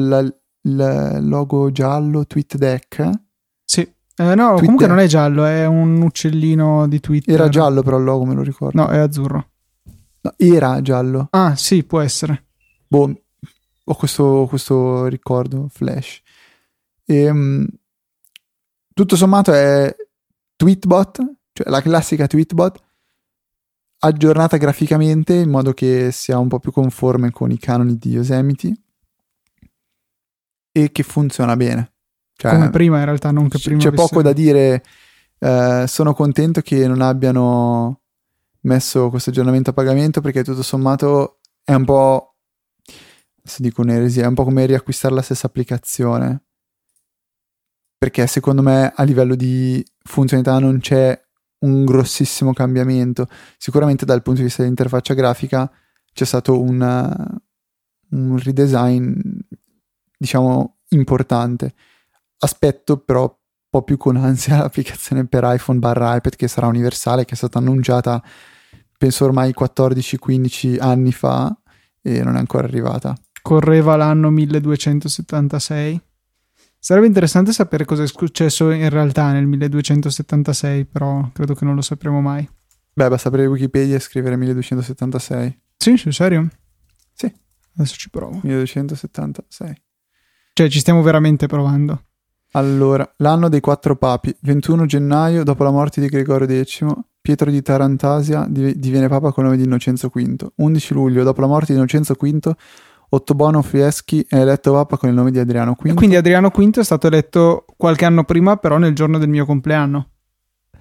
il 0.63 1.17
logo 1.27 1.71
giallo, 1.71 2.25
TweetDeck? 2.27 3.09
Eh, 4.21 4.35
no, 4.35 4.49
Twitter. 4.49 4.63
comunque 4.63 4.87
non 4.87 4.99
è 4.99 5.07
giallo, 5.07 5.45
è 5.45 5.65
un 5.65 6.01
uccellino 6.01 6.87
di 6.87 6.99
Twitter. 6.99 7.33
Era 7.33 7.49
giallo 7.49 7.81
però 7.81 7.97
il 7.97 8.03
logo, 8.03 8.25
me 8.25 8.35
lo 8.35 8.43
ricordo. 8.43 8.81
No, 8.81 8.89
è 8.89 8.97
azzurro. 8.97 9.49
No, 10.21 10.33
era 10.37 10.81
giallo. 10.81 11.27
Ah, 11.31 11.55
sì, 11.55 11.83
può 11.83 11.99
essere. 12.01 12.45
Boh, 12.87 13.21
ho 13.83 13.95
questo, 13.95 14.45
questo 14.47 15.07
ricordo 15.07 15.67
flash. 15.69 16.21
Ehm, 17.05 17.67
tutto 18.93 19.15
sommato 19.15 19.51
è 19.53 19.95
Tweetbot, 20.55 21.17
cioè 21.53 21.69
la 21.69 21.81
classica 21.81 22.27
Tweetbot, 22.27 22.79
aggiornata 23.99 24.57
graficamente 24.57 25.33
in 25.33 25.49
modo 25.49 25.73
che 25.73 26.11
sia 26.11 26.37
un 26.37 26.47
po' 26.47 26.59
più 26.59 26.71
conforme 26.71 27.31
con 27.31 27.51
i 27.51 27.57
canoni 27.57 27.97
di 27.97 28.11
Yosemite 28.11 28.73
e 30.71 30.91
che 30.91 31.03
funziona 31.03 31.55
bene. 31.55 31.90
Cioè, 32.41 32.53
Come 32.53 32.71
prima, 32.71 32.97
in 32.97 33.05
realtà, 33.05 33.29
non 33.29 33.47
che 33.49 33.59
prima. 33.61 33.79
c'è 33.79 33.89
avesse- 33.89 34.03
poco 34.07 34.23
da 34.23 34.33
dire. 34.33 34.83
eh, 35.37 35.85
sono 35.87 36.13
contento 36.15 36.61
che 36.61 36.87
non 36.87 37.01
abbiano 37.01 38.01
messo 38.61 39.09
questo 39.11 39.29
aggiornamento 39.29 39.69
a 39.69 39.73
pagamento 39.73 40.21
perché 40.21 40.43
tutto 40.43 40.63
sommato 40.63 41.37
è 41.63 41.73
un 41.75 41.85
po'. 41.85 42.35
Se 43.43 43.61
dico 43.61 43.81
un'eresia, 43.81 44.23
è 44.23 44.27
un 44.27 44.33
po' 44.33 44.43
come 44.43 44.65
riacquistare 44.65 45.13
la 45.13 45.21
stessa 45.21 45.45
applicazione. 45.45 46.43
Perché 47.95 48.25
secondo 48.25 48.63
me 48.63 48.91
a 48.95 49.03
livello 49.03 49.35
di 49.35 49.85
funzionalità 50.03 50.57
non 50.57 50.79
c'è 50.79 51.19
un 51.59 51.85
grossissimo 51.85 52.53
cambiamento. 52.53 53.27
Sicuramente 53.59 54.03
dal 54.03 54.23
punto 54.23 54.39
di 54.39 54.45
vista 54.47 54.63
dell'interfaccia 54.63 55.13
grafica 55.13 55.71
c'è 56.11 56.25
stato 56.25 56.59
un, 56.59 56.81
un 58.09 58.37
redesign, 58.39 59.19
diciamo, 60.17 60.77
importante. 60.89 61.73
Aspetto 62.43 62.97
però 62.97 63.23
un 63.23 63.29
po' 63.69 63.83
più 63.83 63.97
con 63.97 64.17
ansia 64.17 64.57
l'applicazione 64.61 65.25
per 65.25 65.43
iPhone 65.45 65.79
barra 65.79 66.15
iPad 66.15 66.35
che 66.35 66.47
sarà 66.47 66.67
universale, 66.67 67.25
che 67.25 67.33
è 67.33 67.37
stata 67.37 67.59
annunciata 67.59 68.21
penso 69.01 69.25
ormai 69.25 69.51
14-15 69.57 70.79
anni 70.79 71.11
fa 71.11 71.57
e 72.03 72.23
non 72.23 72.35
è 72.35 72.37
ancora 72.37 72.67
arrivata. 72.67 73.17
Correva 73.41 73.95
l'anno 73.95 74.29
1276. 74.29 75.99
Sarebbe 76.77 77.07
interessante 77.07 77.51
sapere 77.51 77.83
cosa 77.83 78.03
è 78.03 78.07
successo 78.07 78.69
in 78.69 78.89
realtà 78.89 79.31
nel 79.31 79.47
1276, 79.47 80.85
però 80.85 81.31
credo 81.33 81.55
che 81.55 81.65
non 81.65 81.73
lo 81.73 81.81
sapremo 81.81 82.21
mai. 82.21 82.47
Beh, 82.93 83.09
basta 83.09 83.29
aprire 83.29 83.47
Wikipedia 83.47 83.95
e 83.95 83.99
scrivere 83.99 84.35
1276. 84.35 85.61
Sì, 85.77 85.97
sul 85.97 86.13
serio? 86.13 86.47
Sì. 87.13 87.33
Adesso 87.75 87.95
ci 87.95 88.09
provo. 88.11 88.39
1276. 88.43 89.81
Cioè, 90.53 90.69
ci 90.69 90.79
stiamo 90.79 91.01
veramente 91.01 91.47
provando. 91.47 92.03
Allora, 92.53 93.09
l'anno 93.17 93.47
dei 93.49 93.61
quattro 93.61 93.95
papi, 93.95 94.35
21 94.41 94.85
gennaio, 94.85 95.43
dopo 95.43 95.63
la 95.63 95.71
morte 95.71 96.01
di 96.01 96.07
Gregorio 96.07 96.63
X, 96.63 96.85
Pietro 97.21 97.49
di 97.49 97.61
Tarantasia 97.61 98.45
div- 98.49 98.75
diviene 98.75 99.07
papa 99.07 99.31
con 99.31 99.43
il 99.43 99.51
nome 99.51 99.57
di 99.57 99.63
Innocenzo 99.67 100.09
V. 100.09 100.47
11 100.55 100.93
luglio, 100.93 101.23
dopo 101.23 101.39
la 101.41 101.47
morte 101.47 101.71
di 101.71 101.77
Innocenzo 101.77 102.15
V, 102.19 102.51
Ottobono 103.13 103.61
Fieschi 103.61 104.25
è 104.27 104.37
eletto 104.37 104.71
papa 104.73 104.97
con 104.97 105.09
il 105.09 105.15
nome 105.15 105.31
di 105.31 105.39
Adriano 105.39 105.75
V. 105.79 105.85
E 105.85 105.93
quindi 105.93 106.15
Adriano 106.15 106.49
V 106.49 106.79
è 106.79 106.83
stato 106.83 107.07
eletto 107.07 107.65
qualche 107.77 108.05
anno 108.05 108.23
prima, 108.23 108.57
però 108.57 108.77
nel 108.77 108.95
giorno 108.95 109.17
del 109.17 109.29
mio 109.29 109.45
compleanno. 109.45 110.09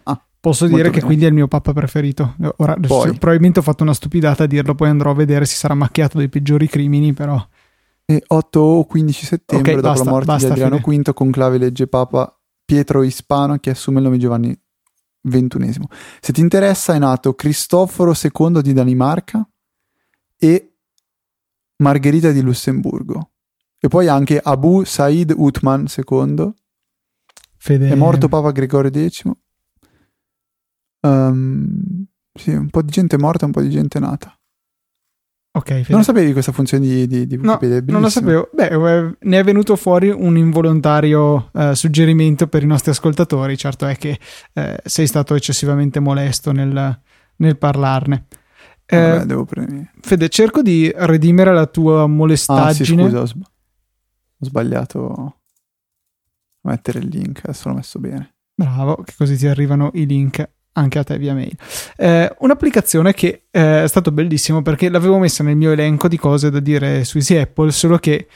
Ah, 0.04 0.20
Posso 0.40 0.66
dire 0.66 0.84
che 0.84 0.90
bene. 0.90 1.04
quindi 1.04 1.24
è 1.24 1.28
il 1.28 1.34
mio 1.34 1.46
papa 1.48 1.72
preferito. 1.72 2.34
Ora, 2.56 2.74
probabilmente 3.18 3.58
ho 3.60 3.62
fatto 3.62 3.82
una 3.82 3.94
stupidata 3.94 4.44
a 4.44 4.46
dirlo, 4.46 4.74
poi 4.74 4.88
andrò 4.88 5.10
a 5.10 5.14
vedere, 5.14 5.44
si 5.44 5.56
sarà 5.56 5.74
macchiato 5.74 6.18
dei 6.18 6.28
peggiori 6.28 6.66
crimini, 6.68 7.12
però... 7.12 7.44
E 8.10 8.24
8 8.26 8.60
o 8.60 8.84
15 8.86 9.24
settembre, 9.24 9.74
Ok, 9.74 9.80
dopo 9.80 9.88
basta, 9.88 10.04
la 10.04 10.10
morte 10.10 10.26
basta, 10.26 10.46
di 10.46 10.52
Adriano 10.52 10.78
Fede. 10.78 11.02
V, 11.02 11.12
conclave 11.12 11.58
legge 11.58 11.86
papa 11.86 12.40
Pietro 12.64 13.04
Ispano 13.04 13.56
che 13.58 13.70
assume 13.70 13.98
il 13.98 14.04
nome 14.04 14.18
Giovanni 14.18 14.60
XXI. 15.22 15.80
Se 16.20 16.32
ti 16.32 16.40
interessa, 16.40 16.94
è 16.94 16.98
nato 16.98 17.34
Cristoforo 17.34 18.12
II 18.20 18.62
di 18.62 18.72
Danimarca 18.72 19.48
e 20.36 20.74
Margherita 21.76 22.32
di 22.32 22.40
Lussemburgo. 22.40 23.30
E 23.78 23.86
poi 23.86 24.08
anche 24.08 24.40
Abu 24.42 24.82
Said 24.84 25.32
Uthman 25.36 25.86
II, 25.86 26.52
Fede... 27.56 27.90
è 27.90 27.94
morto 27.94 28.28
Papa 28.28 28.50
Gregorio 28.50 29.08
X. 29.08 29.30
Ehm, 31.02 32.06
sì, 32.34 32.50
un 32.50 32.70
po' 32.70 32.82
di 32.82 32.90
gente 32.90 33.16
è 33.16 33.18
morta, 33.18 33.46
un 33.46 33.52
po' 33.52 33.62
di 33.62 33.70
gente 33.70 33.98
è 33.98 34.00
nata. 34.00 34.34
Ok. 35.52 35.70
Non 35.88 35.98
lo 35.98 36.02
sapevi 36.04 36.32
questa 36.32 36.52
funzione 36.52 36.86
di, 36.86 37.06
di, 37.08 37.26
di 37.26 37.36
No, 37.36 37.52
Wikipedia? 37.54 37.78
è 37.78 37.82
non 37.86 38.00
lo 38.00 38.08
sapevo. 38.08 38.48
Beh, 38.52 38.68
eh, 38.68 39.16
ne 39.18 39.38
è 39.38 39.42
venuto 39.42 39.74
fuori 39.74 40.08
un 40.08 40.36
involontario 40.36 41.50
eh, 41.52 41.74
suggerimento 41.74 42.46
per 42.46 42.62
i 42.62 42.66
nostri 42.66 42.92
ascoltatori. 42.92 43.56
Certo 43.56 43.86
è 43.86 43.96
che 43.96 44.18
eh, 44.52 44.78
sei 44.84 45.06
stato 45.08 45.34
eccessivamente 45.34 45.98
molesto 45.98 46.52
nel, 46.52 47.00
nel 47.36 47.56
parlarne. 47.58 48.26
Eh, 48.86 48.96
Vabbè, 49.10 49.24
devo 49.24 49.44
prendere. 49.44 49.90
Fede, 50.00 50.28
cerco 50.28 50.62
di 50.62 50.92
redimere 50.94 51.52
la 51.52 51.66
tua 51.66 52.02
Ah, 52.02 52.06
sì, 52.06 52.12
molestaggine. 52.12 53.02
scusa, 53.04 53.20
ho, 53.20 53.26
sb- 53.26 53.42
ho 53.42 54.44
sbagliato 54.46 55.12
a 55.14 55.34
mettere 56.68 57.00
il 57.00 57.08
link, 57.08 57.40
adesso 57.42 57.68
l'ho 57.68 57.74
messo 57.74 57.98
bene. 57.98 58.34
Bravo, 58.54 59.02
che 59.04 59.14
così 59.16 59.36
ti 59.36 59.46
arrivano 59.48 59.90
i 59.94 60.06
link 60.06 60.48
anche 60.80 60.98
a 60.98 61.04
te 61.04 61.18
via 61.18 61.34
mail. 61.34 61.56
Eh, 61.96 62.34
un'applicazione 62.38 63.12
che 63.14 63.44
eh, 63.50 63.84
è 63.84 63.88
stato 63.88 64.10
bellissimo 64.12 64.62
perché 64.62 64.88
l'avevo 64.88 65.18
messa 65.18 65.42
nel 65.42 65.56
mio 65.56 65.70
elenco 65.70 66.08
di 66.08 66.18
cose 66.18 66.50
da 66.50 66.60
dire 66.60 67.04
su 67.04 67.18
Easy 67.18 67.36
Apple, 67.36 67.70
solo 67.70 67.98
che 67.98 68.26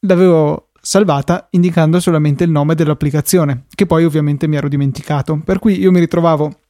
l'avevo 0.00 0.70
salvata 0.80 1.48
indicando 1.50 2.00
solamente 2.00 2.44
il 2.44 2.50
nome 2.50 2.74
dell'applicazione, 2.74 3.64
che 3.74 3.86
poi 3.86 4.04
ovviamente 4.04 4.46
mi 4.46 4.56
ero 4.56 4.68
dimenticato. 4.68 5.40
Per 5.44 5.58
cui 5.58 5.78
io 5.78 5.90
mi 5.90 6.00
ritrovavo 6.00 6.60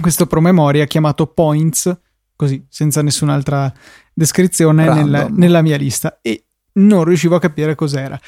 questo 0.00 0.26
promemoria 0.26 0.86
chiamato 0.86 1.26
Points, 1.26 1.94
così 2.36 2.64
senza 2.68 3.02
nessun'altra 3.02 3.72
descrizione 4.14 4.88
nella, 4.88 5.28
nella 5.28 5.62
mia 5.62 5.76
lista 5.76 6.20
e 6.22 6.44
non 6.72 7.04
riuscivo 7.04 7.36
a 7.36 7.40
capire 7.40 7.74
cos'era. 7.74 8.18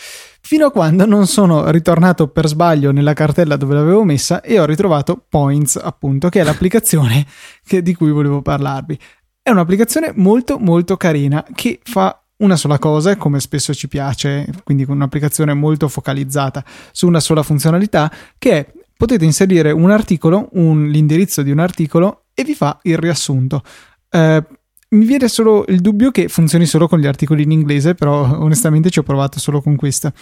Fino 0.45 0.66
a 0.66 0.72
quando 0.72 1.07
non 1.07 1.28
sono 1.28 1.70
ritornato 1.70 2.26
per 2.28 2.49
sbaglio 2.49 2.90
nella 2.90 3.12
cartella 3.12 3.57
dove 3.57 3.74
l'avevo 3.74 4.03
messa 4.03 4.40
e 4.40 4.59
ho 4.59 4.64
ritrovato 4.64 5.24
Points, 5.28 5.76
appunto, 5.76 6.28
che 6.28 6.40
è 6.40 6.45
l'applicazione 6.45 7.24
che, 7.64 7.80
di 7.80 7.95
cui 7.95 8.11
volevo 8.11 8.43
parlarvi. 8.43 8.99
È 9.40 9.51
un'applicazione 9.51 10.12
molto 10.16 10.59
molto 10.59 10.97
carina 10.97 11.45
che 11.55 11.80
fa 11.84 12.20
una 12.38 12.57
sola 12.57 12.78
cosa, 12.78 13.16
come 13.16 13.38
spesso 13.38 13.72
ci 13.72 13.86
piace, 13.86 14.47
quindi 14.64 14.84
con 14.84 14.97
un'applicazione 14.97 15.55
molto 15.55 15.88
focalizzata 15.88 16.64
su 16.90 17.07
una 17.07 17.20
sola 17.20 17.45
funzionalità, 17.45 18.12
che 18.36 18.53
è 18.53 18.72
potete 18.97 19.24
inserire 19.24 19.70
un 19.70 19.90
articolo, 19.90 20.49
un, 20.53 20.88
l'indirizzo 20.88 21.43
di 21.43 21.51
un 21.51 21.61
articolo 21.61 22.26
e 22.34 22.45
vi 22.45 22.55
fa 22.55 22.78
il 22.82 22.99
riassunto. 22.99 23.62
Eh, 24.09 24.45
mi 24.93 25.05
viene 25.05 25.28
solo 25.28 25.64
il 25.68 25.80
dubbio 25.80 26.11
che 26.11 26.28
funzioni 26.28 26.66
solo 26.66 26.88
con 26.88 26.99
gli 26.99 27.07
articoli 27.07 27.43
in 27.43 27.51
inglese, 27.51 27.95
però 27.95 28.38
onestamente 28.38 28.90
ci 28.90 28.99
ho 28.99 29.03
provato 29.03 29.38
solo 29.38 29.61
con 29.61 29.76
questa 29.76 30.12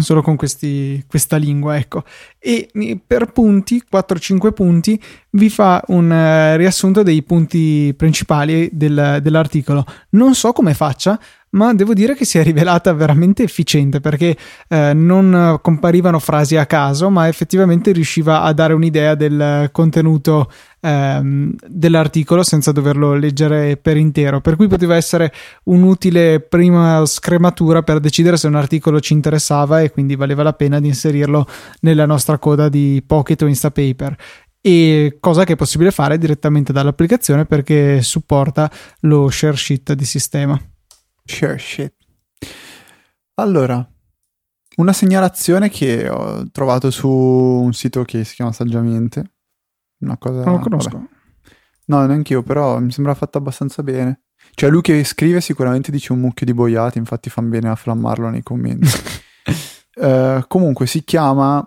solo 0.00 0.22
con 0.22 0.36
questi, 0.36 1.04
questa 1.06 1.36
lingua, 1.36 1.76
ecco. 1.76 2.04
E 2.38 2.70
per 3.06 3.30
punti, 3.30 3.82
4-5 3.90 4.52
punti, 4.52 5.00
vi 5.30 5.50
fa 5.50 5.82
un 5.88 6.10
uh, 6.10 6.56
riassunto 6.56 7.02
dei 7.02 7.22
punti 7.22 7.92
principali 7.94 8.70
del, 8.72 9.18
dell'articolo. 9.20 9.84
Non 10.10 10.34
so 10.34 10.52
come 10.52 10.72
faccia, 10.72 11.20
ma 11.52 11.74
devo 11.74 11.92
dire 11.94 12.14
che 12.14 12.24
si 12.24 12.38
è 12.38 12.42
rivelata 12.42 12.92
veramente 12.92 13.42
efficiente 13.42 14.00
perché 14.00 14.36
eh, 14.68 14.92
non 14.94 15.58
comparivano 15.60 16.18
frasi 16.18 16.56
a 16.56 16.66
caso, 16.66 17.10
ma 17.10 17.28
effettivamente 17.28 17.92
riusciva 17.92 18.42
a 18.42 18.52
dare 18.52 18.72
un'idea 18.72 19.14
del 19.14 19.68
contenuto 19.72 20.50
ehm, 20.80 21.54
dell'articolo 21.66 22.42
senza 22.42 22.72
doverlo 22.72 23.14
leggere 23.14 23.76
per 23.76 23.96
intero. 23.96 24.40
Per 24.40 24.56
cui 24.56 24.66
poteva 24.66 24.96
essere 24.96 25.32
un'utile 25.64 26.40
prima 26.40 27.04
scrematura 27.04 27.82
per 27.82 28.00
decidere 28.00 28.36
se 28.36 28.46
un 28.46 28.54
articolo 28.54 29.00
ci 29.00 29.12
interessava 29.12 29.80
e 29.80 29.90
quindi 29.90 30.16
valeva 30.16 30.42
la 30.42 30.54
pena 30.54 30.80
di 30.80 30.88
inserirlo 30.88 31.46
nella 31.80 32.06
nostra 32.06 32.38
coda 32.38 32.68
di 32.68 33.02
Pocket 33.06 33.42
o 33.42 33.46
Instapaper 33.46 34.16
e 34.64 35.16
cosa 35.18 35.42
che 35.44 35.54
è 35.54 35.56
possibile 35.56 35.90
fare 35.90 36.16
direttamente 36.18 36.72
dall'applicazione 36.72 37.46
perché 37.46 38.00
supporta 38.00 38.70
lo 39.00 39.28
share 39.28 39.56
sheet 39.56 39.92
di 39.94 40.04
sistema. 40.04 40.71
Share 41.32 41.58
shit. 41.58 41.94
Allora, 43.36 43.90
una 44.76 44.92
segnalazione 44.92 45.70
che 45.70 46.08
ho 46.08 46.50
trovato 46.52 46.90
su 46.90 47.08
un 47.08 47.72
sito 47.72 48.04
che 48.04 48.22
si 48.24 48.34
chiama 48.34 48.52
Saggiamente. 48.52 49.32
Una 50.00 50.18
cosa... 50.18 50.44
Non 50.44 50.56
lo 50.56 50.60
conosco. 50.60 50.90
Vabbè. 50.90 51.08
No, 51.86 52.06
neanche 52.06 52.34
io, 52.34 52.42
però 52.42 52.78
mi 52.80 52.92
sembra 52.92 53.14
fatta 53.14 53.38
abbastanza 53.38 53.82
bene. 53.82 54.24
Cioè, 54.54 54.68
lui 54.68 54.82
che 54.82 55.04
scrive 55.04 55.40
sicuramente 55.40 55.90
dice 55.90 56.12
un 56.12 56.20
mucchio 56.20 56.44
di 56.44 56.52
boiate, 56.52 56.98
infatti 56.98 57.30
fan 57.30 57.48
bene 57.48 57.70
a 57.70 57.76
flammarlo 57.76 58.28
nei 58.28 58.42
commenti. 58.42 58.88
uh, 59.96 60.44
comunque 60.48 60.86
si 60.86 61.02
chiama... 61.02 61.66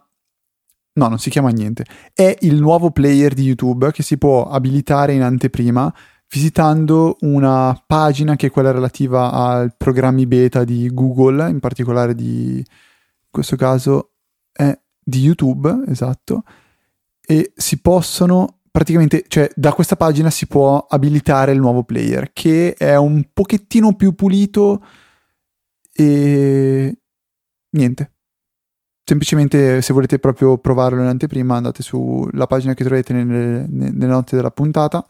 No, 0.97 1.07
non 1.07 1.18
si 1.18 1.30
chiama 1.30 1.49
niente. 1.49 1.86
È 2.13 2.38
il 2.41 2.59
nuovo 2.59 2.91
player 2.91 3.34
di 3.34 3.43
YouTube 3.43 3.91
che 3.91 4.03
si 4.03 4.18
può 4.18 4.47
abilitare 4.47 5.13
in 5.13 5.24
anteprima 5.24 5.93
visitando 6.30 7.17
una 7.21 7.82
pagina 7.86 8.36
che 8.36 8.47
è 8.47 8.51
quella 8.51 8.71
relativa 8.71 9.32
ai 9.32 9.69
programmi 9.76 10.26
beta 10.26 10.63
di 10.63 10.89
Google, 10.91 11.49
in 11.49 11.59
particolare 11.59 12.15
di, 12.15 12.57
in 12.57 12.63
questo 13.30 13.55
caso 13.55 14.13
è 14.51 14.78
di 15.03 15.19
YouTube, 15.19 15.84
esatto, 15.88 16.43
e 17.21 17.53
si 17.55 17.80
possono 17.80 18.59
praticamente, 18.71 19.23
cioè 19.28 19.49
da 19.55 19.71
questa 19.71 19.95
pagina 19.95 20.30
si 20.30 20.47
può 20.47 20.86
abilitare 20.89 21.53
il 21.53 21.59
nuovo 21.59 21.84
player 21.84 22.34
che 22.34 22.73
è 22.73 22.95
un 22.95 23.30
pochettino 23.32 23.95
più 23.95 24.13
pulito 24.15 24.84
e 25.93 26.97
niente. 27.69 28.11
Semplicemente 29.07 29.82
se 29.82 29.93
volete 29.93 30.17
proprio 30.19 30.57
provarlo 30.57 30.99
in 31.01 31.07
anteprima 31.07 31.55
andate 31.55 31.84
sulla 31.84 32.47
pagina 32.47 32.73
che 32.73 32.84
trovate 32.84 33.13
nelle, 33.13 33.65
nelle 33.69 34.07
note 34.07 34.36
della 34.36 34.51
puntata 34.51 35.05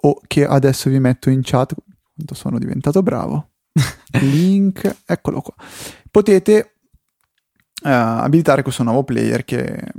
o 0.00 0.20
che 0.26 0.44
adesso 0.44 0.90
vi 0.90 0.98
metto 1.00 1.30
in 1.30 1.40
chat 1.42 1.74
quanto 2.14 2.34
sono 2.34 2.58
diventato 2.58 3.02
bravo. 3.02 3.50
Link 4.20 5.02
eccolo 5.06 5.40
qua. 5.40 5.54
Potete 6.10 6.74
uh, 7.82 7.88
abilitare 7.88 8.62
questo 8.62 8.82
nuovo 8.82 9.04
player 9.04 9.44
che 9.44 9.92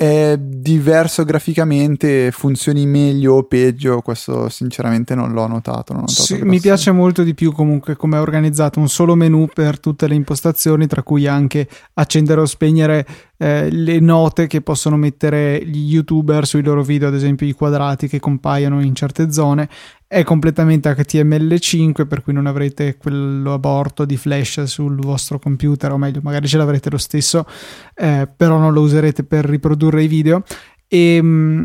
è 0.00 0.38
diverso 0.38 1.24
graficamente, 1.24 2.30
funzioni 2.30 2.86
meglio 2.86 3.34
o 3.34 3.42
peggio, 3.42 4.00
questo 4.00 4.48
sinceramente 4.48 5.14
non 5.14 5.32
l'ho 5.32 5.46
notato. 5.46 5.92
Non 5.92 6.04
notato 6.06 6.22
sì, 6.22 6.40
mi 6.40 6.58
piace 6.58 6.90
molto 6.90 7.22
di 7.22 7.34
più 7.34 7.52
comunque 7.52 7.96
come 7.96 8.16
è 8.16 8.20
organizzato, 8.22 8.80
un 8.80 8.88
solo 8.88 9.14
menu 9.14 9.46
per 9.52 9.78
tutte 9.78 10.08
le 10.08 10.14
impostazioni, 10.14 10.86
tra 10.86 11.02
cui 11.02 11.26
anche 11.26 11.68
accendere 11.92 12.40
o 12.40 12.46
spegnere 12.46 13.06
eh, 13.36 13.70
le 13.70 14.00
note 14.00 14.46
che 14.46 14.62
possono 14.62 14.96
mettere 14.96 15.62
gli 15.66 15.92
youtuber 15.92 16.46
sui 16.46 16.62
loro 16.62 16.82
video, 16.82 17.08
ad 17.08 17.14
esempio 17.14 17.46
i 17.46 17.52
quadrati 17.52 18.08
che 18.08 18.20
compaiono 18.20 18.82
in 18.82 18.94
certe 18.94 19.30
zone. 19.30 19.68
È 20.12 20.24
completamente 20.24 20.90
HTML5, 20.90 22.04
per 22.04 22.24
cui 22.24 22.32
non 22.32 22.46
avrete 22.46 22.96
quello 22.96 23.52
aborto 23.52 24.04
di 24.04 24.16
flash 24.16 24.64
sul 24.64 24.96
vostro 24.96 25.38
computer, 25.38 25.92
o 25.92 25.98
meglio, 25.98 26.18
magari 26.20 26.48
ce 26.48 26.56
l'avrete 26.56 26.90
lo 26.90 26.98
stesso, 26.98 27.46
eh, 27.94 28.28
però 28.36 28.58
non 28.58 28.72
lo 28.72 28.80
userete 28.80 29.22
per 29.22 29.44
riprodurre 29.44 30.02
i 30.02 30.08
video. 30.08 30.42
E, 30.88 31.14
ehm, 31.14 31.64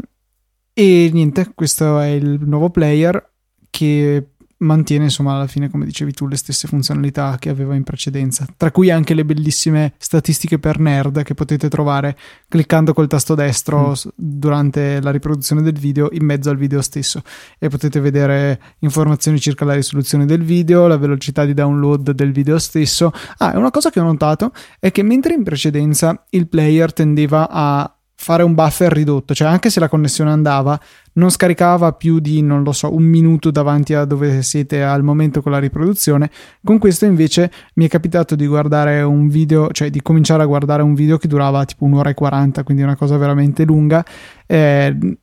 e 0.74 1.10
niente, 1.12 1.54
questo 1.56 2.00
è 2.00 2.10
il 2.10 2.40
nuovo 2.46 2.70
player 2.70 3.32
che 3.72 4.35
mantiene 4.58 5.06
insomma 5.06 5.34
alla 5.34 5.48
fine 5.48 5.70
come 5.70 5.86
dicevi 5.86 6.14
tu 6.14 6.28
le 6.28 6.38
stesse 6.38 6.68
funzionalità 6.68 7.36
che 7.40 7.50
aveva 7.50 7.76
in 7.76 7.84
precedenza. 7.84 8.46
Tra 8.56 8.72
cui 8.72 8.90
anche 8.90 9.14
le 9.14 9.26
bellissime 9.26 9.94
statistiche 9.98 10.60
per 10.60 10.80
nerd 10.80 11.24
che 11.24 11.34
potete 11.34 11.68
trovare 11.70 12.18
cliccando 12.48 12.94
col 12.94 13.08
tasto 13.08 13.36
destro 13.36 13.90
mm. 13.92 14.10
durante 14.16 15.02
la 15.02 15.12
riproduzione 15.12 15.62
del 15.62 15.78
video 15.78 16.10
in 16.12 16.26
mezzo 16.26 16.50
al 16.50 16.58
video 16.58 16.82
stesso. 16.82 17.22
E 17.60 17.68
potete 17.68 18.00
vedere 18.00 18.62
informazioni 18.80 19.40
circa 19.40 19.66
la 19.66 19.74
risoluzione 19.74 20.26
del 20.26 20.44
video 20.44 20.88
la 20.88 20.98
velocità 20.98 21.46
di 21.46 21.54
download 21.54 22.12
del 22.12 22.32
video 22.32 22.60
stesso. 22.60 23.12
Ah 23.38 23.54
una 23.56 23.72
cosa 23.72 23.90
che 23.90 24.00
ho 24.00 24.04
notato 24.04 24.52
è 24.80 24.92
che 24.92 25.04
mentre 25.04 25.34
in 25.34 25.44
precedenza 25.44 26.26
il 26.30 26.48
player 26.48 26.94
tendeva 26.94 27.50
a 27.50 27.90
fare 28.18 28.44
un 28.44 28.54
buffer 28.56 28.92
ridotto, 28.92 29.36
cioè 29.36 29.48
anche 29.48 29.70
se 29.70 29.80
la 29.80 29.90
connessione 29.90 30.32
andava, 30.32 30.80
non 31.16 31.30
scaricava 31.30 31.94
più 31.94 32.20
di, 32.20 32.42
non 32.42 32.64
lo 32.64 32.72
so, 32.72 32.94
un 32.94 33.04
minuto 33.04 33.52
davanti 33.52 33.94
a 33.94 34.06
dove 34.06 34.42
siete 34.42 34.84
al 34.84 35.04
momento 35.04 35.42
con 35.42 35.52
la 35.52 35.60
riproduzione. 35.60 36.30
Con 36.64 36.78
questo 36.78 37.06
invece 37.06 37.52
mi 37.76 37.86
è 37.86 37.90
capitato 37.90 38.36
di 38.36 38.48
guardare 38.48 39.02
un 39.02 39.28
video, 39.28 39.70
cioè 39.72 39.90
di 39.90 40.02
cominciare 40.02 40.44
a 40.44 40.46
guardare 40.46 40.84
un 40.84 40.94
video 40.94 41.18
che 41.18 41.28
durava 41.28 41.66
tipo 41.66 41.86
un'ora 41.86 42.10
e 42.10 42.14
40, 42.14 42.64
quindi 42.64 42.84
una 42.84 42.96
cosa 42.96 43.18
veramente 43.18 43.66
lunga. 43.66 44.04
Eh, 44.46 45.18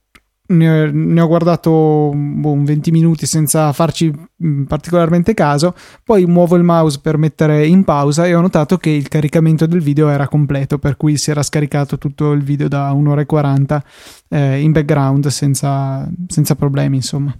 ne, 0.53 0.91
ne 0.91 1.21
ho 1.21 1.27
guardato 1.27 2.13
boh, 2.15 2.63
20 2.63 2.91
minuti 2.91 3.27
senza 3.27 3.73
farci 3.73 4.13
mm, 4.45 4.65
particolarmente 4.65 5.35
caso, 5.35 5.75
poi 6.05 6.27
muovo 6.27 6.57
il 6.57 6.63
mouse 6.63 7.01
per 7.01 7.17
mettere 7.17 7.67
in 7.67 7.85
pausa 7.85 8.27
e 8.27 8.35
ho 8.35 8.41
notato 8.41 8.77
che 8.77 8.91
il 8.91 9.09
caricamento 9.09 9.67
del 9.67 9.81
video 9.81 10.09
era 10.09 10.29
completo, 10.29 10.79
per 10.79 10.97
cui 10.97 11.17
si 11.17 11.31
era 11.31 11.43
scaricato 11.43 11.99
tutto 11.99 12.33
il 12.33 12.43
video 12.43 12.69
da 12.69 12.93
un'ora 12.93 13.23
e 13.23 13.27
40 13.27 13.85
eh, 14.29 14.61
in 14.61 14.73
background 14.73 15.27
senza, 15.29 16.09
senza 16.29 16.55
problemi, 16.55 16.97
insomma. 16.97 17.37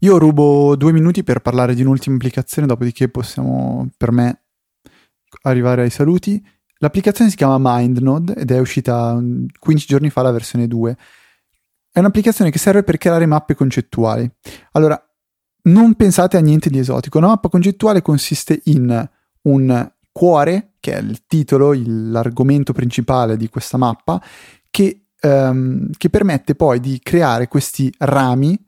Io 0.00 0.18
rubo 0.18 0.74
due 0.74 0.92
minuti 0.92 1.22
per 1.22 1.40
parlare 1.40 1.74
di 1.74 1.82
un'ultima 1.82 2.16
applicazione, 2.16 2.66
dopodiché 2.66 3.08
possiamo, 3.08 3.88
per 3.96 4.10
me, 4.10 4.42
arrivare 5.42 5.82
ai 5.82 5.90
saluti. 5.90 6.44
L'applicazione 6.78 7.30
si 7.30 7.36
chiama 7.36 7.56
MindNode 7.60 8.34
ed 8.34 8.50
è 8.50 8.58
uscita 8.58 9.16
15 9.58 9.86
giorni 9.86 10.10
fa 10.10 10.22
la 10.22 10.32
versione 10.32 10.66
2 10.66 10.96
è 11.92 11.98
un'applicazione 11.98 12.50
che 12.50 12.58
serve 12.58 12.82
per 12.82 12.96
creare 12.96 13.26
mappe 13.26 13.54
concettuali. 13.54 14.28
Allora, 14.72 15.00
non 15.64 15.94
pensate 15.94 16.36
a 16.36 16.40
niente 16.40 16.70
di 16.70 16.78
esotico. 16.78 17.18
Una 17.18 17.28
mappa 17.28 17.48
concettuale 17.48 18.00
consiste 18.00 18.60
in 18.64 19.08
un 19.42 19.92
cuore, 20.10 20.74
che 20.80 20.94
è 20.94 20.98
il 21.00 21.26
titolo, 21.26 21.74
il, 21.74 22.10
l'argomento 22.10 22.72
principale 22.72 23.36
di 23.36 23.48
questa 23.48 23.76
mappa, 23.76 24.22
che, 24.70 25.08
um, 25.22 25.90
che, 25.96 26.10
permette 26.10 26.54
poi 26.54 26.80
di 26.80 26.98
creare 27.02 27.46
questi 27.46 27.92
rami 27.98 28.58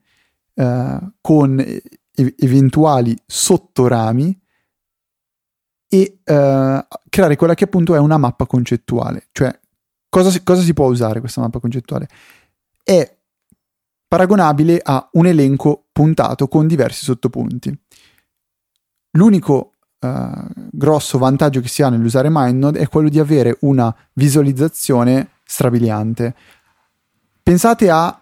uh, 0.55 1.12
con 1.20 1.59
e- 1.59 2.35
eventuali 2.39 3.16
sottorami 3.27 4.41
e 5.89 6.18
uh, 6.25 6.87
creare 7.09 7.37
quella 7.37 7.55
che 7.55 7.64
appunto 7.64 7.95
è 7.95 7.99
una 7.99 8.18
mappa 8.18 8.47
concettuale. 8.47 9.29
Cioè, 9.33 9.59
cosa, 10.09 10.39
cosa 10.43 10.62
si 10.62 10.75
può 10.75 10.89
usare 10.89 11.20
questa 11.20 11.41
mappa 11.41 11.59
concettuale? 11.59 12.09
È 12.83 13.14
paragonabile 14.07 14.81
a 14.83 15.09
un 15.13 15.27
elenco 15.27 15.87
puntato 15.93 16.49
con 16.49 16.67
diversi 16.67 17.05
sottopunti. 17.05 17.77
L'unico 19.13 19.73
uh, 20.01 20.29
grosso 20.71 21.19
vantaggio 21.19 21.61
che 21.61 21.69
si 21.69 21.83
ha 21.83 21.89
nell'usare 21.89 22.29
MindNode 22.31 22.79
è 22.79 22.89
quello 22.89 23.09
di 23.09 23.19
avere 23.19 23.57
una 23.61 23.95
visualizzazione 24.15 25.31
strabiliante. 25.45 26.35
Pensate 27.43 27.91
a 27.91 28.19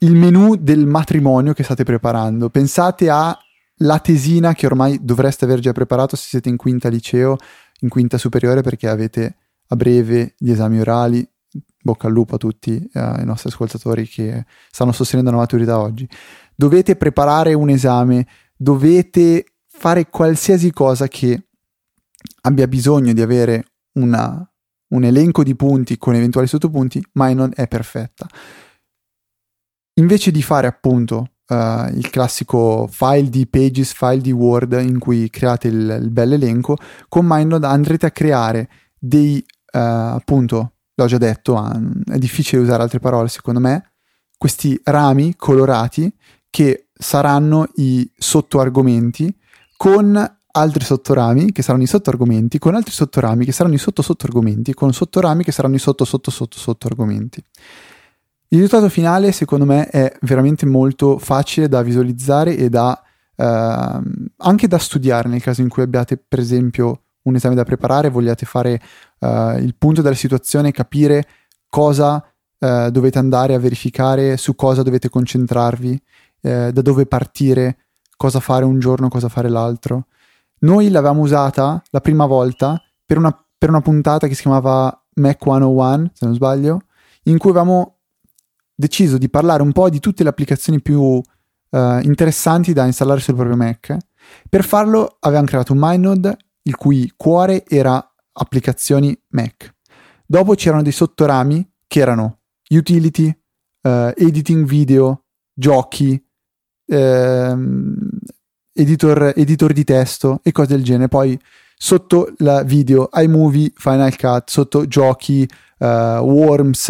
il 0.00 0.14
menu 0.14 0.56
del 0.56 0.86
matrimonio 0.86 1.52
che 1.52 1.62
state 1.62 1.84
preparando, 1.84 2.50
pensate 2.50 3.08
alla 3.08 3.98
tesina 4.00 4.52
che 4.52 4.66
ormai 4.66 4.98
dovreste 5.00 5.44
aver 5.44 5.60
già 5.60 5.72
preparato 5.72 6.16
se 6.16 6.26
siete 6.28 6.48
in 6.48 6.56
quinta 6.56 6.88
liceo, 6.88 7.36
in 7.80 7.88
quinta 7.88 8.18
superiore 8.18 8.62
perché 8.62 8.88
avete 8.88 9.36
a 9.68 9.76
breve 9.76 10.34
gli 10.38 10.50
esami 10.50 10.80
orali. 10.80 11.26
Bocca 11.82 12.06
al 12.06 12.12
lupo 12.12 12.36
a 12.36 12.38
tutti 12.38 12.76
eh, 12.76 13.00
i 13.20 13.24
nostri 13.24 13.48
ascoltatori 13.50 14.06
che 14.06 14.46
stanno 14.70 14.92
sostenendo 14.92 15.32
la 15.32 15.38
maturità 15.38 15.80
oggi. 15.80 16.08
Dovete 16.54 16.94
preparare 16.96 17.54
un 17.54 17.68
esame, 17.70 18.26
dovete 18.56 19.44
fare 19.66 20.08
qualsiasi 20.08 20.70
cosa 20.70 21.08
che 21.08 21.48
abbia 22.42 22.68
bisogno 22.68 23.12
di 23.12 23.20
avere 23.20 23.64
una, 23.94 24.48
un 24.88 25.04
elenco 25.04 25.42
di 25.42 25.56
punti 25.56 25.98
con 25.98 26.14
eventuali 26.14 26.46
sottopunti, 26.46 27.04
ma 27.12 27.32
non 27.32 27.50
è 27.54 27.66
perfetta. 27.66 28.28
Invece 29.94 30.30
di 30.30 30.42
fare 30.42 30.66
appunto 30.68 31.32
uh, 31.48 31.88
il 31.92 32.08
classico 32.10 32.86
file 32.86 33.28
di 33.28 33.46
Pages, 33.46 33.92
file 33.92 34.20
di 34.20 34.32
Word 34.32 34.72
in 34.80 34.98
cui 34.98 35.28
create 35.30 35.68
il, 35.68 35.98
il 36.00 36.10
bel 36.10 36.32
elenco, 36.32 36.76
con 37.08 37.26
MindNode 37.26 37.66
andrete 37.66 38.06
a 38.06 38.10
creare 38.10 38.68
dei, 38.98 39.44
uh, 39.72 39.78
appunto, 39.78 40.74
l'ho 40.94 41.06
già 41.06 41.18
detto, 41.18 41.54
uh, 41.54 42.12
è 42.12 42.18
difficile 42.18 42.62
usare 42.62 42.82
altre 42.82 42.98
parole 42.98 43.28
secondo 43.28 43.60
me, 43.60 43.92
questi 44.36 44.78
rami 44.84 45.36
colorati 45.36 46.12
che 46.50 46.88
saranno 46.92 47.68
i 47.76 48.10
sottoargomenti 48.16 49.34
con 49.76 50.36
altri 50.54 50.84
sottorami 50.84 51.52
che 51.52 51.62
saranno 51.62 51.84
i 51.84 51.86
sottoargomenti, 51.86 52.58
con 52.58 52.74
altri 52.74 52.92
sottorami 52.92 53.44
che 53.44 53.52
saranno 53.52 53.74
i 53.74 53.78
sotto 53.78 54.02
sottoargomenti, 54.02 54.74
con 54.74 54.92
sottorami 54.92 55.44
che 55.44 55.52
saranno 55.52 55.76
i 55.76 55.78
sotto 55.78 56.04
sotto 56.04 56.30
sotto 56.30 56.58
sottoargomenti. 56.58 57.42
Il 58.48 58.58
risultato 58.58 58.90
finale, 58.90 59.32
secondo 59.32 59.64
me, 59.64 59.88
è 59.88 60.12
veramente 60.20 60.66
molto 60.66 61.18
facile 61.18 61.68
da 61.68 61.82
visualizzare 61.82 62.54
e 62.54 62.68
da 62.68 63.02
eh, 63.34 64.00
anche 64.36 64.68
da 64.68 64.78
studiare 64.78 65.28
nel 65.28 65.42
caso 65.42 65.62
in 65.62 65.68
cui 65.68 65.82
abbiate, 65.82 66.16
per 66.16 66.38
esempio, 66.38 67.04
un 67.22 67.34
esame 67.34 67.54
da 67.54 67.64
preparare, 67.64 68.08
vogliate 68.08 68.46
fare 68.46 68.80
eh, 69.18 69.56
il 69.60 69.74
punto 69.76 70.02
della 70.02 70.14
situazione, 70.14 70.72
capire 70.72 71.26
cosa 71.68 72.24
eh, 72.58 72.90
dovete 72.90 73.18
andare 73.18 73.54
a 73.54 73.58
verificare, 73.58 74.36
su 74.36 74.54
cosa 74.54 74.82
dovete 74.82 75.08
concentrarvi, 75.08 76.02
eh, 76.42 76.70
da 76.72 76.82
dove 76.82 77.06
partire 77.06 77.78
cosa 78.16 78.40
fare 78.40 78.64
un 78.64 78.78
giorno, 78.78 79.08
cosa 79.08 79.28
fare 79.28 79.48
l'altro. 79.48 80.06
Noi 80.60 80.90
l'avevamo 80.90 81.22
usata 81.22 81.82
la 81.90 82.00
prima 82.00 82.26
volta 82.26 82.80
per 83.04 83.18
una, 83.18 83.36
per 83.58 83.68
una 83.68 83.80
puntata 83.80 84.28
che 84.28 84.34
si 84.34 84.42
chiamava 84.42 84.96
Mac 85.14 85.42
101, 85.42 86.10
se 86.14 86.24
non 86.24 86.34
sbaglio, 86.34 86.82
in 87.24 87.38
cui 87.38 87.50
avevamo 87.50 87.98
deciso 88.74 89.18
di 89.18 89.28
parlare 89.28 89.62
un 89.62 89.72
po' 89.72 89.90
di 89.90 89.98
tutte 89.98 90.22
le 90.22 90.28
applicazioni 90.28 90.80
più 90.80 91.00
uh, 91.00 91.22
interessanti 92.02 92.72
da 92.72 92.86
installare 92.86 93.20
sul 93.20 93.34
proprio 93.34 93.56
Mac. 93.56 93.96
Per 94.48 94.64
farlo 94.64 95.16
avevamo 95.20 95.46
creato 95.46 95.72
un 95.72 95.78
MindNode 95.80 96.36
il 96.62 96.76
cui 96.76 97.12
cuore 97.16 97.64
era 97.66 98.04
applicazioni 98.32 99.18
Mac. 99.28 99.74
Dopo 100.26 100.54
c'erano 100.54 100.82
dei 100.82 100.92
sottorami 100.92 101.68
che 101.86 102.00
erano 102.00 102.38
utility, 102.70 103.28
uh, 103.82 104.12
editing 104.16 104.64
video, 104.64 105.24
giochi, 105.52 106.22
ehm, 106.86 108.08
editor, 108.72 109.32
editor 109.36 109.72
di 109.72 109.84
testo 109.84 110.40
e 110.42 110.52
cose 110.52 110.74
del 110.74 110.84
genere. 110.84 111.08
Poi 111.08 111.38
sotto 111.76 112.32
la 112.38 112.62
video 112.62 113.10
iMovie, 113.12 113.72
Final 113.74 114.16
Cut, 114.16 114.48
sotto 114.48 114.86
giochi, 114.86 115.46
uh, 115.78 115.84
Worms, 115.84 116.86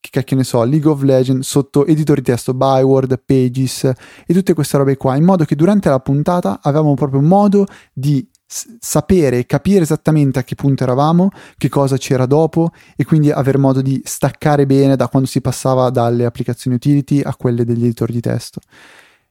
che 0.00 0.10
cacchio 0.10 0.36
ne 0.36 0.44
so, 0.44 0.62
League 0.62 0.88
of 0.88 1.02
Legends, 1.02 1.48
sotto 1.48 1.84
editor 1.84 2.16
di 2.16 2.22
testo, 2.22 2.54
Byword, 2.54 3.20
Pages 3.24 3.84
e 3.84 4.32
tutte 4.34 4.54
queste 4.54 4.76
robe 4.76 4.96
qua, 4.96 5.16
in 5.16 5.24
modo 5.24 5.44
che 5.44 5.56
durante 5.56 5.88
la 5.88 5.98
puntata 5.98 6.60
avevamo 6.62 6.94
proprio 6.94 7.20
modo 7.20 7.66
di 7.92 8.26
sapere 8.48 9.44
capire 9.44 9.82
esattamente 9.82 10.38
a 10.38 10.44
che 10.44 10.54
punto 10.54 10.82
eravamo, 10.82 11.28
che 11.58 11.68
cosa 11.68 11.98
c'era 11.98 12.24
dopo 12.24 12.70
e 12.96 13.04
quindi 13.04 13.30
aver 13.30 13.58
modo 13.58 13.82
di 13.82 14.00
staccare 14.04 14.64
bene 14.64 14.96
da 14.96 15.08
quando 15.08 15.28
si 15.28 15.42
passava 15.42 15.90
dalle 15.90 16.24
applicazioni 16.24 16.76
utility 16.76 17.20
a 17.20 17.36
quelle 17.36 17.64
degli 17.64 17.84
editor 17.84 18.10
di 18.10 18.20
testo. 18.20 18.60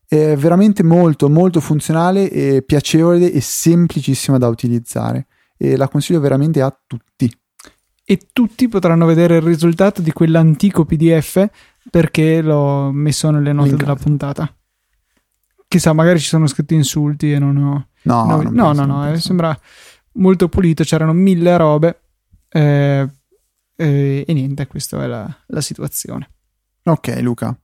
È 0.08 0.36
veramente 0.36 0.84
molto 0.84 1.30
molto 1.30 1.60
funzionale 1.60 2.30
e 2.30 2.62
piacevole 2.62 3.32
e 3.32 3.42
semplicissima 3.42 4.38
da 4.38 4.48
utilizzare 4.48 5.26
e 5.58 5.76
la 5.76 5.88
consiglio 5.88 6.20
veramente 6.20 6.62
a 6.62 6.78
tutti. 6.86 7.30
E 8.10 8.20
tutti 8.32 8.70
potranno 8.70 9.06
vedere 9.06 9.38
il 9.38 9.42
risultato 9.42 10.02
di 10.02 10.14
quell'antico 10.14 10.86
PDF 10.86 11.50
perché 11.90 12.42
l'ho 12.42 12.92
messo 12.92 13.32
nelle 13.32 13.52
note 13.52 13.70
Linkato. 13.70 13.84
della 13.84 14.02
puntata. 14.02 14.56
Chissà, 15.68 15.92
magari 15.92 16.20
ci 16.20 16.28
sono 16.28 16.48
scritti 16.48 16.76
insulti 16.76 17.34
e 17.34 17.40
non 17.40 17.58
ho. 17.58 17.88
No, 18.08 18.26
no, 18.26 18.42
no, 18.50 18.74
no, 18.74 18.86
no 18.86 19.12
eh, 19.12 19.20
sembra 19.20 19.58
molto 20.14 20.50
pulito. 20.50 20.84
C'erano 20.84 21.14
mille 21.14 21.58
robe. 21.58 22.02
Eh, 22.50 23.08
eh, 23.76 24.26
e 24.28 24.34
niente, 24.34 24.68
questa 24.68 25.04
è 25.04 25.08
la, 25.08 25.38
la 25.48 25.62
situazione. 25.62 26.30
Ok, 26.84 27.20
Luca. 27.22 27.58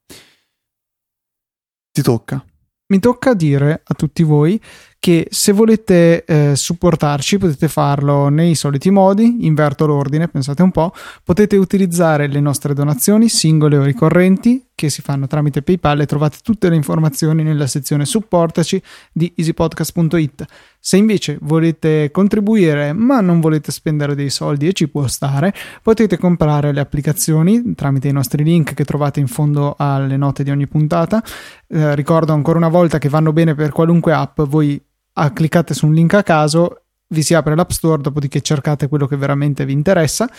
Ti 1.92 2.02
tocca. 2.02 2.44
Mi 2.88 3.00
tocca 3.00 3.34
dire 3.34 3.82
a 3.84 3.94
tutti 3.96 4.22
voi 4.24 4.62
che 5.00 5.28
se 5.32 5.52
volete 5.52 6.26
eh, 6.26 6.56
supportarci 6.56 7.38
potete 7.38 7.68
farlo 7.68 8.30
nei 8.30 8.56
soliti 8.56 8.90
modi, 8.92 9.46
inverto 9.48 9.86
l'ordine, 9.86 10.28
pensate 10.28 10.62
un 10.62 10.72
po', 10.72 10.94
potete 11.24 11.58
utilizzare 11.58 12.28
le 12.28 12.40
nostre 12.40 12.74
donazioni 12.74 13.30
singole 13.30 13.78
o 13.78 13.84
ricorrenti 13.84 14.64
che 14.84 14.90
si 14.90 15.02
fanno 15.02 15.28
tramite 15.28 15.62
PayPal 15.62 16.02
e 16.02 16.06
trovate 16.06 16.40
tutte 16.44 16.68
le 16.68 16.76
informazioni 16.76 17.42
nella 17.42 17.68
sezione 17.68 18.04
supportaci 18.04 18.82
di 19.14 19.32
easypodcast.it. 19.34 20.46
Se 20.78 20.98
invece 20.98 21.38
volete 21.40 22.12
contribuire 22.12 22.92
ma 22.92 23.22
non 23.22 23.40
volete 23.40 23.72
spendere 23.72 24.14
dei 24.14 24.30
soldi 24.30 24.68
e 24.68 24.74
ci 24.74 24.90
può 24.90 25.08
stare, 25.08 25.54
potete 25.82 26.18
comprare 26.18 26.74
le 26.74 26.82
applicazioni 26.82 27.74
tramite 27.76 28.10
i 28.10 28.12
nostri 28.12 28.44
link 28.44 28.74
che 28.74 28.84
trovate 28.84 29.22
in 29.22 29.28
fondo 29.28 29.76
alle 29.78 30.18
note 30.18 30.44
di 30.44 30.52
ogni 30.52 30.68
puntata. 30.68 31.24
Eh, 31.70 31.96
ricordo 31.96 32.34
ancora 32.34 32.58
una 32.58 32.68
volta 32.68 32.98
che 32.98 33.08
vanno 33.08 33.32
bene 33.32 33.56
per 33.56 33.72
qualunque 33.72 34.12
app, 34.12 34.42
voi 34.42 34.82
ah, 35.14 35.32
cliccate 35.32 35.74
su 35.74 35.86
un 35.86 35.94
link 35.94 36.14
a 36.14 36.24
caso, 36.24 36.82
vi 37.08 37.22
si 37.22 37.34
apre 37.34 37.56
l'App 37.56 37.70
Store, 37.70 38.02
dopodiché 38.02 38.42
cercate 38.42 38.90
quello 38.90 39.08
che 39.08 39.16
veramente 39.16 39.64
vi 39.64 39.72
interessa 39.72 40.30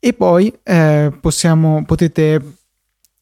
e 0.00 0.12
poi 0.14 0.52
eh, 0.64 1.12
possiamo, 1.20 1.84
potete 1.84 2.42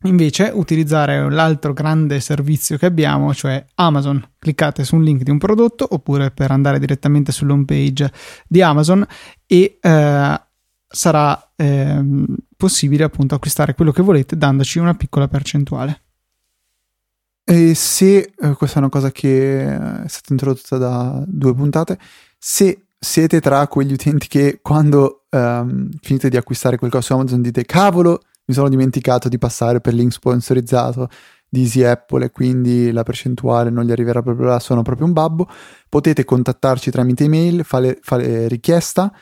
invece 0.04 0.50
utilizzare 0.52 1.30
l'altro 1.30 1.72
grande 1.72 2.20
servizio 2.20 2.76
che 2.76 2.86
abbiamo, 2.86 3.34
cioè 3.34 3.64
Amazon. 3.74 4.22
Cliccate 4.38 4.84
su 4.84 4.96
un 4.96 5.04
link 5.04 5.22
di 5.22 5.30
un 5.30 5.38
prodotto 5.38 5.86
oppure 5.88 6.30
per 6.30 6.50
andare 6.50 6.78
direttamente 6.78 7.32
sull'home 7.32 7.64
page 7.64 8.12
di 8.46 8.62
Amazon 8.62 9.06
e 9.46 9.78
eh, 9.80 10.40
sarà 10.88 11.52
eh, 11.56 12.04
possibile 12.56 13.04
appunto 13.04 13.34
acquistare 13.34 13.74
quello 13.74 13.92
che 13.92 14.02
volete 14.02 14.36
dandoci 14.36 14.78
una 14.78 14.94
piccola 14.94 15.28
percentuale. 15.28 16.00
E 17.44 17.74
se, 17.74 18.32
eh, 18.38 18.54
questa 18.54 18.76
è 18.76 18.78
una 18.78 18.88
cosa 18.88 19.10
che 19.10 19.64
è 19.64 20.08
stata 20.08 20.32
introdotta 20.32 20.78
da 20.78 21.24
due 21.26 21.54
puntate, 21.54 21.98
se 22.38 22.86
siete 22.98 23.40
tra 23.40 23.66
quegli 23.66 23.92
utenti 23.92 24.28
che 24.28 24.60
quando 24.62 25.24
um, 25.30 25.88
finite 26.00 26.28
di 26.28 26.36
acquistare 26.36 26.76
qualcosa 26.76 27.06
su 27.06 27.12
Amazon 27.14 27.42
dite 27.42 27.64
cavolo, 27.64 28.22
mi 28.44 28.54
sono 28.54 28.68
dimenticato 28.68 29.28
di 29.28 29.38
passare 29.38 29.80
per 29.80 29.94
link 29.94 30.12
sponsorizzato 30.12 31.08
di 31.48 31.60
Easy 31.60 31.82
Apple 31.82 32.24
e 32.24 32.30
quindi 32.30 32.90
la 32.92 33.02
percentuale 33.02 33.68
non 33.68 33.84
gli 33.84 33.92
arriverà 33.92 34.22
proprio 34.22 34.46
là, 34.46 34.58
sono 34.58 34.82
proprio 34.82 35.06
un 35.06 35.12
babbo, 35.12 35.48
potete 35.88 36.24
contattarci 36.24 36.90
tramite 36.90 37.24
email, 37.24 37.62
fare, 37.62 37.98
fare 38.00 38.48
richiesta 38.48 39.12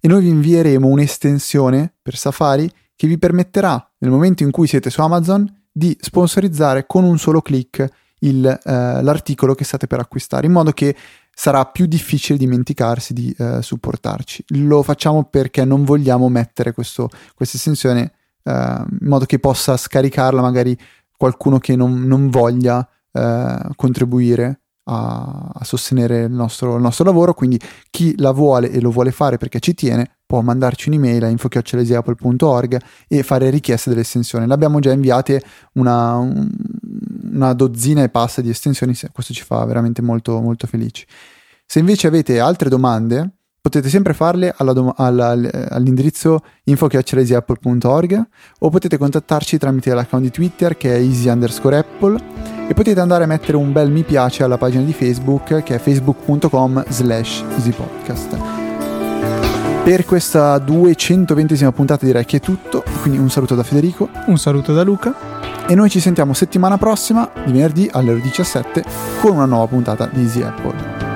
e 0.00 0.06
noi 0.06 0.22
vi 0.22 0.28
invieremo 0.28 0.86
un'estensione 0.86 1.94
per 2.00 2.16
Safari 2.16 2.70
che 2.94 3.06
vi 3.06 3.18
permetterà 3.18 3.92
nel 3.98 4.10
momento 4.10 4.44
in 4.44 4.52
cui 4.52 4.68
siete 4.68 4.88
su 4.88 5.00
Amazon 5.00 5.62
di 5.72 5.96
sponsorizzare 6.00 6.86
con 6.86 7.02
un 7.02 7.18
solo 7.18 7.42
clic 7.42 7.88
il, 8.20 8.46
eh, 8.46 8.62
l'articolo 9.02 9.54
che 9.54 9.64
state 9.64 9.86
per 9.86 9.98
acquistare, 9.98 10.46
in 10.46 10.52
modo 10.52 10.70
che 10.72 10.94
sarà 11.34 11.64
più 11.64 11.86
difficile 11.86 12.38
dimenticarsi 12.38 13.12
di 13.12 13.34
eh, 13.36 13.62
supportarci. 13.62 14.44
Lo 14.48 14.82
facciamo 14.82 15.24
perché 15.24 15.64
non 15.64 15.84
vogliamo 15.84 16.28
mettere 16.28 16.72
questa 16.72 17.06
estensione 17.38 18.12
eh, 18.42 18.84
in 19.00 19.08
modo 19.08 19.24
che 19.24 19.38
possa 19.38 19.76
scaricarla 19.76 20.40
magari 20.40 20.76
qualcuno 21.16 21.58
che 21.58 21.76
non, 21.76 22.02
non 22.02 22.30
voglia 22.30 22.86
eh, 23.12 23.58
contribuire 23.76 24.60
a, 24.84 25.50
a 25.52 25.64
sostenere 25.64 26.24
il 26.24 26.32
nostro, 26.32 26.76
il 26.76 26.82
nostro 26.82 27.04
lavoro, 27.04 27.34
quindi 27.34 27.60
chi 27.90 28.14
la 28.18 28.32
vuole 28.32 28.70
e 28.70 28.80
lo 28.80 28.90
vuole 28.90 29.12
fare 29.12 29.36
perché 29.36 29.60
ci 29.60 29.74
tiene 29.74 30.16
può 30.30 30.42
mandarci 30.42 30.88
un'email 30.88 31.24
a 31.24 31.28
info.easyapple.org 31.28 32.80
e 33.08 33.22
fare 33.24 33.50
richieste 33.50 33.90
dell'estensione. 33.90 34.46
Le 34.46 34.52
abbiamo 34.52 34.78
già 34.78 34.92
inviate 34.92 35.42
una, 35.72 36.18
una 36.18 37.52
dozzina 37.52 38.04
e 38.04 38.10
passa 38.10 38.40
di 38.40 38.48
estensioni, 38.48 38.94
questo 39.12 39.34
ci 39.34 39.42
fa 39.42 39.64
veramente 39.64 40.02
molto, 40.02 40.40
molto 40.40 40.68
felici. 40.68 41.04
Se 41.66 41.80
invece 41.80 42.06
avete 42.06 42.38
altre 42.38 42.68
domande, 42.68 43.38
potete 43.60 43.88
sempre 43.88 44.14
farle 44.14 44.54
alla 44.56 44.72
dom- 44.72 44.94
alla, 44.96 45.30
all'indirizzo 45.68 46.42
info.easyapple.org 46.64 48.28
o 48.60 48.70
potete 48.70 48.96
contattarci 48.96 49.58
tramite 49.58 49.92
l'account 49.92 50.24
di 50.24 50.30
Twitter 50.30 50.76
che 50.76 50.96
è 50.96 50.98
easy 50.98 51.28
underscore 51.28 51.76
apple 51.76 52.18
e 52.68 52.74
potete 52.74 53.00
andare 53.00 53.24
a 53.24 53.26
mettere 53.26 53.56
un 53.56 53.72
bel 53.72 53.90
mi 53.90 54.04
piace 54.04 54.44
alla 54.44 54.58
pagina 54.58 54.84
di 54.84 54.92
Facebook 54.92 55.62
che 55.62 55.74
è 55.74 55.78
facebook.com 55.78 56.84
slash 56.88 57.44
easypodcast. 57.56 58.60
Per 59.82 60.04
questa 60.04 60.56
220esima 60.58 61.72
puntata 61.72 62.04
direi 62.04 62.24
che 62.24 62.36
è 62.36 62.40
tutto, 62.40 62.84
quindi 63.00 63.18
un 63.18 63.30
saluto 63.30 63.54
da 63.54 63.62
Federico. 63.62 64.08
Un 64.26 64.38
saluto 64.38 64.72
da 64.72 64.82
Luca. 64.82 65.14
E 65.66 65.74
noi 65.74 65.88
ci 65.88 66.00
sentiamo 66.00 66.32
settimana 66.32 66.78
prossima, 66.78 67.30
di 67.44 67.52
venerdì 67.52 67.88
alle 67.90 68.10
ore 68.10 68.20
17, 68.20 68.84
con 69.20 69.32
una 69.32 69.46
nuova 69.46 69.66
puntata 69.66 70.06
di 70.06 70.20
Easy 70.20 70.42
Apple. 70.42 71.09